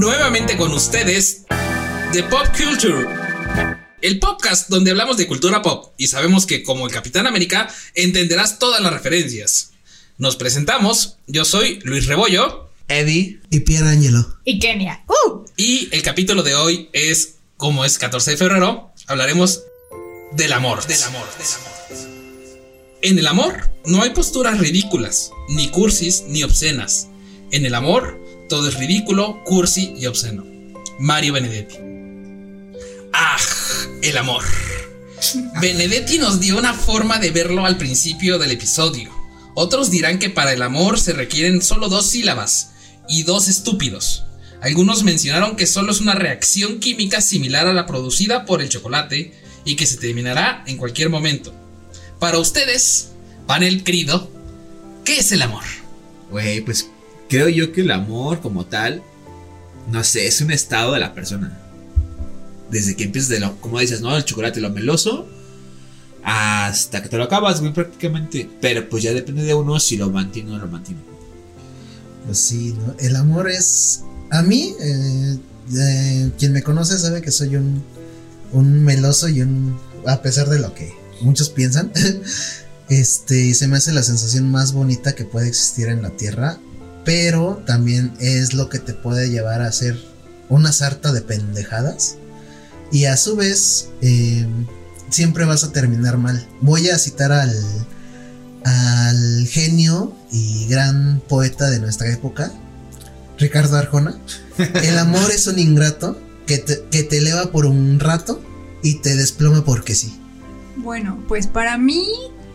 nuevamente 0.00 0.56
con 0.56 0.72
ustedes 0.72 1.42
The 2.12 2.22
Pop 2.22 2.46
Culture. 2.56 3.06
El 4.00 4.18
podcast 4.18 4.70
donde 4.70 4.92
hablamos 4.92 5.18
de 5.18 5.26
cultura 5.26 5.60
pop 5.60 5.92
y 5.98 6.06
sabemos 6.06 6.46
que 6.46 6.62
como 6.62 6.86
el 6.86 6.92
Capitán 6.92 7.26
América 7.26 7.68
entenderás 7.94 8.58
todas 8.58 8.80
las 8.80 8.94
referencias. 8.94 9.72
Nos 10.16 10.36
presentamos, 10.36 11.18
yo 11.26 11.44
soy 11.44 11.80
Luis 11.82 12.06
Rebollo. 12.06 12.70
Eddie. 12.88 13.40
Y 13.50 13.60
Pierangelo. 13.60 14.38
Y 14.44 14.58
Kenia. 14.58 15.04
¡Uh! 15.06 15.44
Y 15.58 15.90
el 15.92 16.02
capítulo 16.02 16.42
de 16.42 16.54
hoy 16.54 16.88
es, 16.94 17.34
como 17.58 17.84
es 17.84 17.98
14 17.98 18.30
de 18.30 18.36
febrero, 18.38 18.92
hablaremos 19.06 19.64
del 20.32 20.54
amor. 20.54 20.86
Del 20.86 21.02
amor, 21.02 21.28
del 21.36 21.46
amor. 21.46 21.78
En 23.02 23.18
el 23.18 23.26
amor 23.26 23.70
no 23.84 24.02
hay 24.02 24.10
posturas 24.10 24.58
ridículas, 24.60 25.30
ni 25.50 25.68
cursis, 25.68 26.24
ni 26.26 26.42
obscenas. 26.42 27.08
En 27.50 27.66
el 27.66 27.74
amor 27.74 28.18
todo 28.50 28.68
es 28.68 28.74
ridículo, 28.74 29.42
cursi 29.44 29.94
y 29.96 30.06
obsceno. 30.06 30.44
Mario 30.98 31.34
Benedetti. 31.34 31.76
¡Ah! 33.12 33.38
El 34.02 34.18
amor. 34.18 34.42
Benedetti 35.60 36.18
nos 36.18 36.40
dio 36.40 36.58
una 36.58 36.74
forma 36.74 37.18
de 37.18 37.30
verlo 37.30 37.64
al 37.64 37.78
principio 37.78 38.38
del 38.38 38.50
episodio. 38.50 39.10
Otros 39.54 39.90
dirán 39.90 40.18
que 40.18 40.30
para 40.30 40.52
el 40.52 40.62
amor 40.62 40.98
se 40.98 41.12
requieren 41.12 41.62
solo 41.62 41.88
dos 41.88 42.06
sílabas 42.06 42.72
y 43.08 43.22
dos 43.22 43.46
estúpidos. 43.46 44.24
Algunos 44.60 45.04
mencionaron 45.04 45.54
que 45.54 45.66
solo 45.66 45.92
es 45.92 46.00
una 46.00 46.14
reacción 46.14 46.80
química 46.80 47.20
similar 47.20 47.68
a 47.68 47.72
la 47.72 47.86
producida 47.86 48.46
por 48.46 48.62
el 48.62 48.68
chocolate 48.68 49.32
y 49.64 49.76
que 49.76 49.86
se 49.86 49.96
terminará 49.96 50.64
en 50.66 50.76
cualquier 50.76 51.08
momento. 51.08 51.54
Para 52.18 52.38
ustedes, 52.38 53.12
panel 53.46 53.84
querido, 53.84 54.28
¿qué 55.04 55.18
es 55.18 55.30
el 55.30 55.42
amor? 55.42 55.64
Güey, 56.30 56.62
pues 56.62 56.90
creo 57.30 57.48
yo 57.48 57.72
que 57.72 57.80
el 57.80 57.92
amor 57.92 58.40
como 58.40 58.66
tal, 58.66 59.02
no 59.90 60.04
sé, 60.04 60.26
es 60.26 60.40
un 60.42 60.50
estado 60.50 60.92
de 60.92 61.00
la 61.00 61.14
persona. 61.14 61.56
Desde 62.70 62.96
que 62.96 63.04
empiezas 63.04 63.30
de 63.30 63.40
lo, 63.40 63.56
como 63.60 63.78
dices, 63.78 64.02
¿no? 64.02 64.14
El 64.14 64.24
chocolate, 64.24 64.60
lo 64.60 64.70
meloso, 64.70 65.26
hasta 66.22 67.02
que 67.02 67.08
te 67.08 67.16
lo 67.16 67.24
acabas, 67.24 67.60
güey, 67.60 67.72
prácticamente. 67.72 68.50
Pero 68.60 68.88
pues 68.88 69.02
ya 69.02 69.14
depende 69.14 69.44
de 69.44 69.54
uno 69.54 69.80
si 69.80 69.96
lo 69.96 70.10
mantiene 70.10 70.50
o 70.50 70.54
no 70.54 70.58
lo 70.58 70.68
mantiene. 70.68 71.00
Pues 72.26 72.38
sí, 72.38 72.74
¿no? 72.74 72.94
El 72.98 73.16
amor 73.16 73.48
es. 73.48 74.02
A 74.30 74.42
mí, 74.42 74.74
eh, 74.80 75.38
quien 76.38 76.52
me 76.52 76.62
conoce 76.62 76.98
sabe 76.98 77.22
que 77.22 77.30
soy 77.30 77.56
un, 77.56 77.82
un 78.52 78.84
meloso 78.84 79.28
y 79.28 79.40
un. 79.40 79.78
A 80.06 80.22
pesar 80.22 80.48
de 80.48 80.58
lo 80.58 80.74
que 80.74 80.92
muchos 81.20 81.48
piensan, 81.48 81.92
este, 82.88 83.54
se 83.54 83.68
me 83.68 83.76
hace 83.76 83.92
la 83.92 84.02
sensación 84.02 84.50
más 84.50 84.72
bonita 84.72 85.14
que 85.14 85.24
puede 85.24 85.48
existir 85.48 85.88
en 85.88 86.02
la 86.02 86.10
tierra. 86.10 86.58
Pero 87.04 87.62
también 87.66 88.12
es 88.20 88.54
lo 88.54 88.68
que 88.68 88.78
te 88.78 88.94
puede 88.94 89.30
llevar 89.30 89.62
a 89.62 89.68
hacer 89.68 89.98
una 90.48 90.72
sarta 90.72 91.12
de 91.12 91.22
pendejadas. 91.22 92.16
Y 92.92 93.04
a 93.06 93.16
su 93.16 93.36
vez, 93.36 93.88
eh, 94.02 94.46
siempre 95.10 95.44
vas 95.44 95.64
a 95.64 95.72
terminar 95.72 96.18
mal. 96.18 96.46
Voy 96.60 96.88
a 96.88 96.98
citar 96.98 97.32
al, 97.32 97.54
al 98.64 99.46
genio 99.46 100.14
y 100.30 100.66
gran 100.66 101.22
poeta 101.28 101.70
de 101.70 101.80
nuestra 101.80 102.10
época, 102.10 102.52
Ricardo 103.38 103.76
Arjona. 103.76 104.18
El 104.82 104.98
amor 104.98 105.30
es 105.30 105.46
un 105.46 105.58
ingrato 105.58 106.18
que 106.46 106.58
te, 106.58 106.82
que 106.90 107.02
te 107.02 107.18
eleva 107.18 107.50
por 107.52 107.66
un 107.66 108.00
rato 108.00 108.42
y 108.82 108.96
te 108.96 109.16
desploma 109.16 109.64
porque 109.64 109.94
sí. 109.94 110.18
Bueno, 110.76 111.22
pues 111.28 111.46
para 111.46 111.76
mí, 111.78 112.06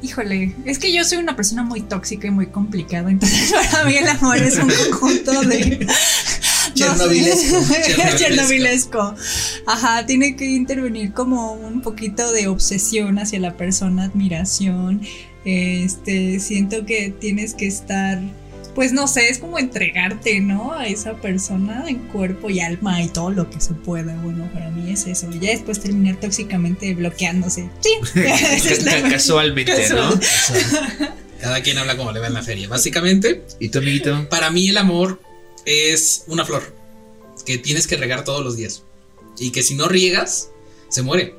híjole, 0.02 0.56
es 0.66 0.80
que 0.80 0.94
yo 0.94 1.04
soy 1.04 1.18
una 1.18 1.36
persona 1.36 1.64
muy 1.64 1.82
tóxica 1.82 2.28
y 2.28 2.32
muy 2.32 2.48
complicada, 2.48 3.10
entonces 3.10 3.54
para 3.72 3.86
mí 3.86 3.96
el 3.96 4.08
amor 4.08 4.38
es 4.38 4.58
un 4.58 4.70
conjunto 4.70 5.42
de... 5.42 5.88
Chernobilesco. 6.76 7.58
Chernobilesco. 7.86 8.18
Chernobilesco. 8.18 9.16
Ajá, 9.66 10.06
tiene 10.06 10.36
que 10.36 10.46
intervenir 10.46 11.14
como 11.14 11.54
un 11.54 11.82
poquito 11.82 12.32
de 12.32 12.48
obsesión 12.48 13.18
hacia 13.18 13.40
la 13.40 13.56
persona, 13.56 14.04
admiración. 14.04 15.02
Este, 15.46 16.40
siento 16.40 16.86
que 16.86 17.12
tienes 17.18 17.54
que 17.54 17.68
estar, 17.68 18.20
pues 18.76 18.92
no 18.92 19.08
sé, 19.08 19.30
es 19.30 19.40
como 19.40 19.58
entregarte, 19.58 20.40
¿no? 20.42 20.74
A 20.74 20.86
esa 20.88 21.16
persona 21.22 21.86
en 21.88 22.00
cuerpo 22.10 22.50
y 22.50 22.60
alma 22.60 23.02
y 23.02 23.08
todo 23.08 23.32
lo 23.32 23.50
que 23.50 23.60
se 23.62 23.74
pueda. 23.74 24.16
Bueno, 24.22 24.50
para 24.54 24.70
mí 24.70 24.92
es 24.92 25.08
eso. 25.08 25.30
Ya 25.32 25.52
después 25.52 25.80
terminar 25.80 26.18
tóxicamente 26.20 26.94
bloqueándose. 26.94 27.70
Sí. 27.80 27.92
esa 28.20 28.54
es 28.74 28.84
la- 28.84 29.10
Casualmente, 29.10 29.90
¿no? 29.90 30.20
Cada 31.42 31.62
quien 31.62 31.78
habla 31.78 31.96
como 31.96 32.12
le 32.12 32.20
va 32.20 32.28
en 32.28 32.34
la 32.34 32.44
feria. 32.44 32.68
Básicamente, 32.68 33.46
¿Y 33.60 33.70
tu 33.70 33.80
amiguito? 33.80 34.28
para 34.30 34.52
mí 34.52 34.68
el 34.70 34.78
amor 34.78 35.22
es 35.66 36.26
una 36.28 36.46
flor 36.46 36.76
que 37.46 37.58
tienes 37.58 37.88
que 37.88 37.98
regar 37.98 38.24
todos 38.24 38.44
los 38.44 38.58
días. 38.58 38.84
Y 39.38 39.52
que 39.52 39.64
si 39.64 39.76
no 39.76 39.88
riegas, 39.88 40.50
se 40.90 41.02
muere. 41.02 41.36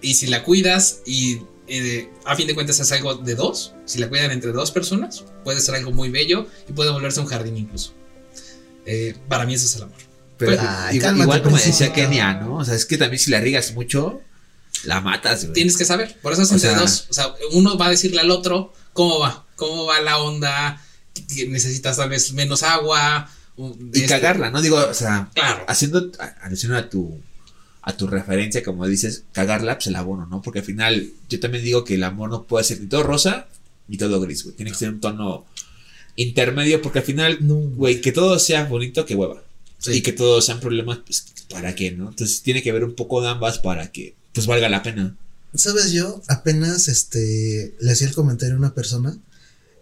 Y 0.00 0.14
si 0.14 0.26
la 0.26 0.42
cuidas 0.42 1.00
y 1.06 1.40
eh, 1.68 2.10
a 2.24 2.34
fin 2.36 2.46
de 2.46 2.54
cuentas 2.54 2.78
es 2.80 2.90
algo 2.92 3.14
de 3.14 3.34
dos, 3.34 3.74
si 3.84 3.98
la 3.98 4.08
cuidan 4.08 4.30
entre 4.30 4.52
dos 4.52 4.70
personas, 4.70 5.24
puede 5.44 5.60
ser 5.60 5.74
algo 5.74 5.90
muy 5.92 6.08
bello 6.10 6.46
y 6.68 6.72
puede 6.72 6.90
volverse 6.90 7.20
un 7.20 7.26
jardín 7.26 7.56
incluso. 7.56 7.92
Eh, 8.86 9.14
para 9.28 9.44
mí 9.46 9.54
eso 9.54 9.66
es 9.66 9.76
el 9.76 9.82
amor. 9.82 9.96
Pero 10.38 10.52
Pues, 10.56 10.64
ay, 10.68 10.96
igual, 10.96 11.16
como 11.42 11.56
principio. 11.56 11.86
decía 11.88 11.92
Kenia, 11.92 12.34
¿no? 12.34 12.56
O 12.56 12.64
sea, 12.64 12.74
es 12.74 12.86
que 12.86 12.96
también 12.96 13.18
si 13.18 13.30
la 13.30 13.40
riegas 13.40 13.72
mucho, 13.74 14.20
la 14.84 15.00
matas, 15.00 15.42
güey. 15.44 15.52
Tienes 15.54 15.76
que 15.76 15.84
saber, 15.84 16.16
por 16.22 16.32
eso 16.32 16.42
es 16.42 16.50
O 16.50 16.54
entre 16.54 16.70
sea- 16.70 16.78
dos. 16.78 17.06
O 17.10 17.12
sea, 17.12 17.34
uno 17.52 17.76
va 17.76 17.86
a 17.86 17.90
decirle 17.90 18.20
al 18.20 18.30
otro 18.30 18.72
cómo 18.92 19.18
va, 19.18 19.44
cómo 19.56 19.84
va 19.86 20.00
la 20.00 20.18
onda, 20.18 20.80
necesitas 21.48 21.96
tal 21.96 22.08
vez 22.08 22.32
menos 22.32 22.62
agua. 22.62 23.28
Y 23.56 24.02
este- 24.02 24.06
cagarla, 24.06 24.50
¿no? 24.50 24.62
Digo, 24.62 24.76
o 24.76 24.94
sea, 24.94 25.28
Claro. 25.34 25.64
haciendo 25.66 26.12
alusión 26.40 26.72
a 26.74 26.88
tu 26.88 27.20
a 27.82 27.96
tu 27.96 28.06
referencia, 28.06 28.62
como 28.62 28.86
dices, 28.86 29.24
cagarla, 29.32 29.76
pues 29.76 29.86
el 29.86 29.96
abono, 29.96 30.26
¿no? 30.26 30.42
Porque 30.42 30.60
al 30.60 30.64
final, 30.64 31.10
yo 31.28 31.40
también 31.40 31.64
digo 31.64 31.84
que 31.84 31.94
el 31.94 32.04
amor 32.04 32.30
no 32.30 32.44
puede 32.44 32.64
ser 32.64 32.80
ni 32.80 32.86
todo 32.86 33.02
rosa 33.02 33.48
ni 33.88 33.96
todo 33.96 34.20
gris, 34.20 34.44
güey. 34.44 34.54
Tiene 34.54 34.70
que 34.70 34.76
ser 34.76 34.90
un 34.90 35.00
tono 35.00 35.46
intermedio, 36.16 36.82
porque 36.82 37.00
al 37.00 37.04
final, 37.04 37.38
güey, 37.40 38.00
que 38.00 38.12
todo 38.12 38.38
sea 38.38 38.64
bonito, 38.64 39.06
que 39.06 39.14
hueva. 39.14 39.42
Sí. 39.78 39.92
Y 39.92 40.02
que 40.02 40.12
todos 40.12 40.44
sean 40.44 40.60
problemas, 40.60 40.98
pues, 41.04 41.24
¿para 41.48 41.74
qué, 41.74 41.92
no? 41.92 42.10
Entonces 42.10 42.42
tiene 42.42 42.62
que 42.62 42.70
haber 42.70 42.84
un 42.84 42.94
poco 42.94 43.22
de 43.22 43.28
ambas 43.28 43.58
para 43.58 43.90
que, 43.90 44.14
pues, 44.32 44.46
valga 44.46 44.68
la 44.68 44.82
pena. 44.82 45.16
¿Sabes 45.54 45.92
yo? 45.92 46.22
Apenas 46.28 46.88
este 46.88 47.74
le 47.80 47.92
hacía 47.92 48.06
el 48.06 48.14
comentario 48.14 48.54
a 48.54 48.58
una 48.58 48.74
persona 48.74 49.16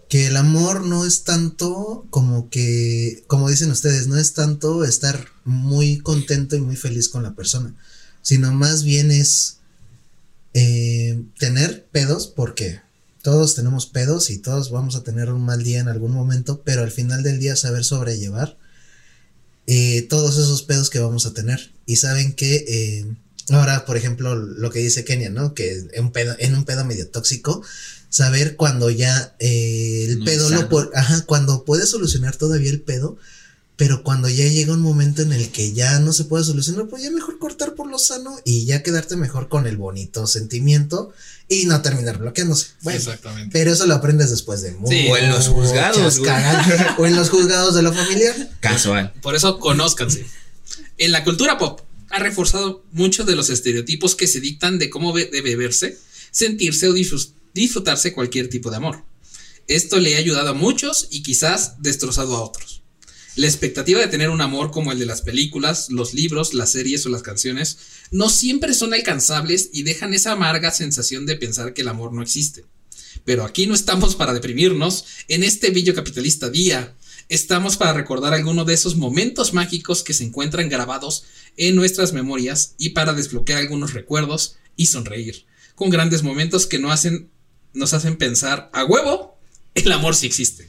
que 0.09 0.27
el 0.27 0.37
amor 0.37 0.83
no 0.83 1.05
es 1.05 1.25
tanto 1.25 2.07
como 2.11 2.49
que, 2.49 3.25
como 3.27 3.49
dicen 3.49 3.71
ustedes, 3.71 4.07
no 4.07 4.17
es 4.17 4.35
tanto 4.35 4.85
estar 4.85 5.27
muy 5.45 5.99
contento 5.99 6.57
y 6.57 6.61
muy 6.61 6.77
feliz 6.77 7.09
con 7.09 7.23
la 7.23 7.35
persona, 7.35 7.75
sino 8.23 8.53
más 8.53 8.85
bien 8.85 9.11
es 9.11 9.59
eh, 10.55 11.23
tener 11.39 11.87
pedos, 11.87 12.29
porque 12.29 12.81
todos 13.23 13.57
tenemos 13.57 13.87
pedos 13.87 14.31
y 14.31 14.39
todos 14.39 14.71
vamos 14.71 14.95
a 14.95 15.03
tener 15.03 15.33
un 15.33 15.45
mal 15.45 15.65
día 15.65 15.81
en 15.81 15.89
algún 15.89 16.13
momento, 16.13 16.63
pero 16.65 16.83
al 16.83 16.93
final 16.93 17.25
del 17.25 17.41
día 17.41 17.57
saber 17.57 17.85
sobrellevar 17.85 18.57
eh, 19.67 20.07
todos 20.09 20.39
esos 20.39 20.63
pedos 20.63 20.91
que 20.91 21.01
vamos 21.01 21.27
a 21.27 21.35
tener. 21.35 21.73
Y 21.87 21.97
saben 21.97 22.35
que 22.35 22.65
eh, 22.69 23.07
ahora, 23.51 23.85
por 23.85 23.97
ejemplo, 23.97 24.37
lo 24.37 24.71
que 24.71 24.79
dice 24.79 25.05
Kenia, 25.05 25.31
¿no? 25.31 25.55
Que 25.55 25.89
en 25.93 26.05
un 26.05 26.13
pedo, 26.13 26.37
en 26.39 26.55
un 26.55 26.65
pedo 26.65 26.85
medio 26.85 27.09
tóxico, 27.09 27.63
saber 28.17 28.57
cuando 28.57 28.89
ya 28.91 29.35
eh, 29.39 30.07
el 30.09 30.19
No 30.21 30.25
pedo 30.25 30.51
lo 30.51 30.69
pu- 30.71 30.91
ajá, 30.95 31.25
cuando 31.27 31.65
puedes 31.65 31.91
solucionar 31.91 32.37
todavía 32.37 32.71
el 32.71 32.81
pedo, 32.81 33.19
pero 33.77 34.03
cuando 34.03 34.29
ya 34.31 34.47
llega 34.49 34.73
un 34.73 34.81
momento 34.81 35.21
en 35.21 35.33
el 35.33 35.51
que 35.51 35.73
ya 35.75 35.99
no 36.01 36.15
se 36.15 36.25
puede 36.25 36.43
solucionar, 36.45 36.87
pues 36.89 37.03
ya 37.03 37.11
mejor 37.11 37.39
cortar 37.39 37.75
por 37.75 37.89
lo 37.91 37.99
sano 37.99 38.39
y 38.45 38.65
ya 38.65 38.83
quedarte 38.83 39.17
mejor 39.17 39.49
con 39.51 39.67
el 39.67 39.77
bonito 39.77 40.27
sentimiento 40.27 41.13
y 41.47 41.67
no 41.67 41.83
terminar 41.83 42.17
bloqueándose. 42.19 42.69
Bueno, 42.83 42.99
Exactamente. 42.99 43.51
pero 43.53 43.71
eso 43.73 43.87
lo 43.87 43.95
aprendes 43.95 44.31
después 44.31 44.63
de 44.63 44.71
Sí, 44.89 45.09
o 45.11 45.17
en 45.19 45.29
los 45.29 45.49
juzgados, 45.49 46.19
o 46.99 47.07
en 47.07 47.17
los 47.17 47.29
juzgados 47.29 47.75
de 47.75 47.83
la 47.83 47.93
familia. 47.93 48.51
Casual. 48.61 49.13
Por 49.21 49.35
eso 49.37 49.59
conózcanse. 49.59 50.25
En 50.97 51.13
la 51.13 51.23
cultura 51.23 51.59
pop 51.59 51.81
ha 52.09 52.19
reforzado 52.19 52.83
muchos 52.93 53.27
de 53.27 53.37
los 53.37 53.51
estereotipos 53.51 54.15
que 54.15 54.27
se 54.27 54.41
dictan 54.41 54.79
de 54.79 54.89
cómo 54.89 55.13
debe 55.15 55.55
verse, 55.57 55.99
sentirse 56.31 56.89
o 56.89 56.95
disfrus- 56.95 57.33
disfrutarse 57.63 58.13
cualquier 58.13 58.49
tipo 58.49 58.71
de 58.71 58.77
amor. 58.77 59.05
Esto 59.67 59.99
le 59.99 60.15
ha 60.15 60.19
ayudado 60.19 60.51
a 60.51 60.55
muchos 60.55 61.09
y 61.11 61.23
quizás 61.23 61.83
destrozado 61.83 62.37
a 62.37 62.43
otros. 62.43 62.83
La 63.35 63.47
expectativa 63.47 64.01
de 64.01 64.07
tener 64.07 64.31
un 64.31 64.41
amor 64.41 64.71
como 64.71 64.93
el 64.93 64.99
de 64.99 65.07
las 65.07 65.23
películas, 65.23 65.91
los 65.91 66.15
libros, 66.15 66.55
las 66.55 66.73
series 66.73 67.05
o 67.05 67.09
las 67.09 67.23
canciones 67.23 67.79
no 68.11 68.31
siempre 68.31 68.73
son 68.73 68.95
alcanzables 68.95 69.71
y 69.73 69.83
dejan 69.83 70.15
esa 70.15 70.33
amarga 70.33 70.71
sensación 70.71 71.27
de 71.27 71.37
pensar 71.37 71.75
que 71.75 71.83
el 71.83 71.89
amor 71.89 72.13
no 72.13 72.23
existe. 72.23 72.65
Pero 73.25 73.45
aquí 73.45 73.67
no 73.67 73.75
estamos 73.75 74.15
para 74.15 74.33
deprimirnos 74.33 75.05
en 75.29 75.43
este 75.43 75.71
bello 75.71 75.95
capitalista 75.95 76.49
día. 76.49 76.95
Estamos 77.29 77.77
para 77.77 77.95
recordar 77.95 78.33
algunos 78.35 78.67
de 78.67 78.75
esos 78.75 78.97
momentos 78.97 79.53
mágicos 79.53 80.03
que 80.03 80.15
se 80.15 80.25
encuentran 80.25 80.69
grabados 80.69 81.25
en 81.57 81.75
nuestras 81.75 82.13
memorias 82.13 82.75
y 82.79 82.91
para 82.91 83.15
desbloquear 83.15 83.59
algunos 83.59 83.93
recuerdos 83.95 84.57
y 84.77 84.87
sonreír 84.87 85.47
con 85.77 85.91
grandes 85.91 86.25
momentos 86.25 86.67
que 86.67 86.81
no 86.81 86.91
hacen, 86.91 87.31
nos 87.77 87.93
hacen 87.95 88.17
pensar 88.17 88.71
a 88.73 88.85
huevo, 88.85 89.39
el 89.75 89.93
amor 89.93 90.17
sí 90.17 90.27
existe. 90.27 90.69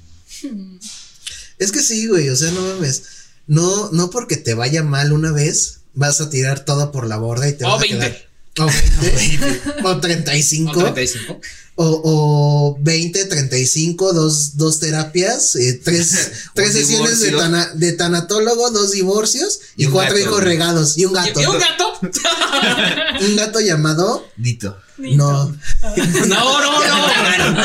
Es 1.57 1.71
que 1.71 1.81
sí, 1.81 2.07
güey, 2.07 2.30
o 2.30 2.36
sea, 2.36 2.51
no 2.51 2.62
mames. 2.62 3.04
no, 3.48 3.89
no 3.92 4.09
porque 4.09 4.38
te 4.38 4.54
vaya 4.54 4.83
mal 4.83 5.12
una 5.12 5.31
vez, 5.31 5.80
vas 5.94 6.21
a 6.21 6.30
tirar 6.30 6.65
todo 6.65 6.92
por 6.92 7.07
la 7.07 7.18
borda 7.18 7.48
y 7.50 7.54
te 7.54 7.65
O 7.65 7.69
vas 7.69 7.81
20. 7.81 8.06
a 8.06 8.09
quedar. 8.09 8.27
O 8.59 8.65
20. 8.65 9.62
o 9.83 10.00
35. 10.00 10.71
O 10.80 10.83
35. 10.94 11.42
O, 11.75 12.01
o 12.04 12.77
20, 12.81 13.25
35, 13.25 14.13
dos, 14.13 14.57
dos 14.57 14.80
terapias, 14.80 15.56
eh, 15.57 15.80
tres, 15.83 16.31
tres 16.56 16.74
sesiones 16.74 17.19
de, 17.19 17.31
tana- 17.33 17.71
de 17.75 17.92
tanatólogo, 17.94 18.71
dos 18.71 18.92
divorcios 18.94 19.60
y, 19.75 19.86
Y 19.86 19.88
cuatro 19.89 20.15
gato, 20.15 20.21
hijos 20.25 20.38
güey. 20.42 20.45
regados 20.45 20.98
y 20.98 21.06
un 21.06 21.13
gato. 21.13 21.39
¿Y 21.39 21.45
un 21.45 21.60
gato? 21.60 21.94
Un 23.27 23.36
gato 23.36 23.60
llamado. 23.60 24.27
Nito. 24.38 24.75
No, 25.17 25.45
No, 25.47 26.61
no, 26.61 26.79
no. 26.81 27.57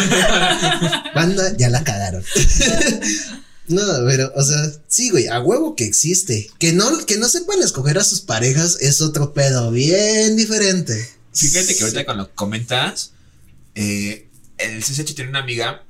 banda, 1.14 1.56
ya 1.56 1.70
la 1.70 1.84
cagaron. 1.84 2.24
No, 3.68 3.80
pero, 4.06 4.32
o 4.34 4.42
sea, 4.42 4.58
sí, 4.88 5.10
güey, 5.10 5.28
a 5.28 5.40
huevo 5.40 5.76
que 5.76 5.84
existe. 5.84 6.50
Que 6.58 6.72
no, 6.72 7.06
que 7.06 7.16
no 7.16 7.28
sepan 7.28 7.62
escoger 7.62 7.96
a 7.96 8.04
sus 8.04 8.20
parejas 8.20 8.76
es 8.80 9.00
otro 9.00 9.32
pedo 9.32 9.70
bien 9.70 10.36
diferente. 10.36 11.08
Fíjate 11.32 11.74
que 11.74 11.84
ahorita 11.84 12.04
cuando 12.04 12.34
comentas, 12.34 13.12
eh, 13.76 14.28
el 14.58 14.82
CCH 14.82 15.14
tiene 15.14 15.30
una 15.30 15.38
amiga 15.38 15.84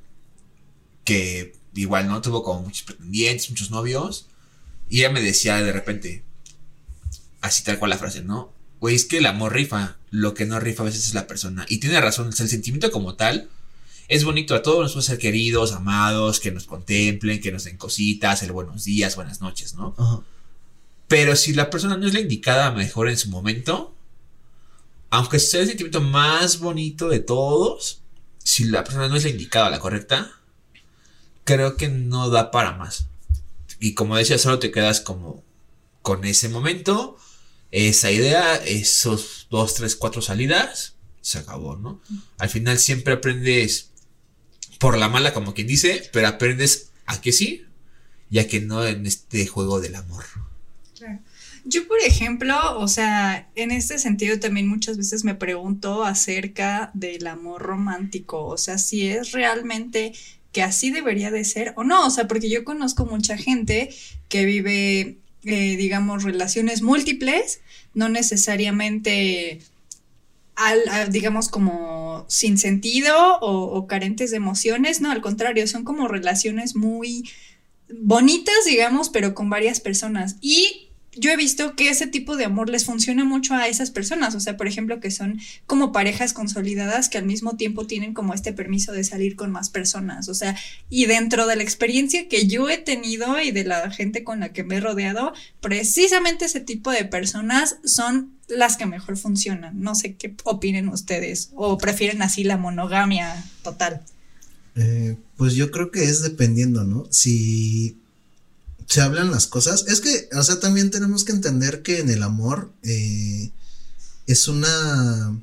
que 1.04 1.56
igual 1.74 2.08
no 2.08 2.20
tuvo 2.20 2.42
como 2.42 2.62
muchos 2.62 2.82
pretendientes, 2.82 3.50
muchos 3.50 3.70
novios, 3.70 4.26
y 4.88 4.98
ella 4.98 5.10
me 5.10 5.22
decía 5.22 5.56
de 5.56 5.72
repente, 5.72 6.22
así 7.40 7.64
tal 7.64 7.78
cual 7.78 7.90
la 7.90 7.98
frase, 7.98 8.22
¿no? 8.22 8.52
Güey, 8.82 8.96
es 8.96 9.04
que 9.04 9.18
el 9.18 9.26
amor 9.26 9.52
rifa, 9.52 9.96
lo 10.10 10.34
que 10.34 10.44
no 10.44 10.58
rifa 10.58 10.82
a 10.82 10.86
veces 10.86 11.06
es 11.06 11.14
la 11.14 11.28
persona. 11.28 11.64
Y 11.68 11.78
tiene 11.78 12.00
razón, 12.00 12.26
el 12.36 12.48
sentimiento 12.48 12.90
como 12.90 13.14
tal 13.14 13.48
es 14.08 14.24
bonito, 14.24 14.56
a 14.56 14.62
todos 14.62 14.80
nos 14.80 14.92
puede 14.94 15.06
ser 15.06 15.18
queridos, 15.18 15.70
amados, 15.70 16.40
que 16.40 16.50
nos 16.50 16.64
contemplen, 16.64 17.40
que 17.40 17.52
nos 17.52 17.62
den 17.62 17.76
cositas, 17.76 18.42
el 18.42 18.50
buenos 18.50 18.82
días, 18.82 19.14
buenas 19.14 19.40
noches, 19.40 19.76
¿no? 19.76 19.94
Ajá. 19.96 20.22
Pero 21.06 21.36
si 21.36 21.52
la 21.52 21.70
persona 21.70 21.96
no 21.96 22.08
es 22.08 22.12
la 22.12 22.18
indicada 22.18 22.72
mejor 22.72 23.08
en 23.08 23.16
su 23.16 23.28
momento, 23.28 23.94
aunque 25.10 25.38
sea 25.38 25.60
el 25.60 25.68
sentimiento 25.68 26.00
más 26.00 26.58
bonito 26.58 27.08
de 27.08 27.20
todos, 27.20 28.00
si 28.42 28.64
la 28.64 28.82
persona 28.82 29.06
no 29.06 29.14
es 29.14 29.22
la 29.22 29.30
indicada, 29.30 29.70
la 29.70 29.78
correcta, 29.78 30.32
creo 31.44 31.76
que 31.76 31.86
no 31.86 32.30
da 32.30 32.50
para 32.50 32.72
más. 32.72 33.06
Y 33.78 33.94
como 33.94 34.16
decía, 34.16 34.38
solo 34.38 34.58
te 34.58 34.72
quedas 34.72 35.00
como 35.00 35.44
con 36.02 36.24
ese 36.24 36.48
momento, 36.48 37.16
esa 37.72 38.10
idea, 38.12 38.56
esos 38.56 39.48
dos, 39.50 39.74
tres, 39.74 39.96
cuatro 39.96 40.22
salidas, 40.22 40.94
se 41.20 41.38
acabó, 41.38 41.76
¿no? 41.76 42.00
Al 42.38 42.48
final 42.48 42.78
siempre 42.78 43.14
aprendes 43.14 43.90
por 44.78 44.98
la 44.98 45.08
mala, 45.08 45.32
como 45.32 45.54
quien 45.54 45.66
dice, 45.66 46.08
pero 46.12 46.28
aprendes 46.28 46.90
a 47.06 47.20
que 47.20 47.32
sí 47.32 47.64
y 48.30 48.38
a 48.38 48.46
que 48.46 48.60
no 48.60 48.86
en 48.86 49.06
este 49.06 49.46
juego 49.46 49.80
del 49.80 49.94
amor. 49.94 50.24
Yo, 51.64 51.86
por 51.86 52.00
ejemplo, 52.00 52.78
o 52.78 52.88
sea, 52.88 53.48
en 53.54 53.70
este 53.70 53.98
sentido 53.98 54.40
también 54.40 54.66
muchas 54.66 54.96
veces 54.96 55.22
me 55.22 55.34
pregunto 55.34 56.04
acerca 56.04 56.90
del 56.92 57.26
amor 57.26 57.62
romántico, 57.62 58.44
o 58.46 58.58
sea, 58.58 58.78
si 58.78 59.06
es 59.06 59.32
realmente 59.32 60.12
que 60.50 60.62
así 60.62 60.90
debería 60.90 61.30
de 61.30 61.44
ser 61.44 61.72
o 61.76 61.84
no, 61.84 62.06
o 62.06 62.10
sea, 62.10 62.26
porque 62.26 62.50
yo 62.50 62.64
conozco 62.64 63.06
mucha 63.06 63.36
gente 63.36 63.94
que 64.28 64.44
vive, 64.44 65.18
eh, 65.44 65.76
digamos, 65.76 66.22
relaciones 66.22 66.82
múltiples, 66.82 67.60
no 67.94 68.08
necesariamente, 68.08 69.60
al, 70.54 71.10
digamos, 71.10 71.48
como 71.48 72.24
sin 72.28 72.58
sentido 72.58 73.38
o 73.40 73.86
carentes 73.86 74.30
de 74.30 74.36
emociones, 74.36 75.00
no, 75.00 75.10
al 75.10 75.20
contrario, 75.20 75.66
son 75.66 75.84
como 75.84 76.08
relaciones 76.08 76.76
muy 76.76 77.28
bonitas, 78.00 78.54
digamos, 78.66 79.10
pero 79.10 79.34
con 79.34 79.50
varias 79.50 79.80
personas. 79.80 80.36
Y 80.40 80.91
yo 81.14 81.30
he 81.30 81.36
visto 81.36 81.76
que 81.76 81.90
ese 81.90 82.06
tipo 82.06 82.36
de 82.36 82.46
amor 82.46 82.70
les 82.70 82.86
funciona 82.86 83.24
mucho 83.24 83.54
a 83.54 83.68
esas 83.68 83.90
personas, 83.90 84.34
o 84.34 84.40
sea, 84.40 84.56
por 84.56 84.66
ejemplo, 84.66 84.98
que 84.98 85.10
son 85.10 85.40
como 85.66 85.92
parejas 85.92 86.32
consolidadas 86.32 87.08
que 87.08 87.18
al 87.18 87.26
mismo 87.26 87.56
tiempo 87.56 87.86
tienen 87.86 88.14
como 88.14 88.32
este 88.32 88.52
permiso 88.52 88.92
de 88.92 89.04
salir 89.04 89.36
con 89.36 89.50
más 89.50 89.68
personas, 89.68 90.28
o 90.28 90.34
sea, 90.34 90.56
y 90.88 91.04
dentro 91.04 91.46
de 91.46 91.56
la 91.56 91.62
experiencia 91.62 92.28
que 92.28 92.46
yo 92.46 92.70
he 92.70 92.78
tenido 92.78 93.40
y 93.40 93.50
de 93.50 93.64
la 93.64 93.90
gente 93.90 94.24
con 94.24 94.40
la 94.40 94.52
que 94.52 94.64
me 94.64 94.76
he 94.76 94.80
rodeado, 94.80 95.32
precisamente 95.60 96.46
ese 96.46 96.60
tipo 96.60 96.90
de 96.90 97.04
personas 97.04 97.76
son 97.84 98.32
las 98.48 98.76
que 98.76 98.86
mejor 98.86 99.16
funcionan. 99.16 99.80
No 99.80 99.94
sé 99.94 100.14
qué 100.14 100.34
opinen 100.44 100.88
ustedes 100.88 101.50
o 101.54 101.78
prefieren 101.78 102.22
así 102.22 102.44
la 102.44 102.56
monogamia 102.56 103.44
total. 103.62 104.02
Eh, 104.74 105.16
pues 105.36 105.54
yo 105.54 105.70
creo 105.70 105.90
que 105.90 106.04
es 106.04 106.22
dependiendo, 106.22 106.84
¿no? 106.84 107.06
Si 107.10 107.98
se 108.88 109.00
hablan 109.00 109.30
las 109.30 109.46
cosas. 109.46 109.84
Es 109.88 110.00
que, 110.00 110.28
o 110.32 110.42
sea, 110.42 110.60
también 110.60 110.90
tenemos 110.90 111.24
que 111.24 111.32
entender 111.32 111.82
que 111.82 112.00
en 112.00 112.10
el 112.10 112.22
amor 112.22 112.72
eh, 112.82 113.52
es 114.26 114.48
una 114.48 115.40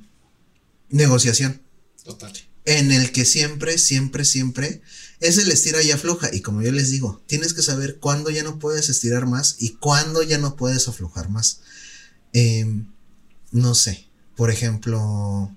negociación 0.89 1.61
Total. 2.03 2.33
en 2.65 2.91
el 2.91 3.11
que 3.11 3.25
siempre, 3.25 3.77
siempre, 3.77 4.25
siempre 4.25 4.81
es 5.19 5.37
el 5.37 5.51
estira 5.51 5.81
y 5.83 5.91
afloja. 5.91 6.33
Y 6.33 6.41
como 6.41 6.61
yo 6.61 6.71
les 6.71 6.89
digo, 6.89 7.21
tienes 7.27 7.53
que 7.53 7.61
saber 7.61 7.99
cuándo 7.99 8.29
ya 8.29 8.43
no 8.43 8.59
puedes 8.59 8.89
estirar 8.89 9.25
más 9.25 9.55
y 9.59 9.75
cuándo 9.75 10.23
ya 10.23 10.37
no 10.37 10.55
puedes 10.55 10.87
aflojar 10.87 11.29
más. 11.29 11.61
Em, 12.33 12.87
no 13.51 13.75
sé, 13.75 14.07
por 14.35 14.51
ejemplo, 14.51 15.55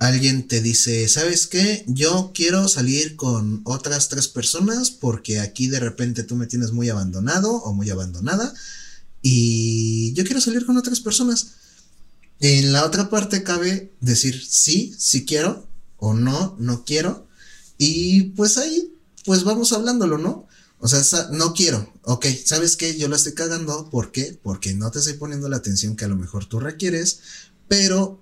alguien 0.00 0.48
te 0.48 0.62
dice, 0.62 1.08
¿sabes 1.08 1.46
qué? 1.46 1.84
Yo 1.86 2.32
quiero 2.34 2.68
salir 2.68 3.16
con 3.16 3.60
otras 3.64 4.08
tres 4.08 4.28
personas 4.28 4.90
porque 4.90 5.40
aquí 5.40 5.68
de 5.68 5.78
repente 5.78 6.24
tú 6.24 6.36
me 6.36 6.46
tienes 6.46 6.72
muy 6.72 6.88
abandonado 6.88 7.52
o 7.52 7.74
muy 7.74 7.90
abandonada 7.90 8.52
y 9.20 10.14
yo 10.14 10.24
quiero 10.24 10.40
salir 10.40 10.64
con 10.64 10.78
otras 10.78 11.00
personas. 11.00 11.52
En 12.40 12.72
la 12.72 12.86
otra 12.86 13.10
parte 13.10 13.42
cabe 13.42 13.92
decir 14.00 14.42
sí, 14.42 14.94
sí 14.98 15.26
quiero 15.26 15.68
o 15.98 16.14
no, 16.14 16.56
no 16.58 16.82
quiero 16.86 17.28
y 17.76 18.22
pues 18.30 18.56
ahí 18.56 18.94
pues 19.26 19.44
vamos 19.44 19.74
hablándolo, 19.74 20.16
¿no? 20.16 20.48
O 20.78 20.88
sea, 20.88 21.28
no 21.32 21.52
quiero. 21.52 21.92
Ok, 22.04 22.24
¿sabes 22.46 22.76
qué? 22.76 22.96
Yo 22.96 23.08
la 23.08 23.16
estoy 23.16 23.34
cagando. 23.34 23.90
¿Por 23.90 24.12
qué? 24.12 24.40
Porque 24.42 24.72
no 24.72 24.90
te 24.90 25.00
estoy 25.00 25.12
poniendo 25.12 25.50
la 25.50 25.58
atención 25.58 25.94
que 25.94 26.06
a 26.06 26.08
lo 26.08 26.16
mejor 26.16 26.46
tú 26.46 26.58
requieres. 26.58 27.20
Pero 27.68 28.18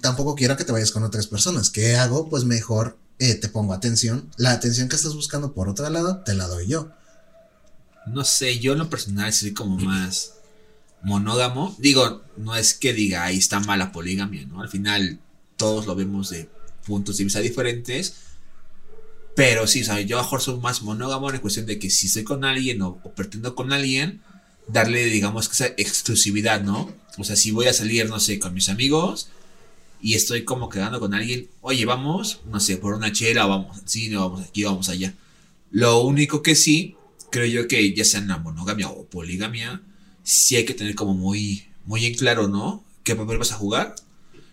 tampoco 0.00 0.34
quiero 0.34 0.56
que 0.56 0.64
te 0.64 0.72
vayas 0.72 0.90
con 0.90 1.04
otras 1.04 1.26
personas. 1.26 1.70
¿Qué 1.70 1.96
hago? 1.96 2.28
Pues 2.28 2.44
mejor 2.44 2.98
eh, 3.18 3.34
te 3.34 3.48
pongo 3.48 3.74
atención. 3.74 4.30
La 4.36 4.52
atención 4.52 4.88
que 4.88 4.96
estás 4.96 5.14
buscando 5.14 5.52
por 5.52 5.68
otro 5.68 5.88
lado, 5.90 6.22
te 6.24 6.34
la 6.34 6.46
doy 6.46 6.66
yo. 6.66 6.90
No 8.06 8.24
sé, 8.24 8.58
yo 8.58 8.72
en 8.72 8.78
lo 8.78 8.90
personal 8.90 9.32
soy 9.32 9.52
como 9.52 9.76
más 9.76 10.34
monógamo. 11.02 11.74
Digo, 11.78 12.22
no 12.36 12.54
es 12.56 12.74
que 12.74 12.92
diga 12.92 13.24
ahí 13.24 13.38
está 13.38 13.60
mala 13.60 13.92
poligamia, 13.92 14.46
¿no? 14.46 14.62
Al 14.62 14.68
final 14.68 15.20
todos 15.56 15.86
lo 15.86 15.94
vemos 15.94 16.30
de 16.30 16.48
puntos 16.86 17.18
de 17.18 17.24
vista 17.24 17.40
diferentes. 17.40 18.14
Pero 19.36 19.66
sí, 19.66 19.82
o 19.82 19.84
sea, 19.84 20.00
yo 20.00 20.16
mejor 20.16 20.40
soy 20.40 20.58
más 20.58 20.82
monógamo 20.82 21.30
en 21.30 21.40
cuestión 21.40 21.66
de 21.66 21.78
que 21.78 21.90
si 21.90 22.06
estoy 22.06 22.24
con 22.24 22.44
alguien 22.44 22.80
o 22.82 22.96
pretendo 23.14 23.54
con 23.54 23.72
alguien, 23.72 24.22
darle, 24.68 25.04
digamos, 25.06 25.50
esa 25.50 25.66
exclusividad, 25.76 26.62
¿no? 26.62 26.92
O 27.18 27.24
sea, 27.24 27.36
si 27.36 27.50
voy 27.50 27.66
a 27.66 27.72
salir, 27.72 28.08
no 28.08 28.20
sé, 28.20 28.38
con 28.38 28.54
mis 28.54 28.68
amigos 28.68 29.28
y 30.00 30.14
estoy 30.14 30.44
como 30.44 30.68
quedando 30.68 31.00
con 31.00 31.14
alguien, 31.14 31.48
oye, 31.60 31.84
vamos, 31.84 32.40
no 32.50 32.60
sé, 32.60 32.76
por 32.76 32.94
una 32.94 33.12
chela, 33.12 33.46
vamos 33.46 33.78
al 33.78 33.88
cine, 33.88 34.16
vamos 34.16 34.42
aquí, 34.42 34.64
vamos 34.64 34.88
allá. 34.88 35.14
Lo 35.70 36.00
único 36.02 36.42
que 36.42 36.54
sí, 36.54 36.96
creo 37.30 37.46
yo 37.46 37.68
que 37.68 37.94
ya 37.94 38.04
sea 38.04 38.20
en 38.20 38.28
la 38.28 38.38
monogamia 38.38 38.88
o 38.88 39.06
poligamia, 39.06 39.82
sí 40.22 40.56
hay 40.56 40.64
que 40.64 40.74
tener 40.74 40.94
como 40.94 41.14
muy, 41.14 41.64
muy 41.84 42.06
en 42.06 42.14
claro, 42.14 42.48
¿no? 42.48 42.84
¿Qué 43.02 43.14
papel 43.14 43.38
vas 43.38 43.52
a 43.52 43.56
jugar? 43.56 43.94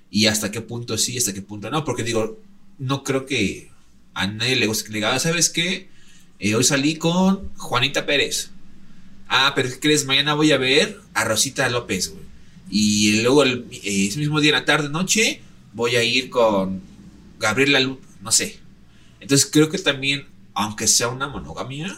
Y 0.10 0.26
hasta 0.28 0.52
qué 0.52 0.62
punto 0.62 0.98
sí, 0.98 1.18
hasta 1.18 1.34
qué 1.34 1.42
punto 1.42 1.70
no. 1.70 1.84
Porque 1.86 2.04
digo, 2.04 2.40
no 2.78 3.04
creo 3.04 3.26
que 3.26 3.72
a 4.14 4.28
nadie 4.28 4.56
le 4.58 4.68
guste 4.68 4.86
que 4.86 4.92
le 4.92 4.98
diga, 4.98 5.14
"Ah, 5.14 5.20
¿sabes 5.20 5.50
qué? 5.50 5.90
Eh, 6.40 6.56
hoy 6.56 6.64
salí 6.64 6.96
con 6.96 7.54
Juanita 7.56 8.06
Pérez. 8.06 8.52
Ah, 9.34 9.54
pero 9.56 9.70
¿qué 9.70 9.80
crees? 9.80 10.04
Mañana 10.04 10.34
voy 10.34 10.52
a 10.52 10.58
ver 10.58 11.00
a 11.14 11.24
Rosita 11.24 11.70
López, 11.70 12.10
güey. 12.10 12.26
Y 12.70 13.22
luego 13.22 13.44
el, 13.44 13.66
eh, 13.72 14.08
ese 14.08 14.20
mismo 14.20 14.42
día 14.42 14.50
en 14.50 14.56
la 14.56 14.66
tarde, 14.66 14.90
noche, 14.90 15.42
voy 15.72 15.96
a 15.96 16.04
ir 16.04 16.30
con 16.30 16.82
Gabriela 17.40 17.80
Lu, 17.80 17.98
no 18.20 18.34
sé. 18.34 18.60
Entonces 19.22 19.50
creo 19.50 19.70
que 19.70 19.78
también, 19.78 20.28
aunque 20.54 20.86
sea 20.86 21.08
una 21.08 21.30
monogamia, 21.30 21.98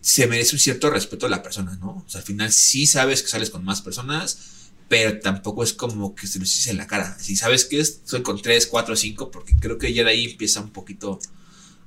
se 0.00 0.26
merece 0.26 0.56
un 0.56 0.58
cierto 0.58 0.90
respeto 0.90 1.26
a 1.26 1.28
la 1.28 1.44
persona, 1.44 1.76
¿no? 1.76 2.02
O 2.04 2.04
sea, 2.08 2.22
al 2.22 2.26
final 2.26 2.50
sí 2.50 2.88
sabes 2.88 3.22
que 3.22 3.28
sales 3.28 3.50
con 3.50 3.64
más 3.64 3.80
personas, 3.80 4.72
pero 4.88 5.20
tampoco 5.20 5.62
es 5.62 5.74
como 5.74 6.16
que 6.16 6.26
se 6.26 6.40
lo 6.40 6.44
dices 6.44 6.66
en 6.66 6.76
la 6.76 6.88
cara. 6.88 7.16
Si 7.20 7.36
sabes 7.36 7.66
que 7.66 7.78
es, 7.78 8.00
soy 8.04 8.22
con 8.22 8.42
3, 8.42 8.66
4, 8.66 8.96
5, 8.96 9.30
porque 9.30 9.54
creo 9.60 9.78
que 9.78 9.94
ya 9.94 10.02
de 10.02 10.10
ahí 10.10 10.24
empieza 10.24 10.60
un 10.60 10.70
poquito 10.70 11.20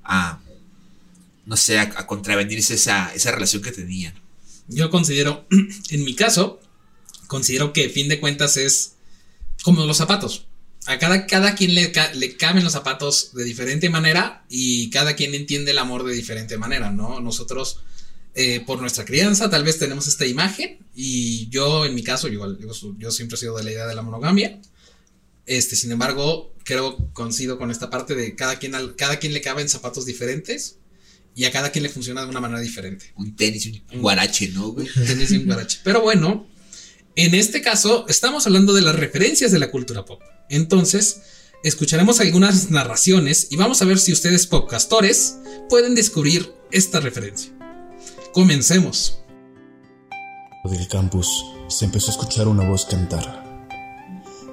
a, 0.06 0.40
no 1.48 1.56
sé, 1.56 1.80
a, 1.80 1.84
a 1.84 2.42
esa, 2.42 3.14
esa 3.16 3.32
relación 3.32 3.62
que 3.62 3.72
tenían. 3.72 4.14
Yo 4.68 4.90
considero, 4.90 5.48
en 5.90 6.04
mi 6.04 6.14
caso, 6.14 6.60
considero 7.28 7.72
que 7.72 7.90
fin 7.90 8.10
de 8.10 8.20
cuentas 8.20 8.58
es 8.58 8.96
como 9.64 9.86
los 9.86 9.98
zapatos. 9.98 10.46
A 10.88 11.00
cada, 11.00 11.26
cada 11.26 11.56
quien 11.56 11.74
le, 11.74 11.94
le 12.16 12.36
caben 12.36 12.66
los 12.66 12.74
zapatos 12.74 13.34
de 13.34 13.46
diferente 13.46 13.90
manera 13.90 14.46
y 14.50 14.90
cada 14.90 15.16
quien 15.16 15.34
entiende 15.34 15.72
el 15.72 15.80
amor 15.80 16.04
de 16.04 16.14
diferente 16.14 16.58
manera, 16.58 16.92
¿no? 16.92 17.22
Nosotros 17.22 17.80
eh, 18.36 18.62
por 18.66 18.82
nuestra 18.82 19.06
crianza, 19.06 19.50
tal 19.50 19.64
vez 19.64 19.80
tenemos 19.80 20.08
esta 20.08 20.26
imagen. 20.26 20.80
Y 20.94 21.48
yo, 21.50 21.86
en 21.86 21.96
mi 21.96 22.04
caso, 22.04 22.28
yo, 22.28 22.58
yo, 22.98 23.12
siempre 23.12 23.36
he 23.36 23.40
sido 23.40 23.56
de 23.56 23.64
la 23.64 23.72
idea 23.72 23.88
de 23.88 23.96
la 23.96 24.02
monogamia. 24.02 24.60
Este, 25.46 25.78
sin 25.78 25.94
embargo, 25.94 26.54
creo, 26.66 26.98
coincido 27.14 27.58
con 27.58 27.72
esta 27.72 27.90
parte 27.90 28.16
de 28.16 28.36
cada 28.36 28.60
quien, 28.60 28.74
cada 28.98 29.18
quien 29.18 29.34
le 29.34 29.42
cabe 29.42 29.62
en 29.62 29.70
zapatos 29.70 30.06
diferentes 30.06 30.78
y 31.38 31.46
a 31.46 31.52
cada 31.52 31.72
quien 31.72 31.84
le 31.84 31.90
funciona 31.90 32.24
de 32.24 32.30
una 32.30 32.42
manera 32.42 32.60
diferente. 32.60 33.14
Un 33.16 33.36
tenis, 33.36 33.70
un 33.94 34.02
guarache, 34.02 34.50
¿no, 34.50 34.70
güey? 34.72 34.88
Tenis 34.88 35.32
y 35.32 35.38
un 35.38 35.46
guarache. 35.46 35.80
Pero 35.84 36.02
bueno, 36.02 36.48
en 37.16 37.36
este 37.36 37.62
caso 37.62 38.06
estamos 38.10 38.48
hablando 38.48 38.74
de 38.74 38.82
las 38.82 38.96
referencias 38.96 39.52
de 39.52 39.60
la 39.60 39.70
cultura 39.70 40.04
pop. 40.04 40.20
Entonces, 40.50 41.22
escucharemos 41.64 42.20
algunas 42.22 42.72
narraciones 42.72 43.50
y 43.52 43.56
vamos 43.56 43.84
a 43.84 43.86
ver 43.86 44.00
si 44.00 44.12
ustedes 44.12 44.48
popcastores 44.48 45.36
pueden 45.70 45.94
descubrir 45.94 46.56
esta 46.72 47.00
referencia. 47.02 47.52
Comencemos. 48.34 49.20
del 50.64 50.88
campus 50.88 51.30
se 51.70 51.86
empezó 51.86 52.08
a 52.08 52.16
escuchar 52.16 52.48
una 52.48 52.68
voz 52.68 52.86
cantar. 52.86 53.68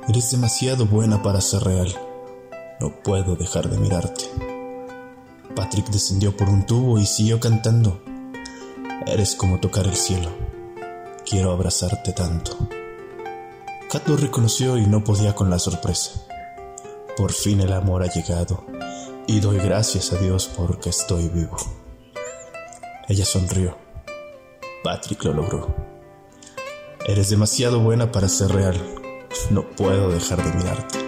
Eres 0.06 0.30
demasiado 0.30 0.84
buena 0.84 1.22
para 1.22 1.40
ser 1.40 1.62
real. 1.62 1.98
No 2.78 3.02
puedo 3.02 3.36
dejar 3.36 3.70
de 3.70 3.78
mirarte. 3.78 4.53
Patrick 5.54 5.86
descendió 5.88 6.36
por 6.36 6.48
un 6.48 6.66
tubo 6.66 6.98
y 6.98 7.06
siguió 7.06 7.38
cantando. 7.40 8.02
Eres 9.06 9.34
como 9.34 9.60
tocar 9.60 9.86
el 9.86 9.96
cielo. 9.96 10.30
Quiero 11.28 11.52
abrazarte 11.52 12.12
tanto. 12.12 12.56
Kat 13.90 14.08
lo 14.08 14.16
reconoció 14.16 14.76
y 14.76 14.86
no 14.86 15.04
podía 15.04 15.34
con 15.34 15.50
la 15.50 15.58
sorpresa. 15.58 16.22
Por 17.16 17.32
fin 17.32 17.60
el 17.60 17.72
amor 17.72 18.02
ha 18.02 18.12
llegado 18.12 18.64
y 19.26 19.40
doy 19.40 19.58
gracias 19.58 20.12
a 20.12 20.16
Dios 20.16 20.50
porque 20.56 20.90
estoy 20.90 21.28
vivo. 21.28 21.56
Ella 23.08 23.24
sonrió. 23.24 23.76
Patrick 24.82 25.24
lo 25.24 25.34
logró. 25.34 25.74
Eres 27.06 27.30
demasiado 27.30 27.80
buena 27.80 28.10
para 28.10 28.28
ser 28.28 28.50
real. 28.50 28.80
No 29.50 29.68
puedo 29.70 30.10
dejar 30.10 30.42
de 30.42 30.58
mirarte. 30.58 31.03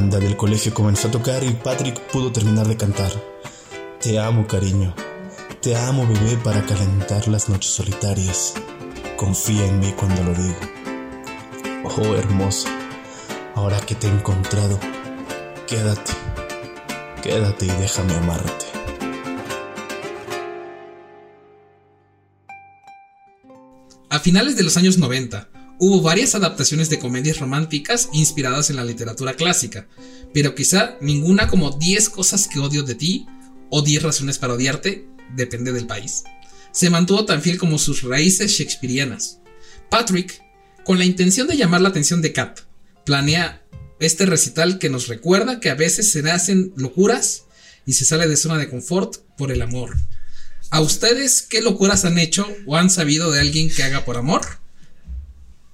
Banda 0.00 0.18
del 0.18 0.34
colegio 0.34 0.72
comenzó 0.72 1.08
a 1.08 1.10
tocar 1.10 1.44
y 1.44 1.50
Patrick 1.50 2.00
pudo 2.10 2.32
terminar 2.32 2.66
de 2.66 2.74
cantar. 2.74 3.12
Te 4.00 4.18
amo, 4.18 4.46
cariño. 4.46 4.94
Te 5.60 5.76
amo, 5.76 6.06
bebé, 6.06 6.38
para 6.42 6.64
calentar 6.64 7.28
las 7.28 7.50
noches 7.50 7.70
solitarias. 7.72 8.54
Confía 9.18 9.66
en 9.66 9.78
mí 9.78 9.92
cuando 9.94 10.24
lo 10.24 10.32
digo. 10.32 10.56
Oh, 11.84 12.14
hermosa, 12.14 12.70
ahora 13.54 13.78
que 13.80 13.94
te 13.94 14.06
he 14.06 14.10
encontrado, 14.10 14.80
quédate, 15.66 16.12
quédate 17.22 17.66
y 17.66 17.68
déjame 17.68 18.14
amarte. 18.14 18.64
A 24.08 24.18
finales 24.18 24.56
de 24.56 24.62
los 24.62 24.78
años 24.78 24.96
90, 24.96 25.46
hubo 25.80 26.02
varias 26.02 26.34
adaptaciones 26.34 26.90
de 26.90 26.98
comedias 26.98 27.38
románticas 27.38 28.10
inspiradas 28.12 28.68
en 28.68 28.76
la 28.76 28.84
literatura 28.84 29.34
clásica, 29.34 29.88
pero 30.32 30.54
quizá 30.54 30.98
ninguna 31.00 31.48
como 31.48 31.70
10 31.70 32.10
cosas 32.10 32.46
que 32.46 32.60
odio 32.60 32.82
de 32.82 32.94
ti 32.94 33.26
o 33.70 33.80
10 33.80 34.02
razones 34.02 34.38
para 34.38 34.52
odiarte, 34.52 35.08
depende 35.34 35.72
del 35.72 35.86
país. 35.86 36.24
Se 36.70 36.90
mantuvo 36.90 37.24
tan 37.24 37.40
fiel 37.40 37.56
como 37.56 37.78
sus 37.78 38.02
raíces 38.02 38.52
shakespearianas. 38.52 39.40
Patrick, 39.88 40.42
con 40.84 40.98
la 40.98 41.06
intención 41.06 41.48
de 41.48 41.56
llamar 41.56 41.80
la 41.80 41.88
atención 41.88 42.20
de 42.20 42.34
Kat, 42.34 42.60
planea 43.06 43.66
este 44.00 44.26
recital 44.26 44.78
que 44.78 44.90
nos 44.90 45.08
recuerda 45.08 45.60
que 45.60 45.70
a 45.70 45.74
veces 45.74 46.12
se 46.12 46.30
hacen 46.30 46.74
locuras 46.76 47.44
y 47.86 47.94
se 47.94 48.04
sale 48.04 48.28
de 48.28 48.36
zona 48.36 48.58
de 48.58 48.68
confort 48.68 49.16
por 49.38 49.50
el 49.50 49.62
amor. 49.62 49.96
¿A 50.70 50.80
ustedes 50.80 51.40
qué 51.42 51.62
locuras 51.62 52.04
han 52.04 52.18
hecho 52.18 52.46
o 52.66 52.76
han 52.76 52.90
sabido 52.90 53.30
de 53.32 53.40
alguien 53.40 53.70
que 53.70 53.82
haga 53.82 54.04
por 54.04 54.18
amor? 54.18 54.59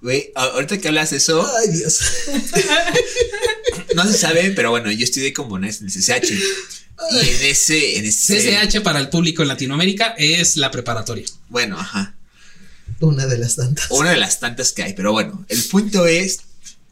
Güey, 0.07 0.31
ahorita 0.37 0.79
que 0.79 0.87
hablas 0.87 1.11
de 1.11 1.17
eso, 1.17 1.45
Ay, 1.59 1.77
Dios. 1.77 1.99
no 3.97 4.07
se 4.07 4.17
sabe, 4.17 4.53
pero 4.53 4.71
bueno, 4.71 4.93
yo 4.93 5.03
estudié 5.03 5.33
como 5.33 5.57
en 5.57 5.65
el 5.65 5.73
CCH. 5.73 6.31
Y 7.11 7.19
en 7.19 7.43
ese, 7.43 7.99
en 7.99 8.05
ese. 8.05 8.69
CCH 8.69 8.85
para 8.85 9.01
el 9.01 9.09
público 9.09 9.43
en 9.43 9.49
Latinoamérica 9.49 10.15
es 10.17 10.59
la 10.59 10.71
preparatoria. 10.71 11.27
Bueno, 11.49 11.77
ajá. 11.77 12.15
Una 13.01 13.27
de 13.27 13.37
las 13.37 13.57
tantas. 13.57 13.91
Una 13.91 14.11
de 14.11 14.17
las 14.17 14.39
tantas 14.39 14.71
que 14.71 14.85
hay, 14.85 14.93
pero 14.93 15.11
bueno, 15.11 15.45
el 15.49 15.61
punto 15.65 16.07
es 16.07 16.39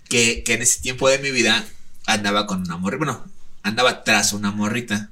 que, 0.08 0.42
que 0.42 0.54
en 0.54 0.62
ese 0.62 0.80
tiempo 0.80 1.08
de 1.08 1.20
mi 1.20 1.30
vida 1.30 1.64
andaba 2.06 2.48
con 2.48 2.62
una 2.62 2.78
morrita. 2.78 3.04
Bueno, 3.04 3.32
andaba 3.62 4.02
tras 4.02 4.32
una 4.32 4.50
morrita. 4.50 5.08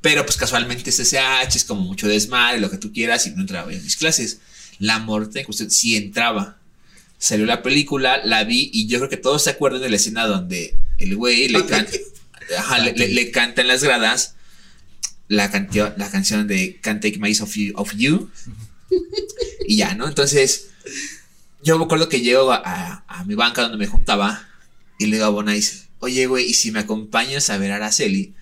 Pero 0.00 0.26
pues 0.26 0.36
casualmente 0.36 0.90
CCH 0.90 1.54
es 1.54 1.64
como 1.64 1.82
mucho 1.82 2.08
desmadre, 2.08 2.58
lo 2.58 2.72
que 2.72 2.78
tú 2.78 2.92
quieras, 2.92 3.28
y 3.28 3.30
no 3.30 3.42
entraba 3.42 3.72
en 3.72 3.84
mis 3.84 3.94
clases. 3.94 4.38
La 4.80 4.98
morrita 4.98 5.38
en 5.38 5.44
cuestión 5.44 5.70
sí 5.70 5.94
entraba. 5.96 6.58
Salió 7.18 7.46
la 7.46 7.62
película, 7.62 8.20
la 8.24 8.42
vi, 8.44 8.68
y 8.72 8.86
yo 8.88 8.98
creo 8.98 9.08
que 9.10 9.16
todos 9.18 9.44
se 9.44 9.50
acuerdan 9.50 9.80
de 9.82 9.90
la 9.90 9.96
escena 9.96 10.26
donde 10.26 10.76
el 10.98 11.14
güey 11.16 11.48
le 11.48 11.64
canta. 11.66 11.92
Ajá, 12.58 12.78
le, 12.80 12.92
le- 12.94 13.08
le 13.08 13.30
canta 13.30 13.60
en 13.60 13.68
las 13.68 13.84
gradas 13.84 14.34
la, 15.28 15.52
cantio- 15.52 15.94
la 15.96 16.10
canción 16.10 16.48
de 16.48 16.80
Can't 16.80 17.00
Take 17.00 17.18
My 17.20 17.28
Eyes 17.28 17.40
Off 17.74 17.94
You. 17.94 18.28
Y 19.68 19.76
ya, 19.76 19.94
¿no? 19.94 20.08
Entonces, 20.08 20.68
yo 21.62 21.78
me 21.78 21.84
acuerdo 21.84 22.08
que 22.08 22.20
llego 22.22 22.50
a, 22.52 22.56
a- 22.64 23.04
a 23.06 23.24
mi 23.24 23.34
banca 23.34 23.62
donde 23.62 23.76
me 23.78 23.86
juntaba 23.86 24.48
y 24.98 25.06
le 25.06 25.12
digo 25.16 25.26
a 25.26 25.30
Bonais, 25.30 25.84
oye, 26.00 26.26
güey, 26.26 26.46
¿y 26.46 26.54
si 26.54 26.72
me 26.72 26.80
acompañas 26.80 27.50
a 27.50 27.58
ver 27.58 27.70
a 27.72 27.76
Araceli? 27.76 28.34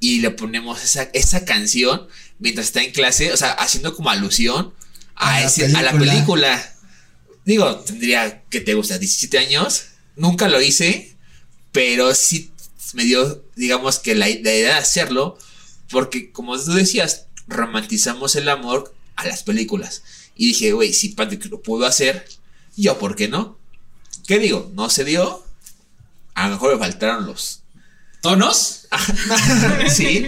Y 0.00 0.20
le 0.20 0.30
ponemos 0.30 0.84
esa, 0.84 1.04
esa 1.14 1.44
canción 1.44 2.06
mientras 2.38 2.66
está 2.66 2.82
en 2.82 2.92
clase, 2.92 3.32
o 3.32 3.36
sea, 3.36 3.52
haciendo 3.52 3.96
como 3.96 4.10
alusión 4.10 4.72
a, 5.18 5.42
ese- 5.42 5.66
a 5.76 5.82
la 5.82 5.92
película. 5.98 6.74
Digo, 7.44 7.76
tendría 7.80 8.42
que 8.50 8.60
te 8.60 8.74
gusta 8.74 8.98
17 8.98 9.38
años, 9.38 9.84
nunca 10.16 10.48
lo 10.48 10.60
hice, 10.60 11.16
pero 11.72 12.14
sí 12.14 12.50
me 12.94 13.04
dio, 13.04 13.42
digamos 13.56 13.98
que 13.98 14.14
la, 14.14 14.26
la 14.26 14.30
idea 14.30 14.74
de 14.74 14.80
hacerlo, 14.80 15.38
porque 15.90 16.30
como 16.32 16.58
tú 16.58 16.72
decías, 16.72 17.26
romantizamos 17.46 18.36
el 18.36 18.48
amor 18.48 18.94
a 19.16 19.26
las 19.26 19.42
películas. 19.42 20.02
Y 20.36 20.48
dije, 20.48 20.72
güey, 20.72 20.92
si 20.92 21.10
Patrick 21.10 21.46
lo 21.46 21.62
pudo 21.62 21.86
hacer, 21.86 22.26
yo, 22.76 22.98
¿por 22.98 23.16
qué 23.16 23.28
no? 23.28 23.58
¿Qué 24.26 24.38
digo? 24.38 24.70
No 24.74 24.90
se 24.90 25.04
dio. 25.04 25.44
A 26.34 26.46
lo 26.48 26.52
mejor 26.54 26.74
me 26.74 26.78
faltaron 26.78 27.26
los. 27.26 27.62
¿Tonos? 28.20 28.86
sí, 29.94 30.26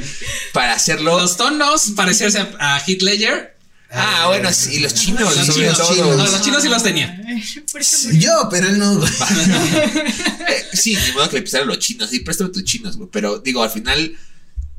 para 0.52 0.72
hacerlo. 0.72 1.20
Los 1.20 1.36
tonos 1.36 1.90
parecerse 1.94 2.38
a, 2.40 2.76
a 2.76 2.80
Heath 2.80 3.02
Ledger. 3.02 3.56
Ah, 3.90 4.26
bueno, 4.28 4.52
sí, 4.52 4.80
los 4.80 4.94
chinos, 4.94 5.36
Los 5.36 5.46
sobre 5.46 5.68
chinos. 5.68 6.16
No, 6.16 6.16
los 6.16 6.42
chinos 6.42 6.62
sí 6.62 6.68
los 6.68 6.82
tenía. 6.82 7.20
Yo, 8.12 8.48
pero 8.50 8.68
él 8.68 8.78
no. 8.78 9.04
Eh, 9.04 9.08
sí, 10.72 10.96
ni 10.96 11.12
modo 11.12 11.28
que 11.28 11.36
le 11.36 11.42
pisaran 11.42 11.68
los 11.68 11.78
chinos. 11.78 12.10
Sí, 12.10 12.20
préstame 12.20 12.50
tus 12.50 12.64
chinos, 12.64 12.96
güey. 12.96 13.08
Pero 13.12 13.38
digo, 13.38 13.62
al 13.62 13.70
final, 13.70 14.16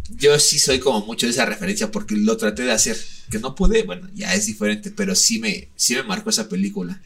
yo 0.09 0.39
sí 0.39 0.59
soy 0.59 0.79
como 0.79 1.05
mucho 1.05 1.25
de 1.25 1.31
esa 1.31 1.45
referencia 1.45 1.91
porque 1.91 2.15
lo 2.15 2.37
traté 2.37 2.63
de 2.63 2.71
hacer. 2.71 2.97
Que 3.29 3.39
no 3.39 3.55
pude, 3.55 3.83
bueno, 3.83 4.09
ya 4.13 4.33
es 4.33 4.45
diferente, 4.45 4.91
pero 4.91 5.15
sí 5.15 5.39
me, 5.39 5.69
sí 5.75 5.95
me 5.95 6.03
marcó 6.03 6.29
esa 6.29 6.49
película. 6.49 7.01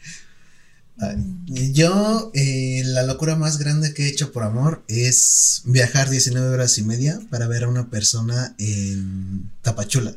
Yo, 1.48 2.30
eh, 2.34 2.82
la 2.86 3.02
locura 3.02 3.36
más 3.36 3.58
grande 3.58 3.92
que 3.92 4.04
he 4.04 4.08
hecho 4.08 4.32
por 4.32 4.44
amor 4.44 4.82
es 4.88 5.60
viajar 5.66 6.08
19 6.08 6.48
horas 6.48 6.78
y 6.78 6.82
media 6.82 7.20
para 7.28 7.46
ver 7.46 7.64
a 7.64 7.68
una 7.68 7.90
persona 7.90 8.54
en 8.58 9.50
Tapachula. 9.60 10.14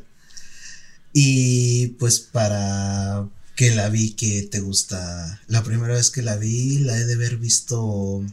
Y 1.12 1.88
pues 1.98 2.20
para 2.20 3.26
que 3.56 3.74
la 3.74 3.88
vi 3.88 4.12
que 4.12 4.42
te 4.50 4.60
gusta. 4.60 5.40
La 5.48 5.62
primera 5.62 5.94
vez 5.94 6.10
que 6.10 6.22
la 6.22 6.36
vi, 6.36 6.78
la 6.78 6.96
he 6.96 7.04
de 7.04 7.14
haber 7.14 7.36
visto 7.36 8.24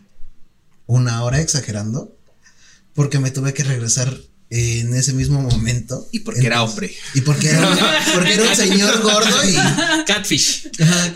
una 0.86 1.24
hora 1.24 1.42
exagerando. 1.42 2.16
Porque 2.94 3.20
me 3.20 3.30
tuve 3.32 3.54
que 3.54 3.64
regresar 3.64 4.16
en 4.50 4.94
ese 4.96 5.14
mismo 5.14 5.42
momento. 5.42 6.08
Y 6.12 6.20
porque 6.22 6.46
era 6.46 6.64
hombre. 6.64 6.96
Y 7.14 7.22
porque 7.22 7.50
era, 7.50 7.70
un- 7.70 7.78
porque 8.14 8.34
era 8.34 8.50
un 8.50 8.56
señor 8.56 9.02
gordo 9.02 9.50
y 9.50 9.54
Catfish. 10.06 10.70
Ajá, 10.80 11.14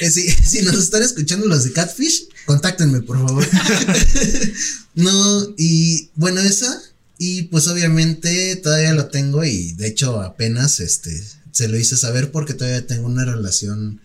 eh, 0.00 0.10
si, 0.10 0.28
si 0.30 0.62
nos 0.62 0.76
están 0.76 1.02
escuchando 1.02 1.46
los 1.46 1.64
de 1.64 1.72
Catfish, 1.72 2.24
contáctenme, 2.44 3.00
por 3.02 3.16
favor. 3.26 3.46
no, 4.94 5.54
y 5.56 6.10
bueno, 6.14 6.40
esa. 6.40 6.82
Y 7.18 7.42
pues 7.42 7.66
obviamente 7.66 8.54
todavía 8.56 8.94
lo 8.94 9.08
tengo 9.08 9.44
y 9.44 9.72
de 9.72 9.88
hecho 9.88 10.22
apenas 10.22 10.78
este 10.78 11.20
se 11.50 11.66
lo 11.66 11.76
hice 11.76 11.96
saber 11.96 12.30
porque 12.30 12.54
todavía 12.54 12.86
tengo 12.86 13.06
una 13.06 13.24
relación 13.24 14.00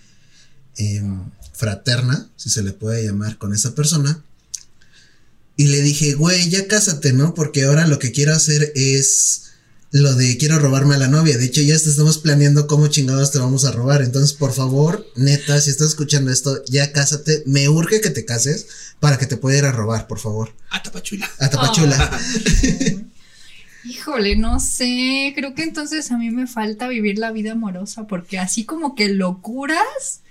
em, 0.77 1.29
fraterna, 1.53 2.27
si 2.35 2.49
se 2.49 2.63
le 2.63 2.73
puede 2.73 3.05
llamar, 3.05 3.37
con 3.37 3.53
esa 3.53 3.75
persona. 3.75 4.23
Y 5.55 5.67
le 5.67 5.81
dije, 5.81 6.15
güey, 6.15 6.49
ya 6.49 6.67
cásate, 6.67 7.13
¿no? 7.13 7.35
Porque 7.35 7.65
ahora 7.65 7.85
lo 7.85 7.99
que 7.99 8.11
quiero 8.11 8.33
hacer 8.33 8.71
es 8.73 9.42
lo 9.93 10.15
de 10.15 10.37
quiero 10.37 10.57
robarme 10.57 10.95
a 10.95 10.97
la 10.97 11.07
novia. 11.07 11.37
De 11.37 11.45
hecho, 11.45 11.61
ya 11.61 11.75
estamos 11.75 12.17
planeando 12.17 12.65
cómo 12.65 12.87
chingados 12.87 13.31
te 13.31 13.37
vamos 13.37 13.63
a 13.63 13.71
robar. 13.71 14.01
Entonces, 14.01 14.33
por 14.33 14.51
favor, 14.51 15.07
neta, 15.15 15.61
si 15.61 15.69
estás 15.69 15.89
escuchando 15.89 16.31
esto, 16.31 16.63
ya 16.65 16.91
cásate. 16.91 17.43
Me 17.45 17.69
urge 17.69 18.01
que 18.01 18.09
te 18.09 18.25
cases 18.25 18.67
para 18.99 19.19
que 19.19 19.27
te 19.27 19.37
pueda 19.37 19.59
ir 19.59 19.65
a 19.65 19.71
robar, 19.71 20.07
por 20.07 20.17
favor. 20.17 20.51
A 20.71 20.81
Tapachula. 20.81 21.29
A 21.39 21.47
Tapachula. 21.47 22.19
Híjole, 23.85 24.35
no 24.35 24.59
sé, 24.59 25.31
creo 25.35 25.53
que 25.53 25.61
entonces 25.61 26.09
a 26.11 26.17
mí 26.17 26.31
me 26.31 26.47
falta 26.47 26.87
vivir 26.87 27.19
la 27.19 27.31
vida 27.31 27.51
amorosa 27.51 28.07
porque 28.07 28.39
así 28.39 28.63
como 28.63 28.95
que 28.95 29.09
locuras, 29.09 30.21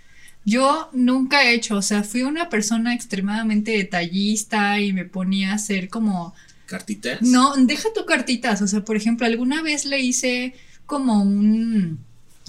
yo 0.45 0.89
nunca 0.93 1.45
he 1.45 1.55
hecho, 1.55 1.77
o 1.77 1.83
sea, 1.83 2.03
fui 2.03 2.23
una 2.23 2.49
persona 2.49 2.95
extremadamente 2.95 3.71
detallista 3.73 4.81
y 4.81 4.93
me 4.93 5.05
ponía 5.05 5.53
a 5.53 5.57
hacer 5.57 5.89
como... 5.89 6.35
¿Cartitas? 6.73 7.21
No, 7.23 7.55
deja 7.57 7.89
tu 7.95 8.05
cartitas, 8.07 8.63
o 8.63 8.67
sea, 8.67 8.85
por 8.85 8.97
ejemplo, 8.97 9.27
alguna 9.27 9.61
vez 9.63 9.85
le 9.85 10.01
hice 10.01 10.55
como 10.87 11.23
un 11.23 11.99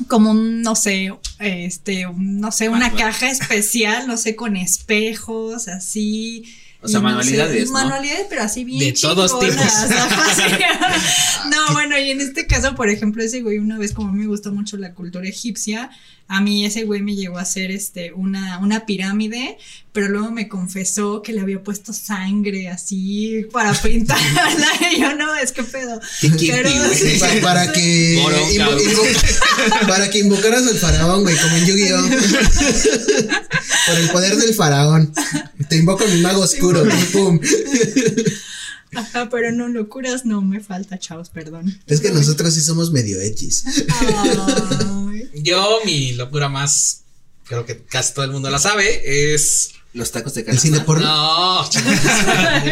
como 0.08 0.32
un, 0.32 0.62
no 0.63 0.75
sé, 0.75 1.13
este, 1.39 2.08
un- 2.08 2.39
no 2.39 2.51
sé, 2.51 2.68
una 2.70 2.88
Manual. 2.89 3.00
caja 3.03 3.30
especial, 3.30 4.08
no 4.08 4.18
sé, 4.18 4.36
con 4.36 4.56
espejos, 4.58 5.68
así. 5.68 6.46
O 6.82 6.88
sea, 6.88 7.00
y 7.00 7.03
no 7.03 7.10
sé, 7.10 7.15
manualidades, 7.38 7.68
¿no? 7.68 7.74
Manualidades, 7.74 8.25
pero 8.30 8.42
así 8.42 8.63
bien 8.63 8.80
De 8.80 8.94
todos 9.00 9.39
tipos. 9.39 9.56
no, 11.50 11.74
bueno, 11.74 11.98
y 12.00 12.12
en 12.12 12.22
este 12.22 12.48
caso, 12.48 12.75
por 12.75 12.89
ejemplo, 12.89 13.24
ese 13.24 13.42
güey, 13.42 13.60
una 13.60 13.77
vez 13.77 13.94
como 13.94 14.10
a 14.10 14.12
mí 14.12 14.20
me 14.20 14.27
gustó 14.27 14.51
mucho 14.51 14.77
la 14.77 14.94
cultura 14.94 15.27
egipcia, 15.27 15.89
a 16.36 16.42
mí 16.42 16.66
ese 16.66 16.84
güey 16.84 17.02
me 17.02 17.16
llegó 17.16 17.38
a 17.38 17.42
hacer 17.44 17.70
este, 17.72 18.12
una, 18.13 18.58
una 18.60 18.86
pirámide, 18.86 19.58
pero 19.92 20.10
luego 20.10 20.32
me 20.32 20.48
confesó 20.48 21.22
que 21.22 21.32
le 21.32 21.42
había 21.42 21.62
puesto 21.63 21.94
sangre 21.94 22.70
así 22.70 23.46
para 23.52 23.72
pintarla, 23.82 24.50
y 24.96 25.02
yo 25.02 25.16
no, 25.16 25.36
es 25.36 25.52
que 25.52 25.63
pedo. 25.63 26.00
Pero 26.22 26.70
sí. 26.94 27.18
Pa- 27.20 27.30
para 27.42 27.72
que 27.72 28.18
invo- 28.58 28.80
invo- 28.82 29.88
para 29.88 30.10
que 30.10 30.20
invocaras 30.20 30.66
al 30.66 30.78
faraón, 30.78 31.22
güey, 31.24 31.38
como 31.38 31.56
en 31.58 31.66
Yu-Gi-Oh. 31.68 32.10
Por 33.88 33.96
el 34.00 34.10
poder 34.10 34.36
del 34.38 34.54
faraón. 34.56 35.13
Te 35.70 35.75
invoco 35.78 36.06
mi 36.08 36.22
mago 36.22 36.42
oscuro. 36.42 36.84
Pum. 37.12 37.40
Ajá, 38.96 39.28
pero 39.30 39.52
no, 39.52 39.68
locuras 39.70 40.24
no 40.25 40.42
me 40.42 40.60
falta, 40.60 41.00
chavos, 41.00 41.30
perdón. 41.30 41.80
Es 41.88 42.00
que 42.02 42.12
nosotros 42.12 42.54
sí 42.54 42.62
somos 42.62 42.92
medio 42.92 43.20
hechis. 43.22 43.63
Ay. 43.90 45.12
Yo, 45.36 45.80
mi 45.86 46.13
locura 46.13 46.50
más, 46.50 47.01
creo 47.46 47.65
que 47.65 47.77
casi 47.84 48.13
todo 48.13 48.25
el 48.25 48.32
mundo 48.32 48.50
la 48.50 48.60
sabe, 48.60 49.34
es. 49.34 49.72
Los 49.96 50.12
tacos 50.12 50.34
de 50.34 50.42
El 50.42 50.48
canasta. 50.48 50.68
cine 50.68 50.80
porno. 50.80 51.06
No, 51.06 51.70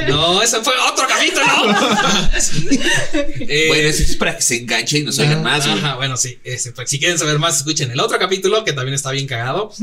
no, 0.07 0.41
ese 0.41 0.59
fue 0.63 0.73
otro 0.91 1.05
capítulo. 1.07 1.45
Eh, 3.47 3.65
Bueno, 3.67 3.89
eso 3.89 4.03
es 4.03 4.15
para 4.15 4.35
que 4.35 4.41
se 4.41 4.57
enganche 4.57 4.97
y 4.99 5.03
nos 5.03 5.19
oigan 5.19 5.39
Ah, 5.39 5.43
más. 5.43 5.67
Ajá, 5.67 5.95
bueno, 5.97 6.17
sí. 6.17 6.39
ese, 6.43 6.71
pues, 6.71 6.89
si 6.89 6.97
quieren 6.99 7.19
saber 7.19 7.37
más, 7.37 7.57
escuchen 7.57 7.91
el 7.91 7.99
otro 7.99 8.17
capítulo 8.17 8.63
que 8.63 8.73
también 8.73 8.95
está 8.95 9.11
bien 9.11 9.27
cagado. 9.27 9.71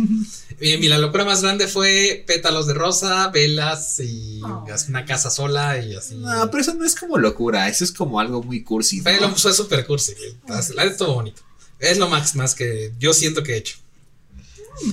Eh, 0.61 0.77
mi 0.79 0.89
la 0.89 0.99
locura 0.99 1.25
más 1.25 1.41
grande 1.41 1.69
fue 1.69 2.25
pétalos 2.27 2.67
de 2.67 2.75
rosa, 2.75 3.29
velas 3.29 4.01
y 4.01 4.41
Oh. 4.43 4.67
una 4.89 5.05
casa 5.05 5.31
sola 5.31 5.79
y 5.79 5.95
así. 5.95 6.17
No, 6.17 6.51
pero 6.51 6.61
eso 6.61 6.75
no 6.75 6.85
es 6.85 6.97
como 6.97 7.17
locura, 7.17 7.69
eso 7.69 7.85
es 7.85 7.93
como 7.93 8.19
algo 8.19 8.43
muy 8.43 8.65
cursi. 8.65 8.97
¿no? 8.97 9.03
Fue, 9.05 9.21
lo- 9.21 9.37
fue 9.37 9.53
súper 9.55 9.87
cursi. 9.87 10.15
La 10.75 10.83
estuvo 10.83 11.15
bonito. 11.15 11.43
Es 11.79 11.99
lo 11.99 12.09
más, 12.09 12.55
que 12.55 12.93
yo 12.99 13.13
siento 13.13 13.43
que 13.43 13.55
he 13.55 13.57
hecho. 13.57 13.77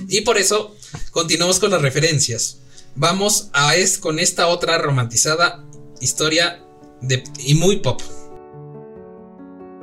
Y 0.07 0.21
por 0.21 0.37
eso 0.37 0.75
continuamos 1.11 1.59
con 1.59 1.71
las 1.71 1.81
referencias. 1.81 2.59
Vamos 2.95 3.49
a 3.53 3.75
es 3.75 3.97
con 3.97 4.19
esta 4.19 4.47
otra 4.47 4.77
romantizada 4.77 5.63
historia 5.99 6.63
de, 7.01 7.23
y 7.39 7.55
muy 7.55 7.77
pop. 7.77 8.01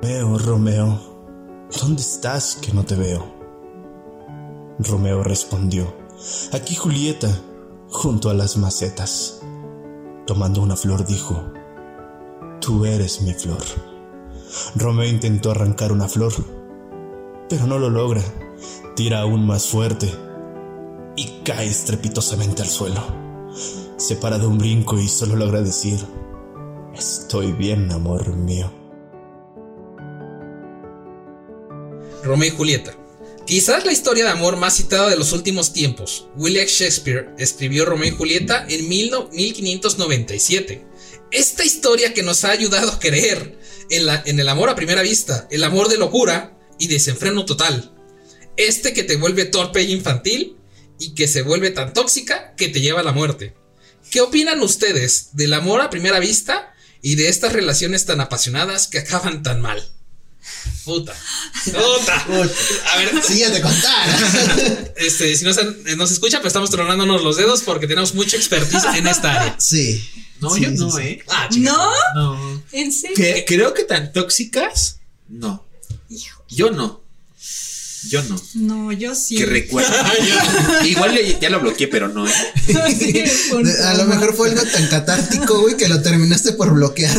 Romeo, 0.02 0.38
Romeo, 0.38 1.68
¿dónde 1.80 2.02
estás 2.02 2.56
que 2.56 2.72
no 2.72 2.84
te 2.84 2.96
veo? 2.96 3.32
Romeo 4.78 5.22
respondió, 5.22 5.94
aquí 6.52 6.74
Julieta, 6.74 7.40
junto 7.88 8.30
a 8.30 8.34
las 8.34 8.56
macetas. 8.56 9.40
Tomando 10.26 10.62
una 10.62 10.76
flor 10.76 11.06
dijo, 11.06 11.52
tú 12.60 12.84
eres 12.84 13.20
mi 13.22 13.34
flor. 13.34 13.62
Romeo 14.74 15.08
intentó 15.08 15.50
arrancar 15.50 15.92
una 15.92 16.08
flor, 16.08 16.32
pero 17.52 17.66
no 17.66 17.78
lo 17.78 17.90
logra. 17.90 18.22
Tira 18.96 19.20
aún 19.20 19.46
más 19.46 19.66
fuerte 19.66 20.10
y 21.16 21.42
cae 21.44 21.66
estrepitosamente 21.68 22.62
al 22.62 22.68
suelo. 22.70 23.04
Se 23.98 24.16
para 24.16 24.38
de 24.38 24.46
un 24.46 24.56
brinco 24.56 24.98
y 24.98 25.06
solo 25.06 25.36
logra 25.36 25.60
decir, 25.60 25.98
estoy 26.96 27.52
bien, 27.52 27.92
amor 27.92 28.34
mío. 28.34 28.72
Romeo 32.24 32.48
y 32.48 32.56
Julieta. 32.56 32.96
Quizás 33.44 33.84
la 33.84 33.92
historia 33.92 34.24
de 34.24 34.30
amor 34.30 34.56
más 34.56 34.76
citada 34.76 35.10
de 35.10 35.16
los 35.18 35.34
últimos 35.34 35.74
tiempos. 35.74 36.28
William 36.38 36.64
Shakespeare 36.66 37.34
escribió 37.36 37.84
Romeo 37.84 38.08
y 38.14 38.16
Julieta 38.16 38.64
en 38.66 38.88
1597. 38.88 40.86
Esta 41.30 41.64
historia 41.66 42.14
que 42.14 42.22
nos 42.22 42.44
ha 42.44 42.50
ayudado 42.52 42.92
a 42.92 42.98
creer 42.98 43.58
en, 43.90 44.06
la- 44.06 44.22
en 44.24 44.40
el 44.40 44.48
amor 44.48 44.70
a 44.70 44.74
primera 44.74 45.02
vista, 45.02 45.46
el 45.50 45.64
amor 45.64 45.88
de 45.90 45.98
locura 45.98 46.56
y 46.78 46.88
desenfreno 46.88 47.44
total. 47.44 47.92
Este 48.56 48.92
que 48.92 49.02
te 49.04 49.16
vuelve 49.16 49.44
torpe 49.46 49.80
e 49.80 49.84
infantil 49.84 50.56
y 50.98 51.14
que 51.14 51.26
se 51.28 51.42
vuelve 51.42 51.70
tan 51.70 51.92
tóxica 51.92 52.54
que 52.56 52.68
te 52.68 52.80
lleva 52.80 53.00
a 53.00 53.04
la 53.04 53.12
muerte. 53.12 53.54
¿Qué 54.10 54.20
opinan 54.20 54.60
ustedes 54.60 55.30
del 55.32 55.52
amor 55.54 55.80
a 55.80 55.90
primera 55.90 56.18
vista 56.18 56.74
y 57.00 57.14
de 57.14 57.28
estas 57.28 57.52
relaciones 57.52 58.04
tan 58.04 58.20
apasionadas 58.20 58.86
que 58.88 58.98
acaban 58.98 59.42
tan 59.42 59.60
mal? 59.60 59.82
Puta. 60.84 61.14
Puta. 61.64 62.16
A 62.92 62.96
ver, 62.98 63.22
Sí, 63.22 63.38
ya 63.38 63.52
te 63.52 63.60
contara. 63.60 64.92
este, 64.96 65.34
si 65.36 65.44
no 65.44 65.54
se, 65.54 65.64
nos 65.96 66.10
escucha, 66.10 66.40
pues 66.40 66.50
estamos 66.50 66.70
tronándonos 66.70 67.22
los 67.22 67.36
dedos 67.36 67.62
porque 67.62 67.86
tenemos 67.86 68.14
mucha 68.14 68.36
expertise 68.36 68.84
en 68.96 69.06
esta 69.06 69.32
área. 69.40 69.56
Sí. 69.58 70.04
No, 70.40 70.50
Sí, 70.50 70.60
yo 70.62 70.70
sí, 70.70 70.76
no, 70.76 70.90
sí. 70.90 71.02
¿eh? 71.02 71.24
Ah, 71.28 71.48
chica. 71.50 71.70
¿No? 71.72 71.90
No. 72.16 72.62
¿En 72.72 72.92
serio? 72.92 73.16
Que- 73.16 73.44
creo 73.46 73.72
que 73.72 73.84
tan 73.84 74.12
tóxicas, 74.12 74.98
no. 75.28 75.64
Yo 76.54 76.70
no. 76.70 77.02
Yo 78.08 78.22
no. 78.24 78.36
No, 78.54 78.92
yo 78.92 79.14
sí. 79.14 79.36
Que 79.36 79.46
recuerdo. 79.46 79.92
Igual 80.84 81.14
le- 81.14 81.38
ya 81.40 81.50
lo 81.50 81.60
bloqueé, 81.60 81.88
pero 81.88 82.08
no, 82.08 82.26
¿eh? 82.26 82.32
Sí, 82.98 83.22
A 83.84 83.94
lo 83.94 84.04
mejor 84.06 84.34
fue 84.34 84.50
algo 84.50 84.62
tan 84.64 84.86
catártico, 84.88 85.60
güey, 85.60 85.76
que 85.76 85.88
lo 85.88 86.02
terminaste 86.02 86.52
por 86.52 86.72
bloquear. 86.74 87.16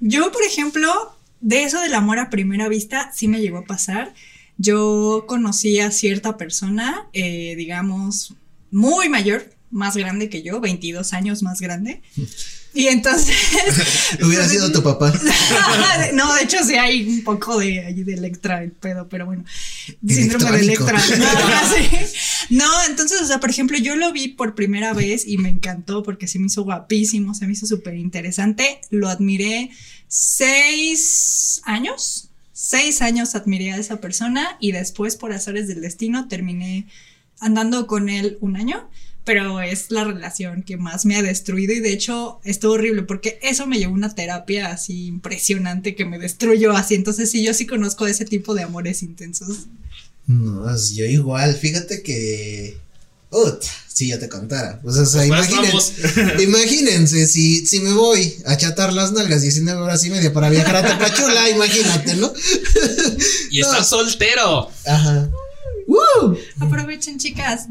Yo, 0.00 0.32
por 0.32 0.42
ejemplo, 0.42 0.90
de 1.40 1.64
eso 1.64 1.80
del 1.80 1.94
amor 1.94 2.18
a 2.18 2.30
primera 2.30 2.68
vista, 2.68 3.12
sí 3.14 3.28
me 3.28 3.40
llegó 3.40 3.58
a 3.58 3.64
pasar. 3.64 4.14
Yo 4.56 5.24
conocí 5.28 5.80
a 5.80 5.90
cierta 5.90 6.36
persona, 6.36 7.06
eh, 7.12 7.54
digamos, 7.56 8.34
muy 8.70 9.08
mayor, 9.08 9.50
más 9.70 9.96
grande 9.96 10.28
que 10.30 10.42
yo, 10.42 10.60
22 10.60 11.12
años 11.12 11.42
más 11.42 11.60
grande. 11.60 12.02
Y 12.74 12.88
entonces. 12.88 13.34
Hubiera 14.22 14.46
sido 14.48 14.70
tu 14.70 14.82
papá. 14.82 15.12
no, 16.12 16.34
de 16.34 16.42
hecho 16.42 16.58
sí 16.64 16.74
hay 16.74 17.08
un 17.08 17.24
poco 17.24 17.58
de 17.58 17.92
de 17.94 18.14
Electra 18.14 18.62
el 18.62 18.72
pedo, 18.72 19.08
pero 19.08 19.26
bueno. 19.26 19.44
Síndrome 20.06 20.52
de. 20.52 20.60
Electra. 20.60 21.02
No. 22.50 22.68
No, 22.68 22.84
entonces, 22.88 23.20
o 23.20 23.26
sea, 23.26 23.40
por 23.40 23.50
ejemplo, 23.50 23.78
yo 23.78 23.96
lo 23.96 24.12
vi 24.12 24.28
por 24.28 24.54
primera 24.54 24.92
vez 24.92 25.26
y 25.26 25.38
me 25.38 25.48
encantó 25.48 26.02
porque 26.02 26.26
se 26.26 26.38
me 26.38 26.46
hizo 26.46 26.62
guapísimo, 26.62 27.34
se 27.34 27.46
me 27.46 27.52
hizo 27.52 27.66
súper 27.66 27.96
interesante. 27.96 28.80
Lo 28.90 29.08
admiré 29.08 29.70
seis 30.06 31.60
años. 31.64 32.30
Seis 32.52 33.02
años 33.02 33.34
admiré 33.34 33.72
a 33.72 33.76
esa 33.76 34.00
persona 34.00 34.56
y 34.60 34.72
después, 34.72 35.16
por 35.16 35.32
azares 35.32 35.68
del 35.68 35.80
destino, 35.80 36.28
terminé 36.28 36.86
andando 37.40 37.86
con 37.86 38.08
él 38.08 38.36
un 38.40 38.56
año, 38.56 38.88
pero 39.28 39.60
es 39.60 39.90
la 39.90 40.04
relación 40.04 40.62
que 40.62 40.78
más 40.78 41.04
me 41.04 41.14
ha 41.16 41.22
destruido 41.22 41.74
y 41.74 41.80
de 41.80 41.92
hecho 41.92 42.40
estuvo 42.44 42.72
horrible 42.72 43.02
porque 43.02 43.38
eso 43.42 43.66
me 43.66 43.76
llevó 43.78 43.92
a 43.92 43.96
una 43.96 44.14
terapia 44.14 44.68
así 44.68 45.04
impresionante 45.04 45.94
que 45.94 46.06
me 46.06 46.18
destruyó 46.18 46.72
así. 46.72 46.94
Entonces 46.94 47.30
sí, 47.30 47.44
yo 47.44 47.52
sí 47.52 47.66
conozco 47.66 48.06
ese 48.06 48.24
tipo 48.24 48.54
de 48.54 48.62
amores 48.62 49.02
intensos. 49.02 49.66
No, 50.26 50.62
pues 50.62 50.94
yo 50.94 51.04
igual, 51.04 51.54
fíjate 51.54 52.02
que. 52.02 52.78
Ut, 53.30 53.62
si 53.86 54.08
yo 54.08 54.18
te 54.18 54.30
contara. 54.30 54.80
Pues, 54.82 54.96
o 54.96 55.04
sea, 55.04 55.26
Pues 55.26 55.50
imaginen- 55.50 55.66
vamos. 55.66 55.92
imagínense 56.42 57.26
si, 57.26 57.66
si 57.66 57.80
me 57.80 57.92
voy 57.92 58.34
a 58.46 58.56
chatar 58.56 58.94
las 58.94 59.12
nalgas 59.12 59.42
19 59.42 59.78
horas 59.78 60.02
y 60.06 60.08
media 60.10 60.32
para 60.32 60.48
viajar 60.48 60.76
a 60.76 60.82
Tapachula, 60.88 61.50
imagínate, 61.54 62.16
¿no? 62.16 62.32
Y 63.50 63.60
estás 63.60 63.90
soltero. 63.90 64.70
Ajá. 64.86 65.28
¡Woo! 65.86 66.38
Aprovechen, 66.60 67.18
chicas. 67.18 67.66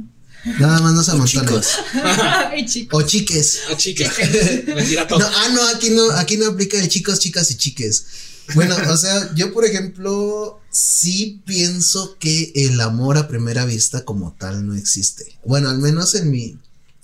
Nada 0.59 0.79
más 0.79 0.93
no 0.93 1.03
se 1.03 1.11
amontonen. 1.11 1.61
O 2.91 3.01
chiques. 3.01 3.59
Ah, 3.69 3.77
chica. 3.77 4.11
Mentira 4.67 5.07
todo. 5.07 5.19
No, 5.19 5.27
ah, 5.27 5.49
no, 5.53 5.67
aquí 5.69 5.89
no, 5.89 6.11
aquí 6.11 6.37
no 6.37 6.47
aplica 6.47 6.77
de 6.77 6.87
chicos, 6.87 7.19
chicas 7.19 7.51
y 7.51 7.57
chiques. 7.57 8.05
Bueno, 8.55 8.75
o 8.89 8.97
sea, 8.97 9.33
yo 9.35 9.53
por 9.53 9.65
ejemplo, 9.65 10.61
sí 10.71 11.41
pienso 11.45 12.17
que 12.17 12.53
el 12.55 12.79
amor 12.79 13.17
a 13.17 13.27
primera 13.27 13.65
vista 13.65 14.05
como 14.05 14.33
tal 14.33 14.65
no 14.65 14.75
existe. 14.75 15.37
Bueno, 15.43 15.69
al 15.69 15.79
menos 15.79 16.15
en 16.15 16.31
mi, 16.31 16.57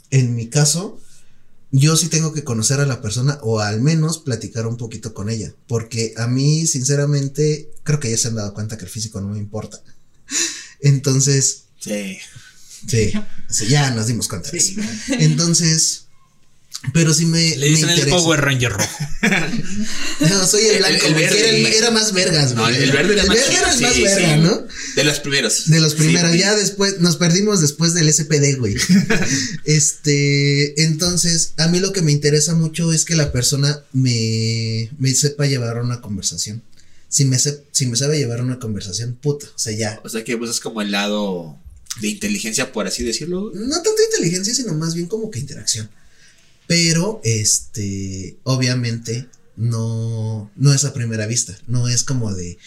en 0.09 0.35
mi 0.35 0.47
caso, 0.47 1.01
yo 1.71 1.97
sí 1.97 2.07
tengo 2.07 2.31
que 2.31 2.45
conocer 2.45 2.79
a 2.79 2.85
la 2.85 3.01
persona 3.01 3.39
o 3.41 3.59
al 3.59 3.81
menos 3.81 4.19
platicar 4.19 4.67
un 4.67 4.77
poquito 4.77 5.13
con 5.13 5.29
ella. 5.29 5.53
Porque 5.67 6.13
a 6.15 6.27
mí, 6.27 6.65
sinceramente, 6.65 7.69
creo 7.83 7.99
que 7.99 8.09
ya 8.09 8.17
se 8.17 8.29
han 8.29 8.35
dado 8.35 8.53
cuenta 8.53 8.77
que 8.77 8.85
el 8.85 8.91
físico 8.91 9.19
no 9.19 9.27
me 9.27 9.39
importa. 9.39 9.81
Entonces, 10.79 11.63
Sí. 11.83 12.17
Sí, 12.87 13.13
sí, 13.49 13.67
ya 13.67 13.91
nos 13.91 14.07
dimos 14.07 14.27
cuenta 14.27 14.49
de 14.51 14.57
eso. 14.57 14.73
Entonces, 15.19 16.05
pero 16.93 17.13
sí 17.13 17.25
me. 17.25 17.55
Le 17.57 17.67
dicen 17.67 17.85
me 17.87 17.93
el 17.93 17.99
interesa. 17.99 18.17
Power 18.23 18.41
Ranger 18.41 18.71
rojo. 18.73 18.89
No, 20.19 20.45
soy 20.47 20.63
el 20.65 20.77
blanco, 20.77 21.05
el 21.07 21.13
verde, 21.15 21.39
era, 21.39 21.49
el- 21.49 21.61
güey. 21.61 21.75
era 21.75 21.91
más 21.91 22.13
vergas, 22.13 22.53
No, 22.53 22.61
güey. 22.63 22.81
el 22.83 22.91
verde 22.91 23.13
era 23.13 23.23
el 23.23 23.27
más 23.27 23.37
verde 23.37 23.55
era 23.57 23.73
el 23.73 23.81
más 23.81 23.93
sí, 23.93 24.03
verga, 24.03 24.35
sí. 24.35 24.41
¿no? 24.41 24.67
De 24.95 25.03
los 25.03 25.19
primeros. 25.19 25.69
De 25.69 25.79
los 25.81 25.95
primeros, 25.95 26.31
Sí, 26.31 26.37
ya 26.39 26.55
después, 26.55 26.99
nos 26.99 27.17
perdimos 27.17 27.59
después 27.61 27.93
del 27.93 28.11
SPD, 28.13 28.57
güey. 28.57 28.75
este, 29.65 30.83
entonces, 30.83 31.53
a 31.57 31.67
mí 31.67 31.79
lo 31.79 31.91
que 31.93 32.01
me 32.01 32.11
interesa 32.11 32.53
mucho 32.55 32.93
es 32.93 33.05
que 33.05 33.15
la 33.15 33.31
persona 33.31 33.81
me, 33.91 34.89
me 34.99 35.13
sepa 35.13 35.45
llevar 35.45 35.81
una 35.81 36.01
conversación. 36.01 36.61
Si 37.09 37.25
me, 37.25 37.37
se- 37.39 37.63
si 37.71 37.85
me 37.85 37.95
sabe 37.95 38.17
llevar 38.17 38.41
una 38.41 38.59
conversación, 38.59 39.15
puta, 39.21 39.45
o 39.47 39.59
sea, 39.59 39.73
ya. 39.75 39.99
O 40.03 40.09
sea 40.09 40.23
que 40.23 40.35
buscas 40.35 40.59
como 40.59 40.81
el 40.81 40.91
lado 40.91 41.57
de 42.01 42.07
inteligencia, 42.07 42.71
por 42.71 42.87
así 42.87 43.03
decirlo. 43.03 43.51
No 43.53 43.75
tanto 43.81 44.01
inteligencia, 44.11 44.53
sino 44.53 44.73
más 44.73 44.95
bien 44.95 45.07
como 45.07 45.29
que 45.29 45.39
interacción. 45.39 45.89
Pero, 46.67 47.21
este, 47.23 48.37
obviamente, 48.43 49.27
no, 49.55 50.51
no 50.55 50.73
es 50.73 50.85
a 50.85 50.93
primera 50.93 51.27
vista. 51.27 51.57
No 51.67 51.87
es 51.87 52.03
como 52.03 52.33
de, 52.33 52.57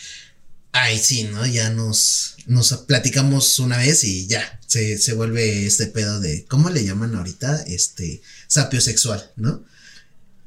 ay, 0.73 0.99
sí, 0.99 1.25
¿no? 1.25 1.47
Ya 1.47 1.71
nos, 1.71 2.37
nos 2.47 2.73
platicamos 2.87 3.59
una 3.59 3.79
vez 3.79 4.05
y 4.05 4.27
ya, 4.27 4.61
se, 4.67 4.99
se 4.99 5.15
vuelve 5.15 5.67
este 5.67 5.87
pedo 5.87 6.21
de, 6.21 6.45
¿cómo 6.45 6.71
le 6.71 6.85
llaman 6.85 7.15
ahorita? 7.15 7.63
Este, 7.67 8.21
sapiosexual, 8.47 9.33
¿no? 9.37 9.65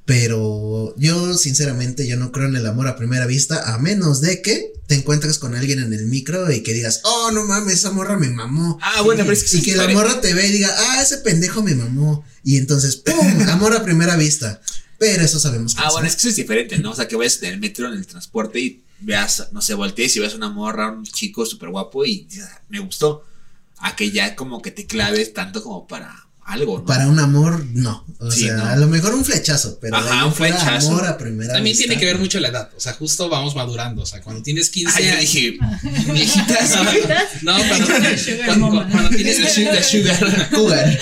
Pero 0.09 0.95
yo, 0.97 1.37
sinceramente, 1.37 2.07
yo 2.07 2.17
no 2.17 2.31
creo 2.31 2.47
en 2.47 2.55
el 2.55 2.65
amor 2.65 2.87
a 2.87 2.95
primera 2.95 3.27
vista, 3.27 3.75
a 3.75 3.77
menos 3.77 4.21
de 4.21 4.41
que 4.41 4.73
te 4.87 4.95
encuentres 4.95 5.37
con 5.37 5.53
alguien 5.53 5.77
en 5.77 5.93
el 5.93 6.07
micro 6.07 6.51
y 6.51 6.63
que 6.63 6.73
digas, 6.73 7.01
oh, 7.03 7.29
no 7.31 7.45
mames, 7.45 7.75
esa 7.75 7.91
morra 7.91 8.17
me 8.17 8.27
mamó. 8.29 8.79
Ah, 8.81 9.01
bueno, 9.03 9.21
pero 9.21 9.33
es 9.33 9.43
que 9.43 9.57
Y 9.57 9.61
que 9.61 9.71
es 9.73 9.77
la 9.77 9.87
morra 9.89 10.19
te 10.19 10.33
ve 10.33 10.47
y 10.47 10.51
diga, 10.51 10.73
ah, 10.75 11.03
ese 11.03 11.19
pendejo 11.19 11.61
me 11.61 11.75
mamó. 11.75 12.25
Y 12.43 12.57
entonces, 12.57 12.95
¡pum! 12.95 13.41
Amor 13.49 13.75
a 13.75 13.83
primera 13.83 14.15
vista. 14.15 14.59
Pero 14.97 15.23
eso 15.23 15.39
sabemos 15.39 15.75
que 15.75 15.81
Ah, 15.81 15.85
no 15.85 15.91
bueno, 15.91 16.07
es. 16.07 16.13
es 16.13 16.15
que 16.15 16.21
eso 16.21 16.29
es 16.29 16.35
diferente, 16.37 16.79
¿no? 16.79 16.89
O 16.89 16.95
sea, 16.95 17.07
que 17.07 17.15
vayas 17.15 17.43
en 17.43 17.53
el 17.53 17.59
metro, 17.59 17.85
en 17.85 17.93
el 17.93 18.07
transporte 18.07 18.59
y 18.59 18.81
veas, 19.01 19.49
no 19.51 19.61
sé, 19.61 19.75
voltees 19.75 20.15
y 20.15 20.21
veas 20.21 20.33
una 20.33 20.49
morra, 20.49 20.89
un 20.91 21.03
chico 21.05 21.45
súper 21.45 21.69
guapo 21.69 22.03
y 22.03 22.27
ah, 22.41 22.61
me 22.69 22.79
gustó. 22.79 23.27
A 23.77 23.95
que 23.95 24.09
ya 24.09 24.35
como 24.35 24.59
que 24.63 24.71
te 24.71 24.87
claves 24.87 25.35
tanto 25.35 25.61
como 25.61 25.87
para 25.87 26.27
algo, 26.51 26.79
¿no? 26.79 26.85
Para 26.85 27.07
un 27.07 27.19
amor, 27.19 27.65
no. 27.73 28.05
O 28.21 28.29
Sí, 28.31 28.41
sea, 28.45 28.53
no. 28.57 28.65
a 28.65 28.75
lo 28.75 28.87
mejor 28.87 29.13
un 29.15 29.23
flechazo, 29.23 29.77
pero 29.79 29.95
Ajá, 29.95 30.25
un 30.25 30.33
flechazo. 30.33 30.89
amor 30.89 31.05
a 31.07 31.17
primera 31.17 31.53
También 31.53 31.73
vista. 31.73 31.87
tiene 31.87 31.99
que 31.99 32.05
ver 32.05 32.19
mucho 32.19 32.39
la 32.41 32.49
edad. 32.49 32.69
O 32.75 32.79
sea, 32.79 32.93
justo 32.93 33.29
vamos 33.29 33.55
madurando. 33.55 34.01
O 34.01 34.05
sea, 34.05 34.19
cuando 34.21 34.41
tienes 34.43 34.69
15 34.69 34.93
Ah, 34.93 34.99
yo 35.01 35.09
años. 35.11 35.21
dije, 35.21 35.57
viejitas. 36.13 36.75
No, 37.43 37.55
cuando, 37.57 37.85
Sugar 38.17 38.45
cuando- 38.45 38.67
mama. 38.71 38.89
cuando 38.91 39.09
tienes 39.11 39.39
la 39.39 39.81
sugar. 39.83 40.49
Cougar. 40.51 40.99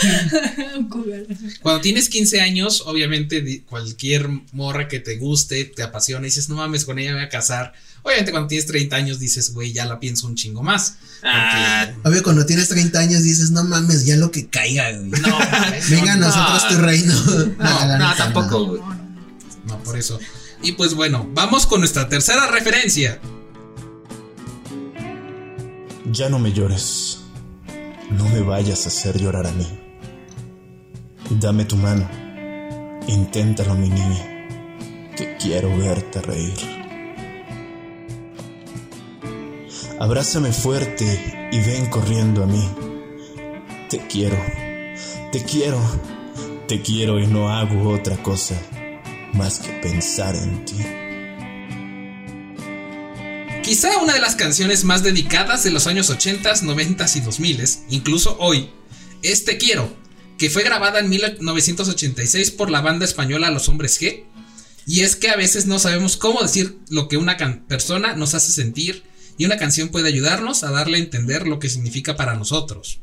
Cuando 1.62 1.82
tienes 1.82 2.10
15 2.10 2.42
años, 2.42 2.84
obviamente 2.86 3.64
cualquier 3.68 4.30
morra 4.52 4.88
que 4.88 5.00
te 5.00 5.18
guste, 5.18 5.66
te 5.66 5.84
apasiona 5.84 6.26
y 6.28 6.30
dices, 6.30 6.50
no 6.50 6.56
mames, 6.56 6.86
con 6.86 7.00
ella 7.00 7.12
me 7.12 7.18
voy 7.18 7.26
a 7.26 7.30
casar. 7.30 7.74
Obviamente 8.04 8.32
cuando 8.32 8.48
tienes 8.48 8.68
30 8.68 8.96
años 8.96 9.20
dices, 9.20 9.54
güey, 9.54 9.74
ya 9.74 9.86
la 9.86 10.00
pienso 10.00 10.28
un 10.28 10.36
chingo 10.36 10.64
más. 10.64 10.96
Ah, 11.24 11.90
Obvio, 12.06 12.24
cuando 12.24 12.46
tienes 12.46 12.70
30 12.70 13.00
años 13.00 13.24
dices, 13.24 13.52
no 13.52 13.64
mames, 13.66 14.06
ya 14.06 14.16
lo 14.16 14.32
que 14.32 14.48
caiga, 14.48 14.92
güey. 14.94 15.10
No, 15.22 15.37
Venga, 15.90 16.16
no, 16.16 16.28
nosotros 16.28 16.68
tu 16.70 16.76
reino. 16.78 17.14
no, 17.58 17.98
no, 17.98 18.16
tampoco, 18.16 18.66
güey. 18.66 18.82
no, 19.66 19.78
por 19.80 19.98
eso. 19.98 20.20
Y 20.62 20.74
pues 20.74 20.94
bueno, 20.96 21.28
vamos 21.34 21.68
con 21.68 21.80
nuestra 21.80 22.10
tercera 22.10 22.48
referencia. 22.48 23.20
Ya 26.12 26.30
no 26.30 26.40
me 26.40 26.52
llores. 26.52 27.20
No 28.10 28.24
me 28.30 28.42
vayas 28.42 28.86
a 28.86 28.88
hacer 28.88 29.20
llorar 29.20 29.46
a 29.48 29.52
mí. 29.52 29.68
Dame 31.30 31.66
tu 31.66 31.76
mano. 31.76 32.10
Inténtalo, 33.08 33.76
mi 33.76 33.90
niña. 33.90 34.48
Que 35.16 35.38
quiero 35.38 35.76
verte 35.78 36.22
reír. 36.22 36.78
Abrázame 40.00 40.54
fuerte 40.54 41.50
y 41.52 41.60
ven 41.60 41.88
corriendo 41.90 42.44
a 42.44 42.48
mí. 42.48 42.70
Te 43.90 44.06
quiero. 44.08 44.38
Te 45.38 45.44
quiero. 45.44 45.80
Te 46.68 46.82
quiero 46.82 47.20
y 47.20 47.28
no 47.28 47.56
hago 47.56 47.92
otra 47.92 48.24
cosa 48.24 48.60
más 49.34 49.60
que 49.60 49.70
pensar 49.70 50.36
en 50.36 50.66
ti. 50.66 50.78
Quizá 53.64 54.00
una 54.02 54.16
de 54.16 54.20
las 54.20 54.36
canciones 54.36 54.84
más 54.84 55.04
dedicadas 55.04 55.64
de 55.64 55.70
los 55.70 55.86
años 55.86 56.10
80, 56.10 56.64
90 56.64 57.06
y 57.14 57.20
2000, 57.20 57.64
incluso 57.90 58.36
hoy, 58.40 58.72
es 59.22 59.46
Te 59.46 59.60
Quiero, 59.60 59.96
que 60.40 60.50
fue 60.50 60.64
grabada 60.64 61.02
en 61.02 61.10
1986 61.10 62.50
por 62.50 62.72
la 62.72 62.82
banda 62.82 63.06
española 63.06 63.52
Los 63.52 63.70
Hombres 63.70 64.02
G. 64.02 64.24
Y 64.88 65.02
es 65.02 65.16
que 65.16 65.30
a 65.30 65.36
veces 65.36 65.68
no 65.68 65.78
sabemos 65.78 66.18
cómo 66.18 66.42
decir 66.42 66.80
lo 66.90 67.08
que 67.08 67.18
una 67.18 67.38
persona 67.68 68.16
nos 68.16 68.34
hace 68.34 68.52
sentir 68.52 69.04
y 69.38 69.46
una 69.46 69.58
canción 69.58 69.90
puede 69.90 70.10
ayudarnos 70.10 70.64
a 70.64 70.72
darle 70.72 70.98
a 70.98 71.02
entender 71.02 71.46
lo 71.46 71.60
que 71.60 71.70
significa 71.70 72.16
para 72.16 72.34
nosotros. 72.34 73.02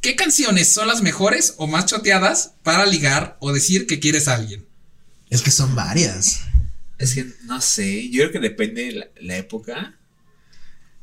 ¿Qué 0.00 0.16
canciones 0.16 0.72
son 0.72 0.88
las 0.88 1.02
mejores 1.02 1.54
o 1.58 1.66
más 1.66 1.86
choteadas 1.86 2.54
para 2.62 2.86
ligar 2.86 3.36
o 3.40 3.52
decir 3.52 3.86
que 3.86 4.00
quieres 4.00 4.28
a 4.28 4.34
alguien? 4.34 4.66
Es 5.28 5.42
que 5.42 5.50
son 5.50 5.74
varias. 5.74 6.40
Es 6.98 7.14
que 7.14 7.26
no 7.44 7.60
sé, 7.60 8.08
yo 8.10 8.20
creo 8.22 8.32
que 8.32 8.40
depende 8.40 8.84
de 8.84 8.92
la, 8.92 9.06
la 9.20 9.36
época. 9.36 9.98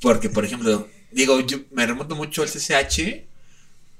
Porque, 0.02 0.30
por 0.30 0.46
ejemplo, 0.46 0.88
digo, 1.12 1.40
yo 1.42 1.60
me 1.72 1.86
remonto 1.86 2.16
mucho 2.16 2.42
al 2.42 2.50
CCH. 2.50 3.26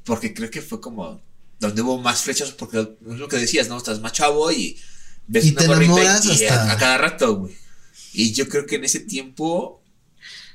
Porque 0.04 0.34
creo 0.34 0.50
que 0.50 0.62
fue 0.62 0.80
como 0.82 1.22
donde 1.60 1.82
hubo 1.82 2.00
más 2.00 2.22
flechas. 2.22 2.52
Porque 2.52 2.80
es 2.80 3.18
lo 3.18 3.28
que 3.28 3.38
decías, 3.38 3.68
¿no? 3.68 3.78
Estás 3.78 4.00
más 4.00 4.14
chavo 4.14 4.52
y 4.52 4.80
ves 5.28 5.46
Y 5.46 5.52
una 5.52 5.60
te 5.60 5.66
enamoras 5.66 6.26
y 6.26 6.32
hasta- 6.32 6.70
a, 6.70 6.74
a 6.74 6.78
cada 6.78 6.98
rato, 6.98 7.36
güey. 7.36 7.56
Y 8.14 8.32
yo 8.34 8.48
creo 8.50 8.66
que 8.66 8.76
en 8.78 8.86
ese 8.86 9.00
tiempo, 9.02 9.84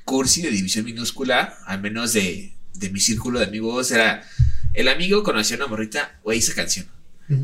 Cursi 0.05 0.41
de 0.41 0.51
división 0.51 0.83
minúscula, 0.85 1.59
al 1.65 1.81
menos 1.81 2.13
de, 2.13 2.53
de 2.73 2.89
mi 2.89 2.99
círculo 2.99 3.39
de 3.39 3.45
amigos, 3.45 3.91
era 3.91 4.23
el 4.73 4.87
amigo 4.87 5.23
conoció 5.23 5.55
a 5.55 5.59
una 5.59 5.67
morrita, 5.67 6.19
güey, 6.23 6.39
esa 6.39 6.53
canción. 6.53 6.87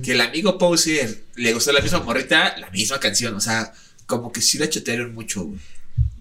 Que 0.04 0.12
el 0.12 0.22
amigo 0.22 0.58
Poser 0.58 1.24
le 1.36 1.54
gustó 1.54 1.72
la 1.72 1.82
misma 1.82 2.00
morrita, 2.02 2.58
la 2.58 2.70
misma 2.70 3.00
canción. 3.00 3.34
O 3.36 3.40
sea, 3.42 3.72
como 4.06 4.32
que 4.32 4.42
sí 4.42 4.58
la 4.58 4.70
chotearon 4.70 5.14
mucho, 5.14 5.44
güey. 5.46 5.60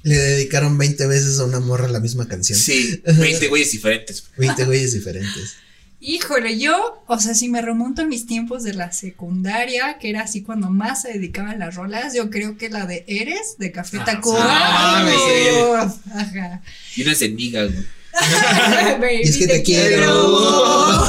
Le 0.04 0.16
dedicaron 0.16 0.78
20 0.78 1.06
veces 1.06 1.38
a 1.40 1.44
una 1.44 1.58
morra 1.60 1.88
la 1.88 1.98
misma 2.00 2.28
canción. 2.28 2.58
Sí, 2.58 3.02
20 3.06 3.48
güeyes 3.48 3.72
diferentes. 3.72 4.24
20 4.36 4.64
güeyes 4.64 4.92
diferentes. 4.92 5.56
Híjole, 6.00 6.56
yo, 6.58 7.02
o 7.08 7.18
sea, 7.18 7.34
si 7.34 7.48
me 7.48 7.60
remonto 7.60 8.02
a 8.02 8.06
mis 8.06 8.26
tiempos 8.26 8.62
de 8.62 8.72
la 8.74 8.92
secundaria, 8.92 9.98
que 9.98 10.10
era 10.10 10.22
así 10.22 10.42
cuando 10.42 10.70
más 10.70 11.02
se 11.02 11.08
dedicaban 11.14 11.58
las 11.58 11.74
rolas, 11.74 12.14
yo 12.14 12.30
creo 12.30 12.56
que 12.56 12.70
la 12.70 12.86
de 12.86 13.04
Eres, 13.08 13.56
de 13.58 13.72
Café 13.72 13.98
Ah, 14.00 14.04
Tacuba. 14.04 14.38
ah, 14.40 15.94
Ajá. 16.14 16.62
Y 16.94 17.02
unas 17.02 17.18
de 17.18 17.28
miga, 17.30 17.64
güey. 17.64 17.84
Baby, 19.00 19.20
Y 19.24 19.28
es 19.28 19.36
que 19.36 19.46
te 19.46 19.62
quiero. 19.62 21.06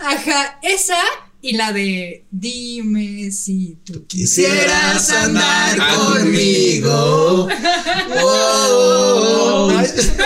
Ajá, 0.00 0.58
esa 0.62 0.96
y 1.40 1.52
la 1.52 1.72
de 1.72 2.24
Dime 2.30 3.30
si 3.30 3.78
tú 3.84 4.06
Quisieras 4.06 5.08
andar 5.10 5.78
conmigo. 5.96 7.48
No 8.08 9.68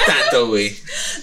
tanto, 0.07 0.48
güey. 0.48 0.75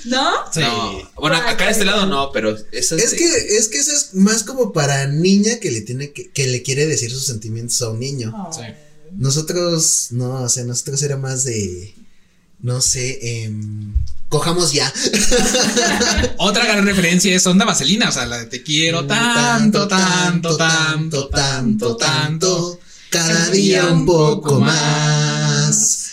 ¿No? 0.05 0.31
Sí. 0.53 0.59
No. 0.59 1.09
Bueno, 1.15 1.37
acá 1.37 1.65
de 1.65 1.71
este 1.71 1.85
lado 1.85 2.05
no, 2.05 2.31
pero 2.31 2.55
eso 2.71 2.95
Es 2.95 3.13
que, 3.13 3.25
es 3.25 3.67
que 3.67 3.79
eso 3.79 3.91
es 3.91 4.13
más 4.13 4.43
como 4.43 4.71
para 4.71 5.07
niña 5.07 5.59
que 5.59 5.71
le 5.71 5.81
tiene 5.81 6.11
que, 6.11 6.29
que 6.29 6.47
le 6.47 6.61
quiere 6.61 6.85
decir 6.85 7.09
sus 7.11 7.25
sentimientos 7.25 7.81
a 7.81 7.89
un 7.89 7.99
niño. 7.99 8.33
Oh. 8.35 8.53
Sí. 8.53 8.61
Nosotros, 9.17 10.07
no, 10.11 10.43
o 10.43 10.49
sea, 10.49 10.63
nosotros 10.65 11.01
era 11.01 11.17
más 11.17 11.43
de, 11.43 11.95
no 12.61 12.81
sé, 12.81 13.43
em, 13.43 13.93
cojamos 14.27 14.71
ya. 14.73 14.91
Otra 16.37 16.65
gran 16.65 16.85
referencia 16.85 17.35
es 17.35 17.45
Onda 17.47 17.65
Vaselina, 17.65 18.09
o 18.09 18.11
sea, 18.11 18.25
la 18.25 18.39
de 18.39 18.45
Te 18.45 18.63
quiero 18.63 19.05
tanto, 19.05 19.87
tanto, 19.87 20.57
tanto, 20.57 21.27
tanto, 21.29 21.95
tanto. 21.97 22.79
cada 23.09 23.49
día 23.49 23.87
un 23.87 24.05
poco 24.05 24.59
más. 24.59 26.05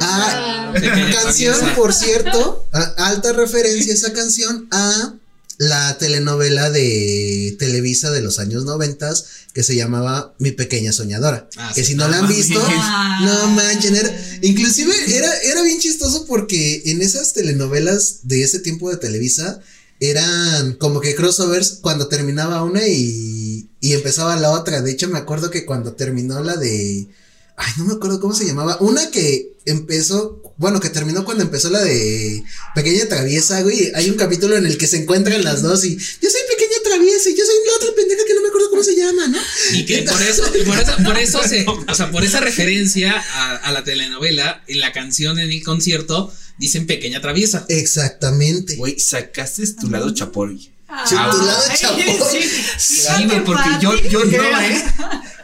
Ah, 0.00 0.72
canción, 1.12 1.56
por 1.74 1.92
cierto, 1.92 2.66
alta 2.98 3.32
referencia 3.32 3.92
esa 3.92 4.12
canción 4.12 4.68
a 4.70 5.14
la 5.58 5.98
telenovela 5.98 6.70
de 6.70 7.56
Televisa 7.58 8.10
de 8.10 8.22
los 8.22 8.38
años 8.38 8.64
noventas 8.64 9.26
que 9.52 9.64
se 9.64 9.74
llamaba 9.74 10.34
Mi 10.38 10.52
Pequeña 10.52 10.92
Soñadora. 10.92 11.48
Ah, 11.56 11.72
que 11.74 11.82
sí, 11.82 11.88
si 11.90 11.94
no 11.96 12.04
no 12.04 12.10
la 12.10 12.18
han 12.20 12.28
visto, 12.28 12.60
Ah. 12.64 13.20
no 13.24 13.50
manchen, 13.50 13.96
era, 13.96 14.10
inclusive 14.42 14.94
era, 15.08 15.30
era 15.42 15.62
bien 15.62 15.80
chistoso 15.80 16.26
porque 16.26 16.82
en 16.86 17.02
esas 17.02 17.32
telenovelas 17.32 18.20
de 18.22 18.42
ese 18.42 18.60
tiempo 18.60 18.88
de 18.88 18.98
Televisa 18.98 19.60
eran 20.00 20.74
como 20.74 21.00
que 21.00 21.16
crossovers 21.16 21.78
cuando 21.80 22.06
terminaba 22.06 22.62
una 22.62 22.86
y, 22.86 23.68
y 23.80 23.92
empezaba 23.94 24.36
la 24.36 24.50
otra. 24.52 24.80
De 24.80 24.92
hecho, 24.92 25.08
me 25.08 25.18
acuerdo 25.18 25.50
que 25.50 25.66
cuando 25.66 25.94
terminó 25.94 26.40
la 26.42 26.56
de. 26.56 27.08
Ay, 27.56 27.72
no 27.78 27.84
me 27.84 27.94
acuerdo 27.94 28.20
cómo 28.20 28.32
se 28.34 28.46
llamaba. 28.46 28.76
Una 28.80 29.10
que 29.10 29.56
empezó, 29.64 30.40
bueno, 30.58 30.80
que 30.80 30.90
terminó 30.90 31.24
cuando 31.24 31.44
empezó 31.44 31.70
la 31.70 31.80
de 31.80 32.42
Pequeña 32.74 33.06
Traviesa, 33.06 33.62
güey. 33.62 33.92
Hay 33.94 34.10
un 34.10 34.16
capítulo 34.16 34.56
en 34.56 34.66
el 34.66 34.76
que 34.76 34.88
se 34.88 34.96
encuentran 34.96 35.42
las 35.44 35.62
dos 35.62 35.84
y 35.84 35.96
yo 35.96 36.30
soy 36.30 36.40
Pequeña 36.50 36.82
Traviesa 36.82 37.30
y 37.30 37.36
yo 37.36 37.44
soy 37.46 37.54
la 37.64 37.76
otra 37.76 37.88
pendeja 37.94 38.22
que 38.26 38.34
no 38.34 38.42
me 38.42 38.48
acuerdo 38.48 38.70
cómo 38.70 38.82
se 38.82 38.96
llama, 38.96 39.28
¿no? 39.28 39.38
Y 39.72 39.86
que 39.86 40.02
por 40.02 40.20
eso, 40.20 40.42
por 40.66 40.78
eso, 40.78 40.96
por 41.04 41.18
eso 41.18 41.42
se, 41.48 41.64
o 41.64 41.94
sea, 41.94 42.10
por 42.10 42.24
esa 42.24 42.40
referencia 42.40 43.14
a, 43.34 43.56
a 43.56 43.72
la 43.72 43.84
telenovela, 43.84 44.62
en 44.66 44.80
la 44.80 44.92
canción, 44.92 45.38
en 45.38 45.50
el 45.50 45.62
concierto, 45.62 46.32
dicen 46.58 46.86
pequeña 46.88 47.20
traviesa. 47.20 47.64
Exactamente. 47.68 48.74
Güey, 48.74 48.98
sacaste 48.98 49.64
tu 49.74 49.88
lado 49.88 50.12
chapoy. 50.12 50.72
Tu 51.08 51.14
lado 51.14 51.62
chapoy. 51.76 52.18
sí. 52.32 52.50
Sí, 52.78 53.24
güey, 53.26 53.44
porque 53.44 53.70
yo, 53.80 53.94
yo 54.08 54.24
no, 54.24 54.60
¿eh? 54.60 54.84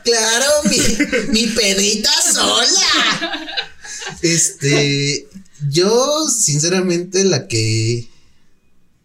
Claro, 0.04 0.46
mi, 0.64 0.78
mi 1.28 1.46
pedrita 1.48 2.10
sola. 2.32 3.54
Este, 4.22 5.28
yo 5.68 6.28
sinceramente 6.28 7.24
la 7.24 7.48
que... 7.48 8.08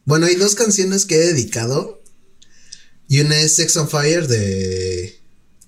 Bueno, 0.05 0.25
hay 0.25 0.35
dos 0.35 0.55
canciones 0.55 1.05
que 1.05 1.15
he 1.15 1.19
dedicado. 1.19 2.01
Y 3.07 3.21
una 3.21 3.39
es 3.39 3.55
Sex 3.55 3.75
on 3.77 3.89
Fire 3.89 4.27
de 4.27 5.19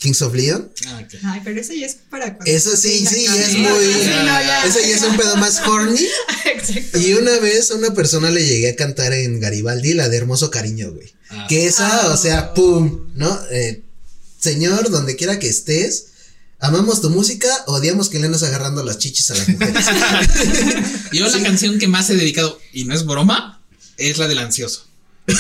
Kings 0.02 0.22
of 0.24 0.34
Leon. 0.34 0.72
Ah. 0.88 1.08
Ay, 1.26 1.42
pero 1.44 1.62
eso 1.62 1.74
ya 1.74 1.86
es 1.86 1.98
para 2.10 2.36
cuando. 2.36 2.52
Eso 2.52 2.76
sí, 2.76 3.06
sí, 3.06 3.26
ya 3.26 3.36
es 3.36 3.54
muy... 3.56 3.86
Sí, 3.86 4.10
no, 4.10 4.26
ya. 4.26 4.66
Es 4.66 5.04
un 5.04 5.16
pedo 5.16 5.38
más 5.38 5.60
horny. 5.60 6.08
Exacto. 6.46 7.00
Y 7.00 7.14
una 7.14 7.38
vez 7.40 7.70
a 7.70 7.76
una 7.76 7.94
persona 7.94 8.32
le 8.32 8.46
llegué 8.46 8.70
a 8.70 8.76
cantar 8.76 9.14
en 9.14 9.40
Garibaldi 9.40 9.94
la 9.94 10.10
de 10.10 10.18
Hermoso 10.18 10.50
Cariño, 10.50 10.92
güey. 10.92 11.14
Ah. 11.30 11.46
Que 11.48 11.68
esa, 11.68 12.12
o 12.12 12.18
sea, 12.18 12.54
pum, 12.56 13.12
¿no? 13.14 13.40
Eh, 13.52 13.84
señor, 14.40 14.90
donde 14.90 15.16
quiera 15.16 15.38
que 15.38 15.50
estés, 15.50 16.08
amamos 16.62 17.02
tu 17.02 17.10
música, 17.10 17.48
odiamos 17.68 18.10
que 18.10 18.20
le 18.20 18.28
andes 18.28 18.44
agarrando 18.44 18.84
las 18.84 18.98
chichis 19.00 19.30
a 19.32 19.36
las 19.36 19.50
mujeres. 19.50 19.86
Yo 21.12 21.28
la 21.28 21.44
canción 21.44 21.78
que 21.80 21.88
más 21.88 22.10
he 22.10 22.16
dedicado, 22.16 22.60
y 22.72 22.86
no 22.86 22.94
es 22.94 23.06
broma, 23.06 23.62
es 23.98 24.18
la 24.18 24.28
del 24.28 24.40
ansioso. 24.40 24.86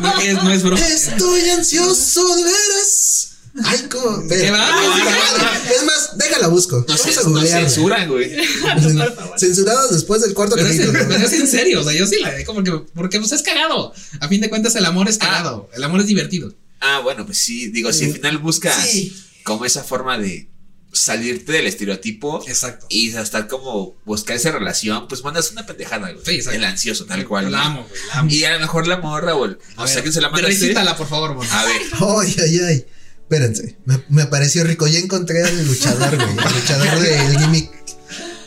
No 0.00 0.20
es, 0.20 0.34
no 0.42 0.50
es 0.52 0.62
broma. 0.62 0.80
Estoy 0.86 1.48
ansioso 1.50 2.36
de 2.36 2.44
veras. 2.44 3.30
Ay, 3.64 3.86
cómo. 3.90 4.26
¿Qué 4.28 4.34
espera. 4.34 4.58
va? 4.58 5.58
Es 5.76 5.84
más, 5.84 6.16
déjala 6.16 6.48
busco. 6.48 6.76
No, 6.78 6.84
Vamos 6.86 7.18
a 7.18 7.22
no 7.22 7.30
googlearla. 7.30 7.68
censura, 7.68 8.06
güey. 8.06 8.30
Censurados 9.36 9.92
después 9.92 10.22
del 10.22 10.34
cuarto 10.34 10.56
Pero 10.56 10.68
es, 10.68 10.78
en, 10.78 10.86
capítulo. 10.92 11.08
pero 11.14 11.26
es 11.26 11.32
en 11.32 11.48
serio, 11.48 11.80
o 11.80 11.84
sea, 11.84 11.92
yo 11.92 12.06
sí 12.06 12.16
la 12.20 12.44
como 12.44 12.62
que, 12.62 12.72
porque 12.94 13.18
pues 13.18 13.32
es 13.32 13.42
cagado. 13.42 13.92
A 14.20 14.28
fin 14.28 14.40
de 14.40 14.48
cuentas, 14.48 14.74
el 14.76 14.84
amor 14.84 15.08
es 15.08 15.18
cagado. 15.18 15.68
El 15.74 15.82
amor 15.84 16.00
es 16.00 16.06
divertido. 16.06 16.54
Ah, 16.80 17.00
bueno, 17.02 17.26
pues 17.26 17.38
sí, 17.38 17.68
digo, 17.68 17.92
si 17.92 18.06
al 18.06 18.12
final 18.12 18.38
buscas 18.38 18.74
Sí. 18.88 19.14
Como 19.50 19.64
esa 19.64 19.82
forma 19.82 20.16
de 20.18 20.48
salirte 20.92 21.52
del 21.52 21.66
estereotipo 21.68 22.42
Exacto. 22.48 22.86
y 22.88 23.14
hasta 23.14 23.46
como 23.46 23.96
buscar 24.04 24.34
esa 24.36 24.50
relación, 24.50 25.06
pues 25.08 25.22
mandas 25.22 25.50
una 25.52 25.64
pendejada, 25.66 26.10
güey. 26.12 26.24
Sí, 26.24 26.34
exacto. 26.36 26.56
el 26.56 26.64
ansioso, 26.64 27.04
tal 27.06 27.26
cual. 27.28 27.50
La 27.52 27.64
amo, 27.66 27.86
güey. 27.88 28.00
La 28.08 28.18
amo. 28.18 28.30
Y 28.30 28.44
a 28.44 28.54
lo 28.54 28.60
mejor 28.60 28.86
la 28.86 28.96
morra 28.98 29.32
A 29.32 29.36
o 29.84 29.86
sea, 29.86 30.02
que 30.02 30.10
se 30.12 30.20
la 30.20 30.30
mandaste. 30.30 30.56
Recítala, 30.56 30.96
por 30.96 31.08
favor, 31.08 31.34
Mon. 31.34 31.46
A 31.50 31.64
ver, 31.64 31.80
Ay, 31.92 32.36
ay, 32.42 32.58
ay. 32.68 32.86
Espérense. 33.22 33.76
Me, 33.84 34.02
me 34.08 34.26
pareció 34.26 34.64
rico. 34.64 34.88
Ya 34.88 34.98
encontré 34.98 35.44
al 35.44 35.66
luchador, 35.66 36.16
güey. 36.16 36.28
El 36.28 36.54
luchador 36.60 37.00
del 37.00 37.38
gimmick. 37.38 37.70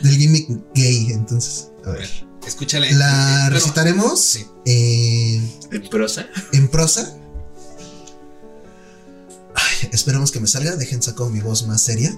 Del 0.00 0.16
gimmick 0.18 0.48
gay. 0.74 1.06
Entonces, 1.12 1.68
a 1.86 1.90
ver. 1.92 2.08
Escúchala. 2.46 2.90
La 2.92 3.48
recitaremos 3.48 4.20
Sí. 4.22 4.44
en, 4.66 5.50
en 5.72 5.88
prosa. 5.88 6.28
en 6.52 6.68
prosa. 6.68 7.16
Ay, 9.82 9.88
esperemos 9.92 10.30
que 10.32 10.40
me 10.40 10.46
salga. 10.46 10.76
Dejen 10.76 11.02
saco 11.02 11.28
mi 11.28 11.40
voz 11.40 11.66
más 11.66 11.82
seria. 11.82 12.14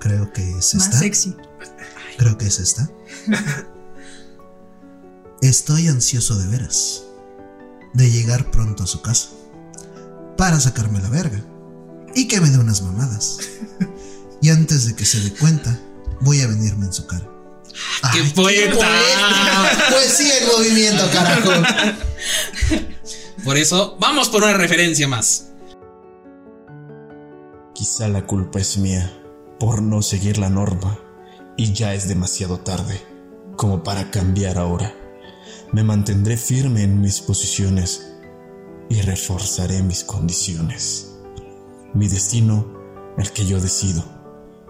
Creo 0.00 0.32
que 0.32 0.42
es 0.58 0.74
Más 0.74 0.84
esta. 0.86 0.98
sexy. 0.98 1.36
Creo 2.18 2.38
que 2.38 2.46
es 2.46 2.58
esta. 2.58 2.88
Estoy 5.42 5.88
ansioso 5.88 6.36
de 6.38 6.46
veras. 6.46 7.02
De 7.94 8.10
llegar 8.10 8.50
pronto 8.50 8.84
a 8.84 8.86
su 8.86 9.02
casa. 9.02 9.28
Para 10.36 10.60
sacarme 10.60 11.00
la 11.00 11.08
verga. 11.10 11.44
Y 12.14 12.28
que 12.28 12.40
me 12.40 12.50
dé 12.50 12.58
unas 12.58 12.82
mamadas. 12.82 13.38
Y 14.40 14.50
antes 14.50 14.86
de 14.86 14.94
que 14.94 15.04
se 15.04 15.20
dé 15.20 15.32
cuenta, 15.34 15.78
voy 16.20 16.40
a 16.40 16.46
venirme 16.46 16.86
en 16.86 16.92
su 16.92 17.06
cara. 17.06 17.28
¡Qué 18.12 18.20
Ay, 18.20 18.32
poeta! 18.34 18.86
Pues 19.90 20.12
sí, 20.16 20.30
en 20.30 20.46
movimiento, 20.48 21.08
carajo. 21.12 21.50
Por 23.44 23.56
eso, 23.56 23.96
vamos 23.98 24.28
por 24.28 24.42
una 24.42 24.52
referencia 24.54 25.08
más. 25.08 25.46
Quizá 27.82 28.06
la 28.06 28.28
culpa 28.28 28.60
es 28.60 28.78
mía 28.78 29.12
por 29.58 29.82
no 29.82 30.02
seguir 30.02 30.38
la 30.38 30.48
norma 30.48 31.00
y 31.56 31.72
ya 31.72 31.94
es 31.94 32.06
demasiado 32.06 32.60
tarde 32.60 33.00
como 33.56 33.82
para 33.82 34.08
cambiar 34.12 34.56
ahora. 34.56 34.94
Me 35.72 35.82
mantendré 35.82 36.36
firme 36.36 36.84
en 36.84 37.00
mis 37.00 37.20
posiciones 37.20 38.14
y 38.88 39.00
reforzaré 39.00 39.82
mis 39.82 40.04
condiciones. 40.04 41.16
Mi 41.92 42.06
destino, 42.06 42.72
el 43.18 43.32
que 43.32 43.46
yo 43.46 43.60
decido, 43.60 44.04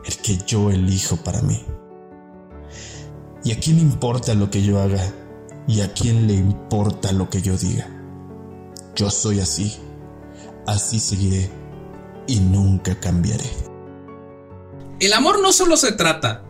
el 0.07 0.16
que 0.16 0.38
yo 0.46 0.70
elijo 0.70 1.18
para 1.18 1.42
mí. 1.42 1.62
¿Y 3.44 3.53
a 3.53 3.61
quién 3.61 3.79
importa 3.79 4.33
lo 4.33 4.51
que 4.51 4.62
yo 4.62 4.81
haga? 4.81 5.12
¿Y 5.68 5.83
a 5.83 5.92
quién 5.92 6.27
le 6.27 6.33
importa 6.33 7.12
lo 7.12 7.29
que 7.29 7.42
yo 7.42 7.59
diga? 7.59 7.90
Yo 8.96 9.11
soy 9.11 9.40
así, 9.40 9.77
así 10.66 10.98
seguiré 10.98 11.62
y 12.27 12.41
nunca 12.41 12.99
cambiaré. 12.99 13.51
El 15.01 15.13
amor 15.13 15.41
no 15.41 15.53
solo 15.53 15.77
se 15.77 15.93
trata 15.93 16.45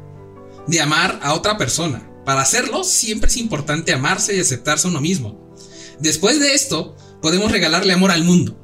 de 0.67 0.81
amar 0.81 1.19
a 1.23 1.35
otra 1.35 1.57
persona. 1.57 2.09
Para 2.25 2.43
hacerlo, 2.43 2.85
siempre 2.85 3.29
es 3.29 3.37
importante 3.37 3.93
amarse 3.93 4.37
y 4.37 4.41
aceptarse 4.41 4.87
a 4.87 4.91
uno 4.91 5.01
mismo. 5.01 5.55
Después 5.99 6.39
de 6.39 6.55
esto, 6.55 6.97
podemos 7.21 7.51
regalarle 7.51 7.93
amor 7.93 8.11
al 8.11 8.25
mundo. 8.25 8.62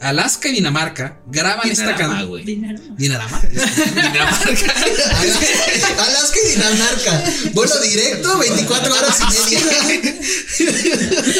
Alaska 0.00 0.48
y 0.48 0.52
Dinamarca 0.52 1.20
graban 1.26 1.70
esta 1.70 1.84
Dinarama, 1.84 2.08
canción. 2.08 2.28
güey. 2.28 2.44
Dinero. 2.44 2.80
Dinamarca. 2.96 3.48
Dinamarca. 3.48 4.48
Alaska, 5.20 6.02
Alaska 6.04 6.38
y 6.44 6.48
Dinamarca. 6.50 7.24
Vuelo 7.52 7.80
directo, 7.80 8.38
24 8.38 8.94
horas 8.94 9.18
y 9.20 9.24
media. 9.50 9.60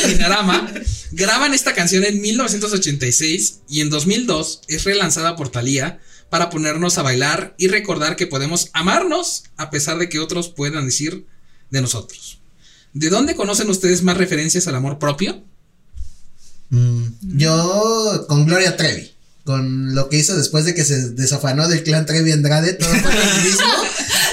Dinarama 0.09 0.73
graban 1.12 1.55
esta 1.55 1.75
canción 1.75 2.05
en 2.05 2.21
1986 2.21 3.61
y 3.69 3.81
en 3.81 3.90
2002 3.90 4.62
es 4.69 4.85
relanzada 4.85 5.37
por 5.37 5.49
Thalía 5.51 6.01
para 6.31 6.51
ponernos 6.51 6.99
a 6.99 7.03
bailar 7.03 7.55
y 7.59 7.69
recordar 7.69 8.16
que 8.16 8.27
podemos 8.27 8.71
amarnos 8.73 9.45
a 9.57 9.71
pesar 9.71 9.99
de 9.99 10.09
que 10.09 10.19
otros 10.19 10.49
puedan 10.49 10.87
decir 10.87 11.27
de 11.71 11.81
nosotros. 11.81 12.40
¿De 12.92 13.11
dónde 13.11 13.35
conocen 13.37 13.71
ustedes 13.71 14.03
más 14.03 14.16
referencias 14.16 14.66
al 14.66 14.75
amor 14.75 14.99
propio? 14.99 15.45
Mm, 16.71 17.05
Yo 17.37 18.25
con 18.29 18.47
Gloria 18.47 18.77
Trevi. 18.77 19.13
Con 19.45 19.95
lo 19.95 20.09
que 20.09 20.17
hizo 20.19 20.37
después 20.37 20.65
de 20.65 20.75
que 20.75 20.85
se 20.85 21.11
desafanó 21.11 21.69
del 21.69 21.85
clan 21.85 22.05
Trevi 22.05 22.33
Andrade, 22.33 22.73
todo 22.73 22.89
fue 22.91 23.01
feminismo 23.13 23.67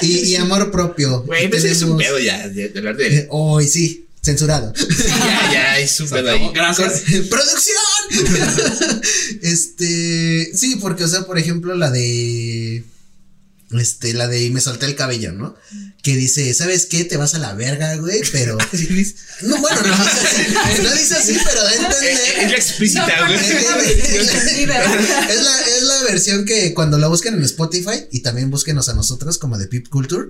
y, 0.02 0.08
y 0.32 0.36
amor 0.38 0.72
propio. 0.72 1.22
Güey, 1.24 1.50
pues 1.50 1.64
es 1.66 1.84
un 1.84 1.98
Tenemos- 1.98 2.04
pedo 2.04 2.20
ya 2.20 2.48
de, 2.50 2.72
hablar 2.76 2.98
de. 2.98 3.16
Eh, 3.20 3.28
Hoy 3.30 3.68
sí, 3.68 4.08
censurado. 4.24 4.74
Ya, 4.74 5.52
ya, 5.54 5.80
es 5.80 6.00
un 6.00 6.10
pedo 6.10 6.32
ahí. 6.32 6.50
Gracias. 6.54 7.04
¡Producción! 7.30 9.02
este. 9.44 10.52
Sí, 10.56 10.78
porque, 10.82 11.04
o 11.04 11.08
sea, 11.08 11.22
por 11.28 11.38
ejemplo, 11.38 11.76
la 11.76 11.92
de. 11.92 12.84
Este, 13.80 14.14
la 14.14 14.28
de 14.28 14.44
y 14.44 14.50
me 14.52 14.62
solté 14.62 14.86
el 14.86 14.96
cabello, 14.96 15.32
¿no? 15.32 15.56
Que 16.02 16.16
dice, 16.16 16.54
¿sabes 16.54 16.86
qué? 16.86 17.06
Te 17.06 17.18
vas 17.18 17.34
a 17.34 17.40
la 17.40 17.54
verga, 17.54 17.96
güey, 17.96 18.22
pero. 18.32 18.58
No, 19.42 19.58
bueno, 19.58 19.82
no 19.86 19.94
dice 19.96 20.20
así. 20.26 20.82
No 20.84 20.94
dice 20.94 21.16
así, 21.16 21.38
pero 21.44 21.64
da 21.64 21.70
a 21.70 22.06
Es, 22.06 22.52
la 22.52 22.56
explícita, 22.58 23.08
No, 23.20 23.28
güey. 23.28 23.40
Es 23.40 24.26
la, 24.28 25.30
es 25.30 25.42
la- 25.42 25.62
es 25.78 25.84
la 25.84 26.04
versión 26.04 26.46
que 26.46 26.74
cuando 26.74 26.98
la 26.98 27.08
busquen 27.08 27.34
en 27.36 27.44
Spotify 27.44 28.06
y 28.12 28.20
también 28.22 28.50
búsquenos 28.52 28.90
a 28.90 28.94
nosotros 28.94 29.38
como 29.38 29.58
de 29.58 29.68
Pip 29.68 29.88
Culture, 29.90 30.28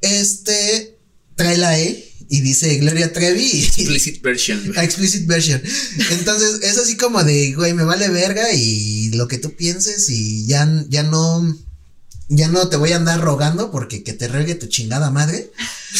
este 0.00 0.98
trae 1.36 1.56
la 1.56 1.78
E 1.78 2.08
y 2.28 2.40
dice 2.40 2.76
Gloria 2.76 3.12
Trevi 3.12 3.64
Explicit 3.64 4.22
version, 4.22 4.72
explicit 4.76 5.26
version. 5.26 5.62
Entonces 6.10 6.60
es 6.62 6.78
así 6.78 6.96
como 6.96 7.22
de, 7.24 7.52
güey, 7.54 7.72
me 7.74 7.84
vale 7.84 8.08
verga 8.08 8.52
y 8.52 9.10
lo 9.14 9.28
que 9.28 9.38
tú 9.38 9.54
pienses 9.56 10.08
y 10.10 10.46
ya, 10.46 10.68
ya 10.88 11.02
no, 11.02 11.56
ya 12.34 12.48
no 12.48 12.68
te 12.68 12.76
voy 12.76 12.92
a 12.92 12.96
andar 12.96 13.20
rogando 13.20 13.70
porque 13.70 14.02
que 14.02 14.12
te 14.12 14.28
regue 14.28 14.54
tu 14.54 14.66
chingada 14.66 15.10
madre 15.10 15.52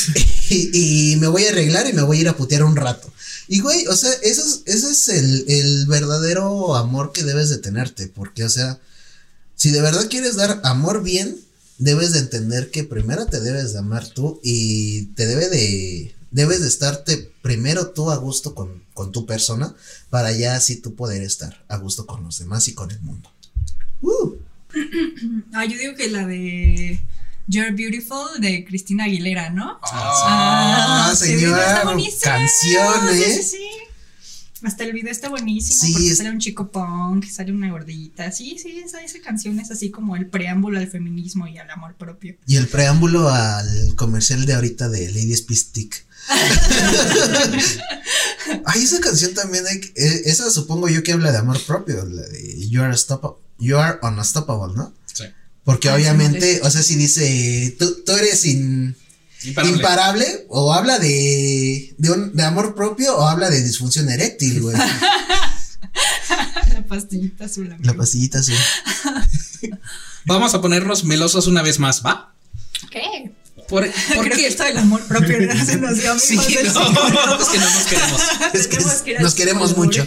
y, 0.50 1.16
me 1.16 1.26
voy 1.26 1.44
a 1.44 1.50
arreglar 1.50 1.88
y 1.88 1.92
me 1.92 2.02
voy 2.02 2.18
a 2.18 2.20
ir 2.22 2.28
a 2.28 2.36
putear 2.36 2.64
un 2.64 2.76
rato. 2.76 3.12
Y 3.48 3.60
güey, 3.60 3.86
o 3.86 3.96
sea, 3.96 4.10
eso 4.22 4.42
es, 4.42 4.62
ese 4.66 4.90
es 4.90 5.08
el, 5.08 5.44
el 5.48 5.86
verdadero 5.86 6.76
amor 6.76 7.12
que 7.12 7.24
debes 7.24 7.48
de 7.48 7.58
tenerte, 7.58 8.06
porque 8.08 8.44
o 8.44 8.48
sea, 8.48 8.80
si 9.56 9.70
de 9.70 9.82
verdad 9.82 10.08
quieres 10.08 10.36
dar 10.36 10.60
amor 10.64 11.02
bien, 11.02 11.38
debes 11.78 12.12
de 12.12 12.20
entender 12.20 12.70
que 12.70 12.84
primero 12.84 13.26
te 13.26 13.40
debes 13.40 13.72
de 13.72 13.80
amar 13.80 14.08
tú 14.08 14.40
y 14.42 15.06
te 15.14 15.26
debe 15.26 15.48
de, 15.48 16.14
Debes 16.32 16.62
de 16.62 16.68
estarte 16.68 17.30
primero 17.42 17.88
tú 17.88 18.10
a 18.10 18.16
gusto 18.16 18.54
con, 18.54 18.82
con 18.94 19.12
tu 19.12 19.26
persona 19.26 19.74
para 20.08 20.32
ya 20.32 20.56
así 20.56 20.76
tú 20.76 20.94
poder 20.94 21.22
estar 21.22 21.62
a 21.68 21.76
gusto 21.76 22.06
con 22.06 22.24
los 22.24 22.38
demás 22.38 22.68
y 22.68 22.74
con 22.74 22.90
el 22.90 23.00
mundo. 23.02 23.30
Uh, 24.00 24.31
Ah, 25.54 25.64
yo 25.64 25.78
digo 25.78 25.94
que 25.94 26.08
la 26.08 26.26
de 26.26 27.00
You're 27.46 27.72
Beautiful 27.72 28.40
de 28.40 28.64
Cristina 28.64 29.04
Aguilera, 29.04 29.50
¿no? 29.50 29.78
Ah, 29.82 31.12
sí, 31.16 31.26
señora, 31.26 31.82
canción, 32.22 33.08
Sí, 33.14 33.24
sí, 33.36 33.42
sí. 33.42 33.68
Hasta 34.64 34.84
el 34.84 34.92
video 34.92 35.10
está 35.10 35.28
buenísimo 35.28 35.80
Sí, 35.80 35.92
porque 35.92 36.10
es- 36.10 36.18
sale 36.18 36.30
un 36.30 36.38
chico 36.38 36.68
punk, 36.70 37.26
sale 37.28 37.50
una 37.52 37.68
gordita. 37.70 38.30
Sí, 38.30 38.56
sí, 38.62 38.80
esa, 38.84 39.02
esa 39.02 39.18
canción 39.20 39.58
es 39.58 39.72
así 39.72 39.90
como 39.90 40.14
el 40.14 40.26
preámbulo 40.26 40.78
al 40.78 40.86
feminismo 40.86 41.48
y 41.48 41.58
al 41.58 41.68
amor 41.70 41.96
propio. 41.96 42.36
Y 42.46 42.54
el 42.56 42.68
preámbulo 42.68 43.28
al 43.28 43.94
comercial 43.96 44.46
de 44.46 44.54
ahorita 44.54 44.88
de 44.88 45.08
Lady 45.10 45.34
Stick. 45.34 46.06
Ay, 48.64 48.82
esa 48.84 49.00
canción 49.00 49.34
también 49.34 49.66
hay 49.66 49.80
que- 49.80 49.92
eh, 49.96 50.22
esa 50.26 50.48
supongo 50.50 50.88
yo 50.88 51.02
que 51.02 51.12
habla 51.12 51.32
de 51.32 51.38
amor 51.38 51.60
propio, 51.64 52.04
la 52.04 52.22
de 52.22 52.68
You 52.68 52.82
are, 52.82 52.92
Unstoppable- 52.94 53.38
you 53.62 53.78
are 53.78 53.98
unstoppable, 54.02 54.74
¿no? 54.76 54.92
Sí. 55.12 55.24
Porque 55.64 55.88
Ah, 55.88 55.92
sí, 55.96 56.02
obviamente, 56.02 56.60
o 56.62 56.70
sea, 56.70 56.82
si 56.82 56.96
dice, 56.96 57.76
tú, 57.78 58.02
tú 58.04 58.12
eres 58.12 58.44
in- 58.44 58.96
Imparable. 59.44 59.76
imparable, 59.76 60.46
o 60.48 60.72
habla 60.74 60.98
de, 60.98 61.94
de, 61.98 62.10
un- 62.10 62.34
de 62.36 62.42
amor 62.44 62.74
propio, 62.74 63.16
o 63.16 63.26
habla 63.26 63.48
de 63.50 63.62
disfunción 63.62 64.08
eréctil, 64.08 64.60
güey. 64.60 64.76
La 66.74 66.82
pastillita 66.88 67.44
azul. 67.44 67.66
amigo. 67.66 67.82
La 67.84 67.94
pastillita 67.94 68.38
azul. 68.38 68.54
Vamos 70.26 70.54
a 70.54 70.60
ponernos 70.60 71.04
melosos 71.04 71.46
una 71.46 71.62
vez 71.62 71.78
más, 71.78 72.02
¿va? 72.04 72.32
¿Qué? 72.90 73.32
¿Por, 73.68 73.86
por 73.86 73.90
Creo 74.08 74.22
que 74.24 74.30
qué? 74.30 74.46
esto 74.48 74.64
del 74.64 74.78
amor 74.78 75.00
propio 75.02 75.40
ya 75.40 75.64
se 75.64 75.76
nos 75.76 75.96
dio 75.98 76.18
Sí, 76.18 76.36
no, 76.36 76.42
es 76.42 76.48
que 76.52 76.62
no 77.58 77.70
nos 77.70 77.86
queremos. 77.88 78.22
Es 78.54 78.66
que 78.68 78.78
nos 79.18 79.34
queremos 79.34 79.70
psicólogo, 79.70 79.76
mucho. 79.76 80.04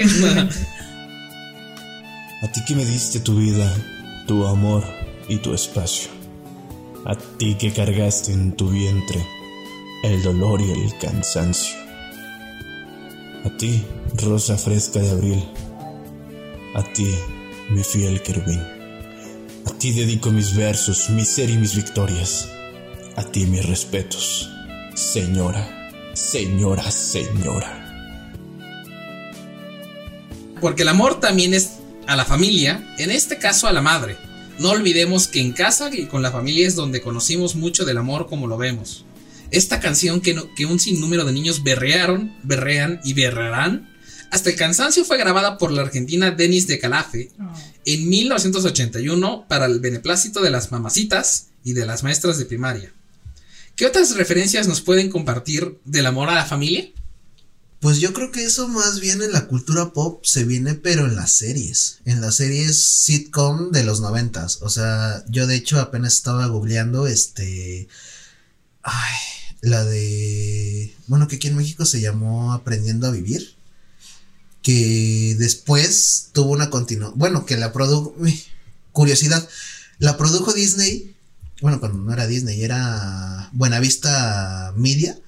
A 2.45 2.47
ti 2.47 2.63
que 2.63 2.75
me 2.75 2.85
diste 2.85 3.19
tu 3.21 3.37
vida, 3.37 3.75
tu 4.27 4.45
amor 4.45 4.83
y 5.27 5.37
tu 5.37 5.55
espacio. 5.55 6.11
A 7.03 7.15
ti 7.15 7.55
que 7.55 7.73
cargaste 7.73 8.33
en 8.33 8.55
tu 8.55 8.69
vientre 8.69 9.25
el 10.03 10.21
dolor 10.21 10.61
y 10.61 10.69
el 10.69 10.95
cansancio. 10.99 11.75
A 13.45 13.49
ti, 13.57 13.83
rosa 14.13 14.59
fresca 14.59 14.99
de 14.99 15.09
abril. 15.09 15.43
A 16.75 16.83
ti, 16.83 17.09
mi 17.71 17.83
fiel 17.83 18.21
querubín. 18.21 18.61
A 19.65 19.71
ti 19.79 19.93
dedico 19.93 20.29
mis 20.29 20.55
versos, 20.55 21.09
mi 21.09 21.25
ser 21.25 21.49
y 21.49 21.57
mis 21.57 21.75
victorias. 21.75 22.47
A 23.15 23.23
ti 23.23 23.47
mis 23.47 23.65
respetos, 23.65 24.51
señora, 24.93 25.89
señora, 26.13 26.91
señora. 26.91 27.81
Porque 30.61 30.83
el 30.83 30.89
amor 30.89 31.19
también 31.19 31.55
es 31.55 31.74
a 32.07 32.15
la 32.15 32.25
familia, 32.25 32.93
en 32.97 33.11
este 33.11 33.37
caso 33.37 33.67
a 33.67 33.71
la 33.73 33.81
madre. 33.81 34.17
No 34.59 34.69
olvidemos 34.71 35.27
que 35.27 35.41
en 35.41 35.51
casa 35.51 35.89
y 35.93 36.05
con 36.05 36.21
la 36.21 36.31
familia 36.31 36.67
es 36.67 36.75
donde 36.75 37.01
conocimos 37.01 37.55
mucho 37.55 37.83
del 37.85 37.97
amor 37.97 38.27
como 38.27 38.47
lo 38.47 38.57
vemos. 38.57 39.05
Esta 39.51 39.79
canción 39.79 40.21
que, 40.21 40.33
no- 40.33 40.53
que 40.55 40.65
un 40.65 40.79
sinnúmero 40.79 41.25
de 41.25 41.31
niños 41.33 41.63
berrearon, 41.63 42.33
berrean 42.43 42.99
y 43.03 43.13
berrarán, 43.13 43.93
hasta 44.31 44.49
el 44.49 44.55
cansancio 44.55 45.05
fue 45.05 45.17
grabada 45.17 45.57
por 45.57 45.71
la 45.71 45.81
argentina 45.83 46.31
Denis 46.31 46.67
de 46.67 46.79
Calafe 46.79 47.29
Oh. 47.39 47.53
en 47.85 48.09
1981 48.09 49.45
para 49.47 49.65
el 49.65 49.79
beneplácito 49.79 50.41
de 50.41 50.49
las 50.49 50.71
mamacitas 50.71 51.47
y 51.63 51.73
de 51.73 51.85
las 51.85 52.03
maestras 52.03 52.37
de 52.37 52.45
primaria. 52.45 52.91
¿Qué 53.75 53.85
otras 53.85 54.15
referencias 54.15 54.67
nos 54.67 54.81
pueden 54.81 55.09
compartir 55.09 55.77
del 55.85 56.05
amor 56.05 56.29
a 56.29 56.35
la 56.35 56.45
familia? 56.45 56.87
Pues 57.85 57.99
yo 57.99 58.13
creo 58.13 58.31
que 58.31 58.43
eso 58.43 58.67
más 58.67 58.99
bien 58.99 59.21
en 59.21 59.31
la 59.31 59.45
cultura 59.45 59.93
pop 59.93 60.25
se 60.25 60.43
viene, 60.43 60.73
pero 60.73 61.05
en 61.05 61.15
las 61.15 61.33
series. 61.33 61.99
En 62.05 62.19
las 62.19 62.37
series 62.37 62.83
sitcom 62.83 63.69
de 63.69 63.83
los 63.83 64.01
noventas. 64.01 64.57
O 64.63 64.71
sea, 64.71 65.23
yo 65.29 65.45
de 65.45 65.55
hecho 65.55 65.79
apenas 65.79 66.13
estaba 66.13 66.47
googleando 66.47 67.05
este. 67.05 67.87
Ay, 68.81 69.15
la 69.61 69.85
de. 69.85 70.95
Bueno, 71.05 71.27
que 71.27 71.35
aquí 71.35 71.47
en 71.47 71.57
México 71.57 71.85
se 71.85 72.01
llamó 72.01 72.53
Aprendiendo 72.53 73.05
a 73.05 73.11
Vivir. 73.11 73.55
Que 74.63 75.35
después 75.37 76.29
tuvo 76.33 76.53
una 76.53 76.71
continuación. 76.71 77.19
Bueno, 77.19 77.45
que 77.45 77.55
la 77.55 77.71
produjo. 77.71 78.15
Curiosidad. 78.93 79.47
La 79.99 80.17
produjo 80.17 80.53
Disney. 80.53 81.15
Bueno, 81.61 81.79
cuando 81.79 81.99
no 81.99 82.11
era 82.11 82.25
Disney, 82.25 82.63
era 82.63 83.51
Buenavista 83.53 84.73
Media. 84.75 85.19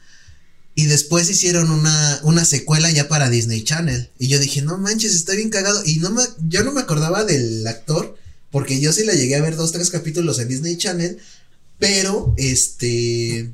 Y 0.78 0.86
después 0.86 1.28
hicieron 1.28 1.72
una, 1.72 2.20
una 2.22 2.46
secuela 2.46 2.92
ya 2.92 3.08
para 3.08 3.32
Disney 3.32 3.63
Channel. 3.63 4.12
Y 4.20 4.28
yo 4.28 4.38
dije, 4.38 4.62
no 4.62 4.78
manches, 4.78 5.16
está 5.16 5.34
bien 5.34 5.50
cagado. 5.50 5.82
Y 5.84 5.96
no 5.96 6.12
me, 6.12 6.22
yo 6.50 6.63
no 6.63 6.72
me 6.72 6.82
acordaba 6.82 7.26
del 7.26 7.66
actor. 7.66 8.16
Porque 8.52 8.80
yo 8.80 8.94
sí 8.94 9.04
la 9.04 9.16
llegué 9.16 9.36
a 9.38 9.42
ver 9.42 9.56
dos, 9.56 9.72
tres 9.72 9.90
capítulos 9.90 10.38
en 10.38 10.50
Disney 10.50 10.78
Channel. 10.78 11.18
Pero, 11.80 12.36
este. 12.38 13.50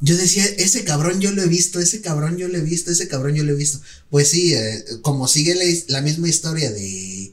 Yo 0.00 0.14
decía, 0.18 0.44
ese 0.44 0.84
cabrón 0.84 1.22
yo 1.22 1.30
lo 1.32 1.42
he 1.42 1.48
visto, 1.48 1.80
ese 1.80 2.02
cabrón 2.02 2.36
yo 2.36 2.48
lo 2.48 2.58
he 2.58 2.62
visto, 2.62 2.90
ese 2.90 3.08
cabrón 3.08 3.34
yo 3.34 3.42
lo 3.42 3.52
he 3.52 3.56
visto. 3.56 3.80
Pues 4.10 4.28
sí, 4.28 4.52
eh, 4.52 4.84
como 5.00 5.26
sigue 5.26 5.54
la, 5.88 6.02
misma 6.02 6.28
historia 6.28 6.70
de. 6.70 7.32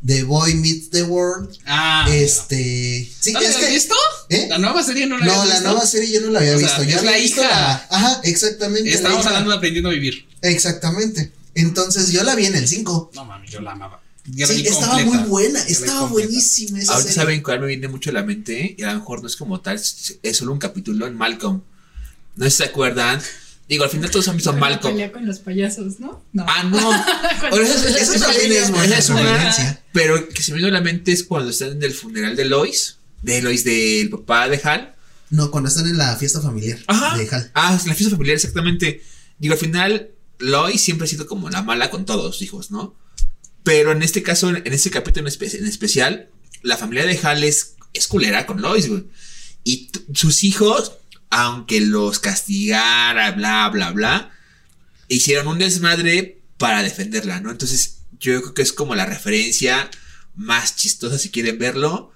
De 0.00 0.22
Boy 0.22 0.54
Meets 0.54 0.90
the 0.90 1.02
World. 1.02 1.58
Ah, 1.66 2.08
este. 2.08 3.10
Sí, 3.18 3.32
¿No 3.32 3.40
que. 3.40 3.72
visto? 3.72 3.96
¿Eh? 4.30 4.46
¿La 4.50 4.58
nueva 4.58 4.82
serie 4.82 5.06
no 5.06 5.16
la 5.18 5.24
No, 5.26 5.32
habías 5.32 5.46
la 5.48 5.54
visto? 5.54 5.68
nueva 5.70 5.86
serie 5.86 6.12
yo 6.12 6.20
no 6.20 6.30
la 6.30 6.38
había 6.40 6.56
O 6.56 6.58
sea, 6.58 6.66
visto. 6.68 6.82
Yo 6.82 6.90
es 6.90 6.96
había 6.98 7.10
la 7.12 7.16
visto 7.18 7.40
hija. 7.42 7.50
la- 7.50 7.86
Ajá, 7.90 8.20
exactamente. 8.24 8.90
la 8.90 8.96
Estamos 8.96 9.20
hija. 9.20 9.28
hablando 9.28 9.50
de 9.50 9.56
aprendiendo 9.56 9.88
a 9.90 9.92
vivir. 9.92 10.26
Exactamente. 10.42 11.32
Entonces 11.54 12.12
yo 12.12 12.22
la 12.24 12.34
vi 12.34 12.46
en 12.46 12.54
el 12.54 12.68
5. 12.68 13.10
No 13.14 13.24
mames, 13.24 13.50
yo 13.50 13.60
la 13.60 13.72
amaba. 13.72 14.00
Ya 14.26 14.46
la 14.46 14.52
Sí, 14.52 14.66
estaba 14.66 14.96
completa. 14.96 15.18
muy 15.20 15.28
buena, 15.28 15.58
la 15.60 15.64
estaba 15.66 16.06
buenísima 16.06 16.78
esa 16.78 16.92
Ahorita 16.92 17.10
serie. 17.12 17.22
saben 17.24 17.42
cuál 17.42 17.60
me 17.60 17.66
viene 17.68 17.88
mucho 17.88 18.10
a 18.10 18.12
la 18.12 18.22
mente, 18.22 18.74
y 18.76 18.82
a 18.82 18.92
lo 18.92 18.98
mejor 18.98 19.22
no 19.22 19.26
es 19.26 19.36
como 19.36 19.60
tal, 19.60 19.76
es 19.76 20.36
solo 20.36 20.52
un 20.52 20.58
capítulo 20.58 21.06
en 21.06 21.14
Malcolm. 21.16 21.62
No 22.36 22.44
sé 22.44 22.50
si 22.50 22.56
se 22.58 22.64
acuerdan. 22.64 23.20
Digo, 23.68 23.84
al 23.84 23.90
final 23.90 24.10
todos 24.10 24.28
han 24.28 24.36
visto 24.36 24.52
La 24.52 24.58
Malcolm. 24.58 24.94
pelea 24.94 25.12
con 25.12 25.26
los 25.26 25.38
payasos, 25.40 25.98
¿no? 26.00 26.22
No. 26.34 26.44
Ah, 26.46 26.62
no. 26.64 26.92
Eso 27.56 28.18
también 28.20 28.52
es 28.52 28.70
buena 28.70 28.98
es 28.98 29.08
una, 29.08 29.80
pero 29.92 30.28
que 30.28 30.42
se 30.42 30.52
me 30.52 30.56
vino 30.56 30.68
a 30.68 30.72
la 30.72 30.80
mente 30.82 31.12
es 31.12 31.24
cuando 31.24 31.50
están 31.50 31.70
en 31.72 31.82
el 31.82 31.92
funeral 31.94 32.36
de 32.36 32.44
Lois, 32.44 32.97
de 33.22 33.42
Lois 33.42 33.64
del 33.64 34.10
papá 34.10 34.48
de 34.48 34.60
Hal. 34.62 34.94
No, 35.30 35.50
cuando 35.50 35.68
están 35.68 35.86
en 35.86 35.98
la 35.98 36.16
fiesta 36.16 36.40
familiar 36.40 36.78
Ajá. 36.86 37.16
de 37.18 37.28
Hal. 37.30 37.50
Ah, 37.54 37.72
la 37.86 37.94
fiesta 37.94 38.10
familiar, 38.16 38.36
exactamente. 38.36 39.02
Digo, 39.38 39.54
al 39.54 39.60
final, 39.60 40.10
Lois 40.38 40.80
siempre 40.80 41.04
ha 41.06 41.08
sido 41.08 41.26
como 41.26 41.50
la 41.50 41.62
mala 41.62 41.90
con 41.90 42.04
todos 42.06 42.24
los 42.24 42.42
hijos, 42.42 42.70
¿no? 42.70 42.96
Pero 43.62 43.92
en 43.92 44.02
este 44.02 44.22
caso, 44.22 44.48
en 44.50 44.72
este 44.72 44.90
capítulo 44.90 45.28
en, 45.28 45.34
espe- 45.34 45.58
en 45.58 45.66
especial, 45.66 46.30
la 46.62 46.76
familia 46.76 47.04
de 47.04 47.18
Hal 47.22 47.44
es, 47.44 47.74
es 47.92 48.06
culera 48.06 48.46
con 48.46 48.62
Lois, 48.62 48.88
güey. 48.88 49.04
Y 49.64 49.90
sus 50.14 50.44
hijos, 50.44 50.92
aunque 51.28 51.80
los 51.82 52.18
castigara, 52.20 53.32
bla, 53.32 53.68
bla, 53.68 53.90
bla, 53.90 54.30
hicieron 55.08 55.46
un 55.48 55.58
desmadre 55.58 56.40
para 56.56 56.82
defenderla, 56.82 57.40
¿no? 57.40 57.50
Entonces, 57.50 57.98
yo 58.18 58.40
creo 58.40 58.54
que 58.54 58.62
es 58.62 58.72
como 58.72 58.94
la 58.94 59.04
referencia 59.06 59.90
más 60.34 60.76
chistosa, 60.76 61.18
si 61.18 61.30
quieren 61.30 61.58
verlo, 61.58 62.12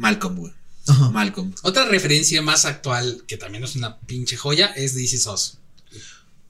Malcolm, 0.00 0.36
güey. 0.36 0.52
Ajá. 0.86 1.10
Malcolm. 1.10 1.52
Otra 1.62 1.84
referencia 1.84 2.42
más 2.42 2.64
actual, 2.64 3.22
que 3.28 3.36
también 3.36 3.62
es 3.64 3.76
una 3.76 3.98
pinche 4.00 4.36
joya, 4.36 4.66
es 4.68 4.94
Us. 5.26 5.58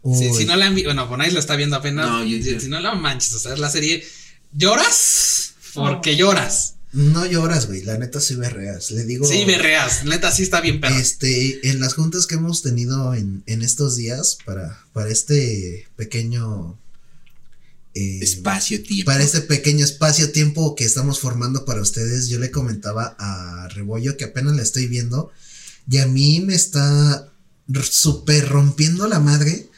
Uy. 0.03 0.17
Si, 0.17 0.35
si 0.35 0.45
no 0.47 0.57
la 0.57 0.67
han 0.67 0.75
visto, 0.75 0.89
bueno, 0.89 1.07
Bonais 1.09 1.33
la 1.35 1.41
está 1.41 1.57
viendo 1.57 1.77
apenas. 1.77 2.09
No, 2.09 2.25
yo- 2.25 2.43
si, 2.43 2.59
si 2.61 2.69
no 2.69 2.81
la 2.81 2.95
manches, 2.95 3.35
o 3.35 3.39
sea, 3.39 3.53
es 3.53 3.59
la 3.59 3.69
serie. 3.69 4.03
¿Lloras? 4.53 5.55
Porque 5.75 6.17
lloras. 6.17 6.75
No 6.93 7.25
lloras, 7.25 7.67
güey. 7.69 7.83
La 7.85 7.99
neta 7.99 8.21
sí 8.21 8.35
berreas. 8.35 8.91
Le 8.91 9.05
digo. 9.05 9.27
Sí, 9.27 9.45
berreas. 9.45 10.05
Neta, 10.05 10.33
sí 10.33 10.43
está 10.43 10.61
bien 10.61 10.81
perro. 10.81 10.97
Este, 10.97 11.69
en 11.71 11.79
las 11.81 11.95
juntas 11.95 12.27
que 12.27 12.35
hemos 12.35 12.63
tenido 12.63 13.15
en, 13.15 13.43
en 13.47 13.63
estos 13.63 13.97
días 13.97 14.39
para, 14.45 14.85
para 14.93 15.09
este 15.11 15.87
pequeño 15.97 16.79
eh, 17.95 18.21
Espacio, 18.23 18.83
tiempo. 18.83 19.11
para 19.11 19.25
este 19.25 19.41
pequeño 19.41 19.85
espacio-tiempo 19.85 20.75
que 20.75 20.85
estamos 20.85 21.19
formando 21.19 21.65
para 21.65 21.83
ustedes, 21.83 22.29
yo 22.29 22.39
le 22.39 22.51
comentaba 22.51 23.17
a 23.19 23.69
Rebollo 23.69 24.17
que 24.17 24.25
apenas 24.25 24.55
la 24.55 24.63
estoy 24.63 24.87
viendo 24.87 25.31
y 25.91 25.99
a 25.99 26.07
mí 26.07 26.41
me 26.41 26.55
está 26.55 27.33
súper 27.83 28.49
rompiendo 28.49 29.09
la 29.09 29.21
madre 29.21 29.71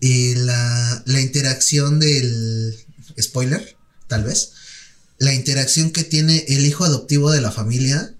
eh, 0.00 0.34
la, 0.36 1.02
la 1.04 1.20
interacción 1.20 2.00
del 2.00 2.74
spoiler, 3.20 3.76
tal 4.06 4.24
vez, 4.24 4.52
la 5.18 5.34
interacción 5.34 5.90
que 5.90 6.04
tiene 6.04 6.46
el 6.48 6.64
hijo 6.64 6.84
adoptivo 6.84 7.30
de 7.30 7.42
la 7.42 7.52
familia 7.52 8.14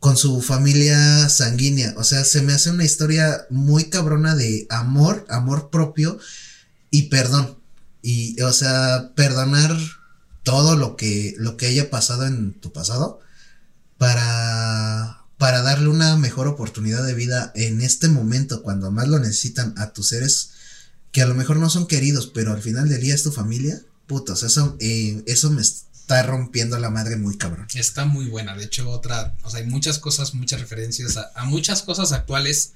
con 0.00 0.16
su 0.16 0.40
familia 0.40 1.28
sanguínea. 1.28 1.94
O 1.98 2.04
sea, 2.04 2.24
se 2.24 2.40
me 2.40 2.54
hace 2.54 2.70
una 2.70 2.84
historia 2.84 3.46
muy 3.50 3.84
cabrona 3.90 4.34
de 4.34 4.66
amor, 4.70 5.26
amor 5.28 5.68
propio 5.70 6.18
y 6.90 7.04
perdón. 7.04 7.58
Y, 8.08 8.40
o 8.40 8.52
sea, 8.52 9.10
perdonar 9.16 9.76
todo 10.44 10.76
lo 10.76 10.94
que, 10.94 11.34
lo 11.38 11.56
que 11.56 11.66
haya 11.66 11.90
pasado 11.90 12.24
en 12.24 12.52
tu 12.52 12.72
pasado 12.72 13.18
para, 13.98 15.24
para 15.38 15.62
darle 15.62 15.88
una 15.88 16.16
mejor 16.16 16.46
oportunidad 16.46 17.04
de 17.04 17.14
vida 17.14 17.50
en 17.56 17.80
este 17.80 18.06
momento, 18.06 18.62
cuando 18.62 18.92
más 18.92 19.08
lo 19.08 19.18
necesitan 19.18 19.74
a 19.76 19.92
tus 19.92 20.10
seres 20.10 20.50
que 21.10 21.20
a 21.20 21.26
lo 21.26 21.34
mejor 21.34 21.56
no 21.56 21.68
son 21.68 21.88
queridos, 21.88 22.30
pero 22.32 22.52
al 22.52 22.62
final 22.62 22.88
del 22.88 23.00
día 23.00 23.12
es 23.12 23.24
tu 23.24 23.32
familia, 23.32 23.82
putos, 24.06 24.44
eso, 24.44 24.76
eh, 24.78 25.24
eso 25.26 25.50
me 25.50 25.62
está 25.62 26.22
rompiendo 26.22 26.78
la 26.78 26.90
madre 26.90 27.16
muy 27.16 27.36
cabrón. 27.36 27.66
Está 27.74 28.04
muy 28.04 28.26
buena. 28.26 28.54
De 28.54 28.66
hecho, 28.66 28.88
otra, 28.88 29.34
o 29.42 29.50
sea, 29.50 29.58
hay 29.58 29.66
muchas 29.66 29.98
cosas, 29.98 30.32
muchas 30.32 30.60
referencias 30.60 31.16
a, 31.16 31.32
a 31.34 31.44
muchas 31.44 31.82
cosas 31.82 32.12
actuales. 32.12 32.74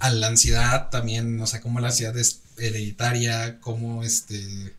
A 0.00 0.10
la 0.10 0.26
ansiedad 0.28 0.90
también, 0.90 1.40
o 1.40 1.46
sea, 1.46 1.60
como 1.60 1.80
la 1.80 1.88
ansiedad 1.88 2.16
es 2.18 2.40
hereditaria, 2.58 3.60
como 3.60 4.02
este. 4.02 4.74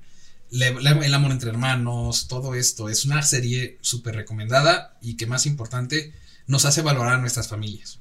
le- 0.49 0.79
le- 0.81 1.05
el 1.05 1.13
amor 1.13 1.31
entre 1.31 1.49
hermanos, 1.49 2.27
todo 2.27 2.55
esto. 2.55 2.87
Es 2.89 3.03
una 3.05 3.21
serie 3.23 3.77
súper 3.81 4.15
recomendada 4.15 4.97
y 5.01 5.15
que 5.17 5.25
más 5.25 5.45
importante, 5.45 6.13
nos 6.47 6.63
hace 6.65 6.81
valorar 6.81 7.15
a 7.15 7.17
nuestras 7.17 7.47
familias. 7.49 7.99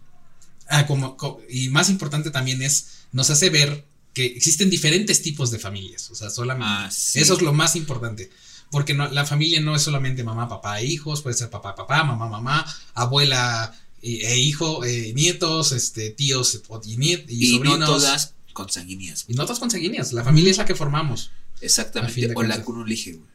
Ah, 0.69 0.87
como, 0.87 1.17
co- 1.17 1.41
y 1.51 1.69
más 1.71 1.91
importante 1.91 2.31
también 2.31 2.63
es, 2.63 2.89
nos 3.13 3.31
hace 3.31 3.51
ver 3.51 3.85
que 4.15 4.27
existen 4.27 4.71
diferentes 4.71 5.23
tipos 5.23 5.51
de 5.51 5.59
familias. 5.59 6.11
O 6.11 6.15
sea, 6.15 6.31
solamente. 6.31 6.67
Ah, 6.73 6.89
sí. 6.93 7.19
Eso 7.21 7.35
es 7.35 7.43
lo 7.43 7.53
más 7.53 7.75
importante. 7.77 8.31
Porque 8.71 8.95
no, 8.95 9.09
la 9.09 9.25
familia 9.25 9.61
no 9.61 9.75
es 9.77 9.83
solamente 9.83 10.23
mamá, 10.25 10.49
papá 10.49 10.81
hijos, 10.83 11.23
puede 11.23 11.37
ser 11.37 11.51
papá, 11.51 11.75
papá, 11.75 12.03
mamá, 12.05 12.29
mamá, 12.29 12.65
abuela 12.95 13.73
e, 14.03 14.27
e 14.27 14.39
hijo, 14.39 14.85
eh, 14.85 15.13
nietos, 15.15 15.73
este, 15.73 16.11
tíos 16.11 16.55
y, 16.85 16.97
niet- 16.97 17.25
y 17.29 17.47
Y 17.47 17.51
sobrinos. 17.57 17.79
no 17.81 17.87
todas 17.87 18.35
consanguíneas. 18.53 19.25
Y 19.29 19.35
no 19.35 19.45
todas 19.45 19.59
consanguíneas. 19.59 20.13
La 20.13 20.25
familia 20.25 20.51
es 20.51 20.59
la 20.59 20.65
que 20.65 20.75
formamos. 20.75 21.31
Exactamente. 21.61 22.33
O 22.35 22.43
la 22.43 22.63
que 22.63 22.71
uno 22.71 22.85
elige, 22.85 23.13
güey. 23.13 23.29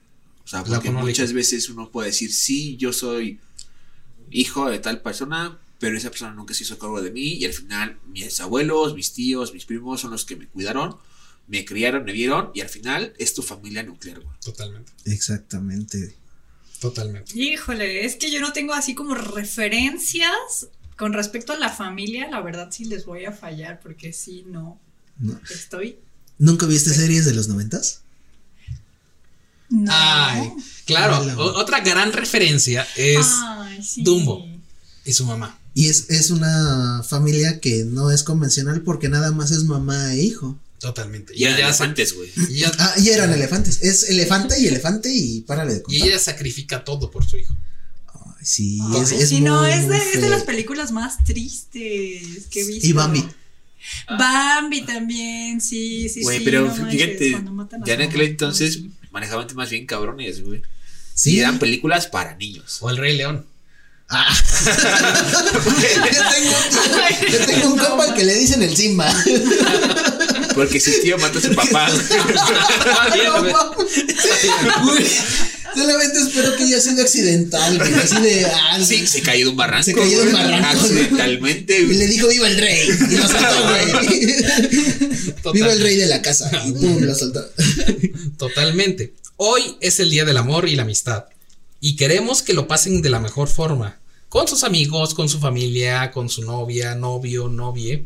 O 0.44 0.48
sea, 0.48 0.64
porque 0.64 0.90
muchas 0.92 1.32
elige. 1.32 1.34
veces 1.34 1.70
uno 1.70 1.90
puede 1.92 2.08
decir, 2.10 2.32
sí, 2.34 2.76
yo 2.78 2.92
soy 2.94 3.40
hijo 4.32 4.70
de 4.70 4.80
tal 4.80 5.02
persona, 5.02 5.60
pero 5.80 5.98
esa 5.98 6.10
persona 6.10 6.34
nunca 6.34 6.54
se 6.54 6.64
hizo 6.64 6.78
cargo 6.78 7.02
de 7.02 7.12
mí 7.12 7.34
y 7.34 7.46
al 7.46 7.54
final 7.54 8.00
mis 8.08 8.40
abuelos, 8.40 8.96
mis 8.96 9.14
tíos, 9.14 9.54
mis 9.54 9.66
primos 9.66 10.02
son 10.02 10.12
los 10.12 10.26
que 10.26 10.36
me 10.36 10.48
cuidaron, 10.48 10.96
me 11.48 11.66
criaron, 11.66 12.06
me 12.06 12.14
vieron 12.14 12.52
y 12.54 12.62
al 12.62 12.70
final 12.70 13.14
es 13.18 13.34
tu 13.34 13.42
familia 13.42 13.84
nuclear, 13.84 14.20
güey. 14.22 14.36
Totalmente. 14.44 14.92
Exactamente. 15.06 16.16
Totalmente. 16.82 17.32
Híjole, 17.40 18.06
es 18.06 18.16
que 18.16 18.32
yo 18.32 18.42
no 18.42 18.54
tengo 18.54 18.74
así 18.74 18.96
como 18.96 19.14
referencias 19.14 20.68
con 20.98 21.14
respecto 21.14 21.54
a 21.54 21.60
la 21.60 21.70
familia. 21.70 22.28
La 22.28 22.42
verdad 22.42 22.70
sí 22.72 22.86
les 22.86 23.06
voy 23.06 23.26
a 23.26 23.32
fallar 23.32 23.80
porque 23.82 24.12
sí, 24.14 24.44
no. 24.48 24.80
No. 25.20 25.40
Estoy. 25.48 26.00
¿Nunca 26.40 26.66
viste 26.66 26.90
series 26.92 27.26
de 27.26 27.36
los 27.36 27.48
noventas? 27.48 28.02
No. 29.70 29.92
Ay, 29.94 30.52
claro. 30.86 31.22
Otra 31.56 31.82
gran 31.82 32.12
referencia 32.14 32.88
es 32.98 33.28
Ay, 33.44 33.84
sí. 33.84 34.02
Dumbo. 34.04 34.44
y 35.06 35.14
su 35.14 35.24
mamá. 35.26 35.60
Y 35.76 35.88
es, 35.88 36.10
es 36.10 36.32
una 36.32 37.04
familia 37.08 37.60
que 37.60 37.86
no 37.86 38.10
es 38.10 38.24
convencional 38.24 38.82
porque 38.82 39.08
nada 39.08 39.32
más 39.32 39.52
es 39.52 39.66
mamá 39.66 40.16
e 40.16 40.24
hijo. 40.24 40.58
Totalmente. 40.82 41.32
Y 41.36 41.44
eran 41.44 41.58
ella, 41.58 41.68
elefantes, 41.68 42.16
güey. 42.16 42.32
y 42.50 42.64
Ah, 42.64 42.96
y 42.98 43.10
eran 43.10 43.32
elefantes. 43.32 43.84
Es 43.84 44.10
elefante 44.10 44.60
y 44.60 44.66
elefante 44.68 45.10
y 45.14 45.42
párale 45.42 45.76
de 45.76 45.80
y 45.80 45.84
contar. 45.84 46.08
ella 46.08 46.20
sacrifica 46.20 46.84
todo 46.84 47.12
por 47.12 47.24
su 47.24 47.38
hijo. 47.38 47.56
Ay, 48.14 48.22
sí, 48.42 48.80
Ay, 48.92 49.02
es, 49.02 49.12
es 49.12 49.30
sí, 49.30 49.42
no, 49.42 49.62
muy, 49.62 49.70
es 49.72 49.82
de, 49.88 49.96
muy 49.98 50.08
es 50.16 50.22
de 50.22 50.30
las 50.30 50.42
películas 50.44 50.92
más 50.92 51.24
tristes 51.24 52.48
que 52.50 52.62
he 52.62 52.66
visto. 52.66 52.88
Y 52.88 52.94
Bambi. 52.94 53.24
Bambi 54.10 54.82
también, 54.82 55.62
sí, 55.62 56.10
sí, 56.10 56.24
Güey, 56.24 56.40
sí. 56.40 56.46
pero 56.46 56.66
no 56.66 56.90
fíjate, 56.90 57.38
ya 57.86 57.94
en 57.94 58.02
aquel 58.02 58.22
entonces 58.22 58.80
manejaban 59.12 59.46
temas 59.48 59.70
bien 59.70 59.86
cabrones, 59.86 60.44
güey. 60.44 60.64
Sí. 61.14 61.36
Y 61.36 61.40
eran 61.42 61.60
películas 61.60 62.08
para 62.08 62.36
niños. 62.38 62.80
O 62.82 62.90
el 62.90 62.98
Rey 62.98 63.16
León. 63.18 63.46
Ah. 64.10 64.34
yo, 66.12 66.22
tengo, 66.32 66.58
yo 67.32 67.46
tengo 67.46 67.68
un 67.74 67.78
compa 67.86 68.04
al 68.06 68.14
que 68.16 68.24
le 68.26 68.34
dicen 68.36 68.62
el 68.64 68.76
Simba. 68.76 69.14
Porque 70.56 70.80
su 70.80 70.92
tío 71.02 71.18
mata 71.18 71.40
a 71.40 71.42
su 71.42 71.54
papá. 71.56 71.90
Solamente 75.74 76.20
espero 76.20 76.56
que 76.58 76.64
haya 76.64 76.82
sido 76.82 77.02
accidental, 77.02 77.78
güey, 77.78 77.94
así 77.94 78.22
de. 78.22 78.46
ah, 78.46 78.80
sí, 78.84 79.08
se 79.08 79.22
cayó 79.22 79.46
de 79.46 79.52
un 79.52 79.58
barranco. 79.58 79.86
Se 79.86 79.94
cayó 79.94 80.22
de 80.22 80.28
un 80.28 80.34
barranco, 80.34 80.82
Accidentalmente, 80.82 81.80
Y 81.80 81.94
le 81.94 82.08
dijo 82.08 82.28
viva 82.28 82.48
el 82.48 82.58
rey. 82.58 82.88
Y 83.10 83.16
lo 83.16 83.28
soltó, 83.28 83.70
güey. 83.70 83.92
Viva 85.54 85.72
el 85.72 85.82
rey 85.82 85.96
de 85.96 86.08
la 86.08 86.22
casa. 86.22 86.50
Y 86.66 86.72
pum, 86.74 87.02
lo 87.02 87.16
soltó. 87.16 87.44
Totalmente. 88.38 89.14
Hoy 89.38 89.78
es 89.80 90.00
el 90.00 90.10
Día 90.10 90.26
del 90.26 90.38
Amor 90.38 90.68
y 90.68 90.76
la 90.76 90.84
Amistad. 90.84 91.26
Y 91.80 91.96
queremos 91.96 92.42
que 92.42 92.54
lo 92.54 92.68
pasen 92.68 93.02
de 93.02 93.10
la 93.10 93.20
mejor 93.20 93.48
forma. 93.48 94.00
Con 94.30 94.48
sus 94.48 94.64
amigos, 94.64 95.14
con 95.14 95.30
su 95.30 95.40
familia, 95.40 96.12
con 96.12 96.30
su 96.30 96.44
novia, 96.44 96.96
novio, 96.96 97.50
novie. 97.50 98.06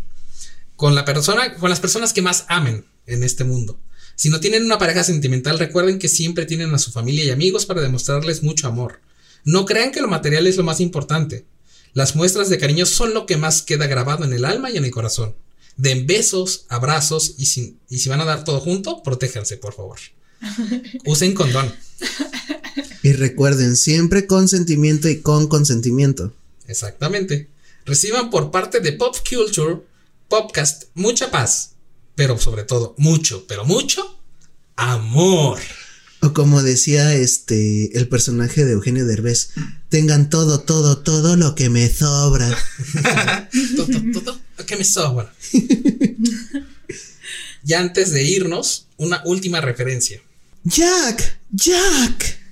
Con 0.75 0.95
la 0.95 1.05
persona, 1.05 1.55
con 1.55 1.69
las 1.69 1.79
personas 1.79 2.13
que 2.13 2.21
más 2.21 2.45
amen 2.47 2.85
en 3.05 3.23
este 3.23 3.43
mundo. 3.43 3.79
Si 4.15 4.29
no 4.29 4.39
tienen 4.39 4.63
una 4.63 4.77
pareja 4.77 5.03
sentimental, 5.03 5.59
recuerden 5.59 5.99
que 5.99 6.07
siempre 6.07 6.45
tienen 6.45 6.73
a 6.73 6.79
su 6.79 6.91
familia 6.91 7.25
y 7.25 7.29
amigos 7.29 7.65
para 7.65 7.81
demostrarles 7.81 8.43
mucho 8.43 8.67
amor. 8.67 9.01
No 9.43 9.65
crean 9.65 9.91
que 9.91 10.01
lo 10.01 10.07
material 10.07 10.47
es 10.47 10.57
lo 10.57 10.63
más 10.63 10.79
importante. 10.79 11.45
Las 11.93 12.15
muestras 12.15 12.49
de 12.49 12.57
cariño 12.57 12.85
son 12.85 13.13
lo 13.13 13.25
que 13.25 13.37
más 13.37 13.61
queda 13.61 13.87
grabado 13.87 14.25
en 14.25 14.33
el 14.33 14.45
alma 14.45 14.69
y 14.69 14.77
en 14.77 14.85
el 14.85 14.91
corazón. 14.91 15.35
Den 15.77 16.07
besos, 16.07 16.65
abrazos 16.69 17.35
y 17.37 17.45
si, 17.45 17.77
y 17.89 17.99
si 17.99 18.09
van 18.09 18.21
a 18.21 18.25
dar 18.25 18.43
todo 18.43 18.59
junto, 18.59 19.03
protéjanse, 19.03 19.57
por 19.57 19.73
favor. 19.73 19.99
Usen 21.05 21.33
condón. 21.33 21.73
Y 23.03 23.13
recuerden, 23.13 23.75
siempre 23.75 24.25
con 24.25 24.47
sentimiento 24.47 25.07
y 25.09 25.21
con 25.21 25.47
consentimiento. 25.47 26.33
Exactamente. 26.67 27.49
Reciban 27.85 28.29
por 28.29 28.51
parte 28.51 28.79
de 28.79 28.93
Pop 28.93 29.15
Culture 29.29 29.81
Podcast 30.27 30.85
mucha 30.95 31.29
paz, 31.31 31.75
pero 32.15 32.37
sobre 32.39 32.63
todo 32.63 32.95
mucho, 32.97 33.45
pero 33.47 33.65
mucho 33.65 34.19
amor. 34.75 35.59
O 36.21 36.33
como 36.33 36.63
decía 36.63 37.13
este 37.13 37.95
el 37.97 38.07
personaje 38.07 38.65
de 38.65 38.71
Eugenio 38.71 39.05
Derbez, 39.05 39.51
tengan 39.89 40.29
todo, 40.29 40.61
todo, 40.61 40.97
todo 40.97 41.35
lo 41.35 41.53
que 41.53 41.69
me 41.69 41.87
sobra. 41.89 42.49
Todo, 43.75 43.87
todo, 44.13 44.39
lo 44.57 44.65
que 44.65 44.75
me 44.75 44.83
sobra. 44.83 45.33
Ya 47.63 47.79
antes 47.79 48.11
de 48.11 48.23
irnos, 48.23 48.87
una 48.97 49.21
última 49.25 49.61
referencia. 49.61 50.21
Jack, 50.63 51.39
Jack. 51.51 52.44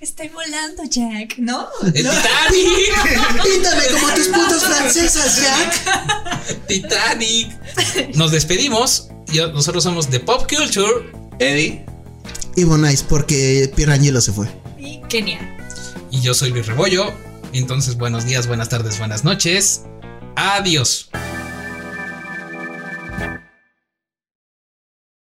Estoy 0.00 0.28
volando, 0.28 0.82
Jack, 0.88 1.36
¿no? 1.38 1.68
El 1.84 1.92
Titanic. 1.92 3.42
Píntame 3.44 3.82
como 3.92 4.14
tus 4.14 4.28
putas 4.28 4.64
francesas, 4.64 5.42
Jack. 5.42 6.66
Titanic. 6.66 7.58
Nos 8.16 8.30
despedimos. 8.30 9.08
Yo- 9.30 9.52
nosotros 9.52 9.84
somos 9.84 10.10
de 10.10 10.20
Pop 10.20 10.48
Culture 10.48 11.12
Eddie. 11.38 11.84
Y 12.56 12.64
Bonais, 12.64 13.02
porque 13.02 13.70
Pierangelo 13.76 14.20
se 14.22 14.32
fue. 14.32 14.48
Y 14.78 15.00
Kenia. 15.08 15.38
y 16.10 16.20
yo 16.22 16.32
soy 16.32 16.50
Luis 16.50 16.66
Rebollo. 16.66 17.12
Entonces, 17.52 17.96
buenos 17.98 18.24
días, 18.24 18.46
buenas 18.46 18.68
tardes, 18.70 18.98
buenas 18.98 19.22
noches. 19.24 19.82
Adiós. 20.36 21.10